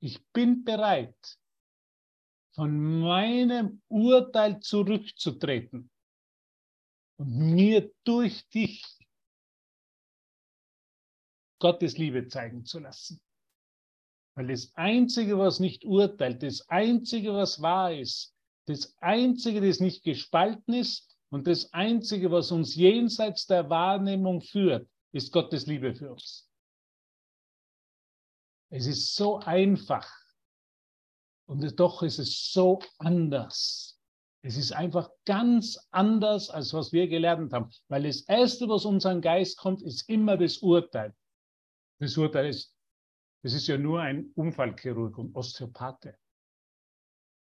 Ich 0.00 0.20
bin 0.32 0.64
bereit, 0.64 1.38
von 2.56 3.00
meinem 3.02 3.82
Urteil 3.86 4.58
zurückzutreten 4.58 5.88
und 7.18 7.54
mir 7.54 7.92
durch 8.02 8.48
dich 8.48 8.97
Gottes 11.58 11.98
Liebe 11.98 12.26
zeigen 12.28 12.64
zu 12.64 12.78
lassen. 12.78 13.20
Weil 14.34 14.48
das 14.48 14.72
Einzige, 14.74 15.38
was 15.38 15.58
nicht 15.58 15.84
urteilt, 15.84 16.42
das 16.42 16.68
Einzige, 16.68 17.32
was 17.34 17.60
wahr 17.60 17.92
ist, 17.92 18.34
das 18.66 18.94
Einzige, 19.00 19.60
das 19.60 19.80
nicht 19.80 20.04
gespalten 20.04 20.74
ist 20.74 21.16
und 21.30 21.46
das 21.46 21.72
Einzige, 21.72 22.30
was 22.30 22.52
uns 22.52 22.74
jenseits 22.74 23.46
der 23.46 23.68
Wahrnehmung 23.68 24.40
führt, 24.40 24.88
ist 25.12 25.32
Gottes 25.32 25.66
Liebe 25.66 25.94
für 25.94 26.12
uns. 26.12 26.48
Es 28.70 28.86
ist 28.86 29.14
so 29.14 29.38
einfach. 29.38 30.08
Und 31.46 31.80
doch 31.80 32.02
ist 32.02 32.18
es 32.18 32.52
so 32.52 32.80
anders. 32.98 33.98
Es 34.42 34.56
ist 34.56 34.72
einfach 34.72 35.10
ganz 35.24 35.78
anders, 35.90 36.50
als 36.50 36.72
was 36.74 36.92
wir 36.92 37.08
gelernt 37.08 37.52
haben. 37.52 37.70
Weil 37.88 38.04
das 38.04 38.20
Erste, 38.20 38.68
was 38.68 38.84
unseren 38.84 39.20
Geist 39.20 39.56
kommt, 39.56 39.82
ist 39.82 40.08
immer 40.08 40.36
das 40.36 40.58
Urteil. 40.58 41.14
Das 41.98 42.16
Urteil 42.16 42.48
ist, 42.48 42.74
das 43.42 43.54
ist 43.54 43.66
ja 43.66 43.78
nur 43.78 44.00
ein 44.00 44.32
Unfallchirurg 44.34 45.18
und 45.18 45.34
Osteopathe. 45.34 46.16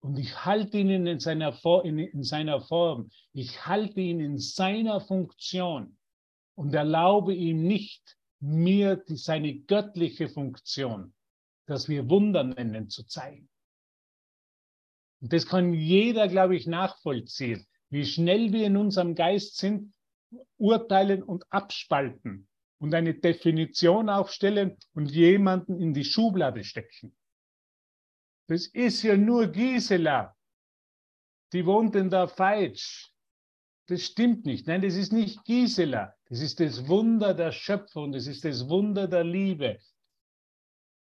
Und 0.03 0.18
ich 0.18 0.45
halte 0.45 0.78
ihn 0.78 1.07
in 1.07 1.20
seiner, 1.20 1.59
in, 1.84 1.99
in 1.99 2.22
seiner 2.22 2.61
Form. 2.61 3.11
Ich 3.32 3.66
halte 3.66 4.01
ihn 4.01 4.20
in 4.20 4.38
seiner 4.38 5.01
Funktion 5.01 5.99
und 6.55 6.74
erlaube 6.74 7.34
ihm 7.34 7.66
nicht, 7.66 8.16
mir 8.41 8.97
die, 8.97 9.16
seine 9.16 9.55
göttliche 9.61 10.30
Funktion 10.30 11.12
das 11.70 11.88
wir 11.88 12.11
Wunder 12.11 12.43
nennen, 12.43 12.91
zu 12.91 13.05
zeigen. 13.05 13.49
Und 15.20 15.32
das 15.32 15.47
kann 15.47 15.72
jeder, 15.72 16.26
glaube 16.26 16.57
ich, 16.57 16.66
nachvollziehen, 16.66 17.64
wie 17.91 18.05
schnell 18.05 18.53
wir 18.53 18.66
in 18.66 18.76
unserem 18.76 19.14
Geist 19.14 19.57
sind, 19.57 19.95
urteilen 20.59 21.22
und 21.22 21.45
abspalten 21.51 22.49
und 22.80 22.94
eine 22.94 23.14
Definition 23.14 24.08
aufstellen 24.08 24.76
und 24.94 25.10
jemanden 25.10 25.78
in 25.78 25.94
die 25.94 26.04
Schublade 26.04 26.64
stecken. 26.64 27.14
Das 28.48 28.66
ist 28.66 29.02
ja 29.02 29.16
nur 29.16 29.46
Gisela. 29.46 30.34
Die 31.52 31.64
wohnt 31.66 31.94
in 31.94 32.10
der 32.10 32.26
Feitsch. 32.26 33.10
Das 33.86 34.02
stimmt 34.02 34.46
nicht. 34.46 34.66
Nein, 34.66 34.82
das 34.82 34.94
ist 34.94 35.12
nicht 35.12 35.44
Gisela. 35.44 36.14
Das 36.28 36.40
ist 36.40 36.58
das 36.58 36.88
Wunder 36.88 37.34
der 37.34 37.52
Schöpfung. 37.52 38.12
Das 38.12 38.26
ist 38.26 38.44
das 38.44 38.68
Wunder 38.68 39.06
der 39.06 39.24
Liebe. 39.24 39.78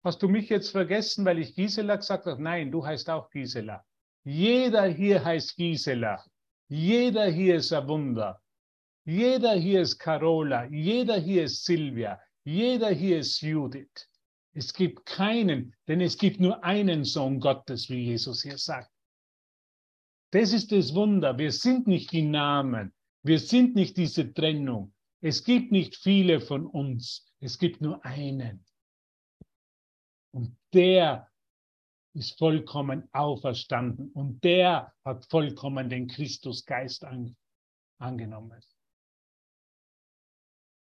Hast 0.04 0.22
du 0.22 0.28
mich 0.28 0.48
jetzt 0.50 0.70
vergessen, 0.70 1.24
weil 1.24 1.38
ich 1.38 1.54
Gisela 1.54 1.96
gesagt 1.96 2.26
habe? 2.26 2.42
Nein, 2.42 2.70
du 2.70 2.84
heißt 2.84 3.10
auch 3.10 3.30
Gisela. 3.30 3.84
Jeder 4.22 4.86
hier 4.86 5.24
heißt 5.24 5.56
Gisela. 5.56 6.24
Jeder 6.68 7.26
hier 7.26 7.56
ist 7.56 7.72
ein 7.72 7.88
Wunder. 7.88 8.40
Jeder 9.04 9.54
hier 9.54 9.82
ist 9.82 9.98
Carola, 9.98 10.64
jeder 10.66 11.18
hier 11.18 11.44
ist 11.44 11.64
Silvia, 11.64 12.20
jeder 12.44 12.90
hier 12.90 13.18
ist 13.18 13.40
Judith. 13.40 14.08
Es 14.52 14.72
gibt 14.72 15.04
keinen, 15.04 15.74
denn 15.88 16.00
es 16.00 16.16
gibt 16.16 16.40
nur 16.40 16.62
einen 16.64 17.04
Sohn 17.04 17.40
Gottes, 17.40 17.90
wie 17.90 18.04
Jesus 18.04 18.42
hier 18.42 18.56
sagt. 18.56 18.90
Das 20.30 20.52
ist 20.52 20.72
das 20.72 20.94
Wunder. 20.94 21.36
Wir 21.38 21.52
sind 21.52 21.86
nicht 21.86 22.12
die 22.12 22.22
Namen. 22.22 22.94
Wir 23.22 23.38
sind 23.38 23.74
nicht 23.74 23.96
diese 23.96 24.32
Trennung. 24.32 24.94
Es 25.20 25.44
gibt 25.44 25.70
nicht 25.72 25.96
viele 25.96 26.40
von 26.40 26.66
uns. 26.66 27.26
Es 27.40 27.58
gibt 27.58 27.80
nur 27.80 28.04
einen. 28.04 28.64
Und 30.32 30.56
der 30.72 31.30
ist 32.14 32.38
vollkommen 32.38 33.08
auferstanden 33.12 34.10
und 34.12 34.42
der 34.44 34.92
hat 35.04 35.24
vollkommen 35.30 35.88
den 35.88 36.06
Christusgeist 36.06 37.04
an, 37.04 37.36
angenommen. 37.98 38.60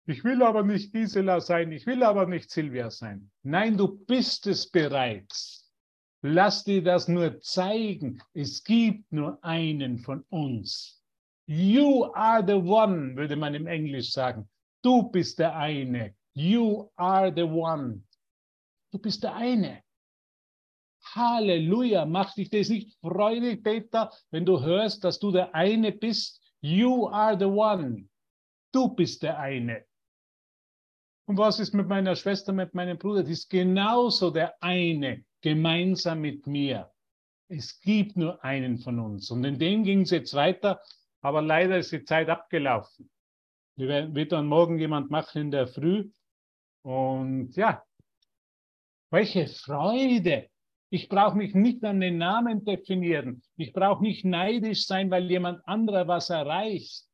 Ich 0.08 0.22
will 0.22 0.42
aber 0.42 0.62
nicht 0.62 0.92
Gisela 0.92 1.40
sein, 1.40 1.72
ich 1.72 1.84
will 1.84 2.04
aber 2.04 2.26
nicht 2.26 2.50
Silvia 2.50 2.90
sein. 2.90 3.30
Nein, 3.42 3.76
du 3.76 3.88
bist 3.88 4.46
es 4.46 4.70
bereits. 4.70 5.68
Lass 6.22 6.62
dir 6.62 6.82
das 6.82 7.08
nur 7.08 7.40
zeigen. 7.40 8.22
Es 8.32 8.62
gibt 8.62 9.12
nur 9.12 9.42
einen 9.42 9.98
von 9.98 10.24
uns. 10.28 11.02
You 11.46 12.04
are 12.14 12.44
the 12.46 12.54
one, 12.54 13.16
würde 13.16 13.36
man 13.36 13.54
im 13.54 13.66
Englisch 13.66 14.12
sagen. 14.12 14.48
Du 14.82 15.10
bist 15.10 15.40
der 15.40 15.56
eine. 15.56 16.14
You 16.34 16.88
are 16.96 17.32
the 17.34 17.42
one. 17.42 18.02
Du 18.92 18.98
bist 18.98 19.24
der 19.24 19.34
eine. 19.34 19.82
Halleluja. 21.14 22.06
Macht 22.06 22.36
dich 22.36 22.50
das 22.50 22.68
nicht 22.68 22.96
freudig, 23.00 23.62
Peter, 23.64 24.12
wenn 24.30 24.44
du 24.44 24.60
hörst, 24.60 25.02
dass 25.02 25.18
du 25.18 25.32
der 25.32 25.54
eine 25.54 25.90
bist? 25.92 26.40
You 26.60 27.08
are 27.08 27.36
the 27.38 27.46
one. 27.46 28.08
Du 28.72 28.88
bist 28.88 29.22
der 29.22 29.38
eine. 29.38 29.85
Und 31.26 31.38
was 31.38 31.58
ist 31.58 31.74
mit 31.74 31.88
meiner 31.88 32.14
Schwester, 32.14 32.52
mit 32.52 32.72
meinem 32.74 32.98
Bruder? 32.98 33.24
Die 33.24 33.32
ist 33.32 33.50
genauso 33.50 34.30
der 34.30 34.54
eine, 34.62 35.24
gemeinsam 35.40 36.20
mit 36.20 36.46
mir. 36.46 36.90
Es 37.48 37.80
gibt 37.80 38.16
nur 38.16 38.42
einen 38.44 38.78
von 38.78 38.98
uns. 39.00 39.30
Und 39.30 39.44
in 39.44 39.58
dem 39.58 39.82
ging 39.84 40.02
es 40.02 40.10
jetzt 40.10 40.34
weiter, 40.34 40.80
aber 41.20 41.42
leider 41.42 41.78
ist 41.78 41.92
die 41.92 42.04
Zeit 42.04 42.28
abgelaufen. 42.28 43.10
Wird 43.76 44.32
dann 44.32 44.46
morgen 44.46 44.78
jemand 44.78 45.10
machen 45.10 45.42
in 45.42 45.50
der 45.50 45.66
Früh. 45.66 46.10
Und 46.82 47.54
ja, 47.56 47.82
welche 49.10 49.48
Freude. 49.48 50.48
Ich 50.88 51.08
brauche 51.08 51.36
mich 51.36 51.54
nicht 51.54 51.84
an 51.84 52.00
den 52.00 52.18
Namen 52.18 52.64
definieren. 52.64 53.42
Ich 53.56 53.72
brauche 53.72 54.02
nicht 54.02 54.24
neidisch 54.24 54.86
sein, 54.86 55.10
weil 55.10 55.28
jemand 55.28 55.66
anderer 55.66 56.06
was 56.06 56.30
erreicht. 56.30 57.04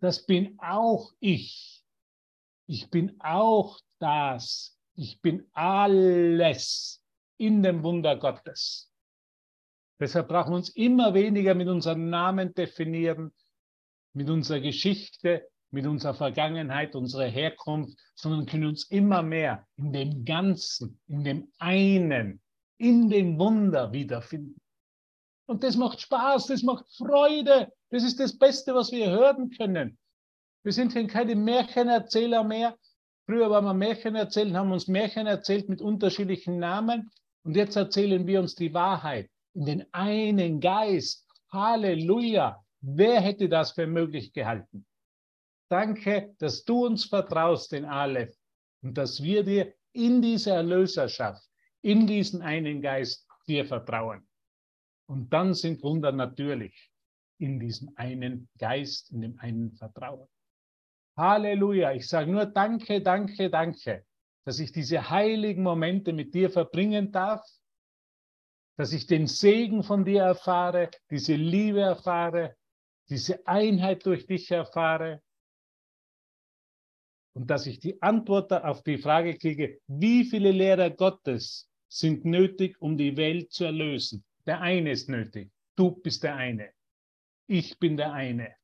Das 0.00 0.24
bin 0.24 0.58
auch 0.58 1.12
ich. 1.20 1.79
Ich 2.70 2.88
bin 2.88 3.20
auch 3.20 3.80
das. 3.98 4.78
Ich 4.94 5.20
bin 5.20 5.44
alles 5.54 7.02
in 7.36 7.64
dem 7.64 7.82
Wunder 7.82 8.14
Gottes. 8.14 8.92
Deshalb 9.98 10.28
brauchen 10.28 10.52
wir 10.52 10.58
uns 10.58 10.68
immer 10.68 11.12
weniger 11.12 11.56
mit 11.56 11.66
unseren 11.66 12.10
Namen 12.10 12.54
definieren, 12.54 13.34
mit 14.12 14.30
unserer 14.30 14.60
Geschichte, 14.60 15.48
mit 15.72 15.84
unserer 15.84 16.14
Vergangenheit, 16.14 16.94
unserer 16.94 17.26
Herkunft, 17.26 17.98
sondern 18.14 18.46
können 18.46 18.66
uns 18.66 18.84
immer 18.88 19.24
mehr 19.24 19.66
in 19.74 19.92
dem 19.92 20.24
Ganzen, 20.24 21.00
in 21.08 21.24
dem 21.24 21.52
einen, 21.58 22.40
in 22.78 23.10
dem 23.10 23.36
Wunder 23.36 23.92
wiederfinden. 23.92 24.60
Und 25.46 25.64
das 25.64 25.76
macht 25.76 26.00
Spaß, 26.02 26.46
das 26.46 26.62
macht 26.62 26.86
Freude. 26.96 27.72
Das 27.90 28.04
ist 28.04 28.20
das 28.20 28.38
Beste, 28.38 28.76
was 28.76 28.92
wir 28.92 29.10
hören 29.10 29.50
können. 29.50 29.98
Wir 30.62 30.72
sind 30.72 30.92
hier 30.92 31.06
keine 31.06 31.34
Märchenerzähler 31.34 32.44
mehr. 32.44 32.76
Früher 33.26 33.48
waren 33.48 33.64
wir 33.64 33.74
Märchen 33.74 34.14
erzählt, 34.14 34.54
haben 34.54 34.72
uns 34.72 34.88
Märchen 34.88 35.26
erzählt 35.26 35.68
mit 35.68 35.80
unterschiedlichen 35.80 36.58
Namen. 36.58 37.10
Und 37.44 37.56
jetzt 37.56 37.76
erzählen 37.76 38.26
wir 38.26 38.40
uns 38.40 38.54
die 38.54 38.74
Wahrheit 38.74 39.30
in 39.54 39.64
den 39.64 39.94
einen 39.94 40.60
Geist. 40.60 41.26
Halleluja. 41.50 42.62
Wer 42.80 43.20
hätte 43.20 43.48
das 43.48 43.72
für 43.72 43.86
möglich 43.86 44.32
gehalten? 44.32 44.86
Danke, 45.68 46.34
dass 46.38 46.64
du 46.64 46.86
uns 46.86 47.04
vertraust, 47.04 47.72
den 47.72 47.84
Aleph, 47.84 48.34
und 48.82 48.98
dass 48.98 49.22
wir 49.22 49.44
dir 49.44 49.72
in 49.92 50.20
dieser 50.20 50.56
Erlöserschaft, 50.56 51.42
in 51.82 52.06
diesen 52.06 52.42
einen 52.42 52.82
Geist 52.82 53.26
dir 53.46 53.64
vertrauen. 53.64 54.26
Und 55.06 55.32
dann 55.32 55.54
sind 55.54 55.82
Wunder 55.82 56.12
natürlich 56.12 56.90
in 57.38 57.58
diesem 57.58 57.90
einen 57.96 58.48
Geist, 58.58 59.10
in 59.10 59.22
dem 59.22 59.38
einen 59.38 59.72
Vertrauen. 59.72 60.28
Halleluja. 61.16 61.92
Ich 61.92 62.08
sage 62.08 62.30
nur 62.30 62.46
danke, 62.46 63.02
danke, 63.02 63.50
danke, 63.50 64.04
dass 64.44 64.58
ich 64.58 64.72
diese 64.72 65.10
heiligen 65.10 65.62
Momente 65.62 66.12
mit 66.12 66.34
dir 66.34 66.50
verbringen 66.50 67.12
darf, 67.12 67.44
dass 68.76 68.92
ich 68.92 69.06
den 69.06 69.26
Segen 69.26 69.82
von 69.82 70.04
dir 70.04 70.22
erfahre, 70.22 70.90
diese 71.10 71.34
Liebe 71.34 71.80
erfahre, 71.80 72.56
diese 73.08 73.46
Einheit 73.46 74.06
durch 74.06 74.26
dich 74.26 74.50
erfahre 74.50 75.22
und 77.34 77.50
dass 77.50 77.66
ich 77.66 77.78
die 77.80 78.00
Antwort 78.02 78.52
auf 78.52 78.82
die 78.82 78.98
Frage 78.98 79.36
kriege, 79.36 79.80
wie 79.86 80.24
viele 80.24 80.52
Lehrer 80.52 80.90
Gottes 80.90 81.68
sind 81.88 82.24
nötig, 82.24 82.80
um 82.80 82.96
die 82.96 83.16
Welt 83.16 83.52
zu 83.52 83.64
erlösen. 83.64 84.24
Der 84.46 84.60
eine 84.60 84.92
ist 84.92 85.08
nötig. 85.08 85.50
Du 85.76 85.90
bist 85.90 86.22
der 86.22 86.36
eine. 86.36 86.70
Ich 87.46 87.78
bin 87.78 87.96
der 87.96 88.12
eine. 88.12 88.54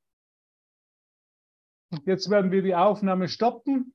Jetzt 2.04 2.30
werden 2.30 2.50
wir 2.50 2.62
die 2.62 2.74
Aufnahme 2.74 3.28
stoppen 3.28 3.94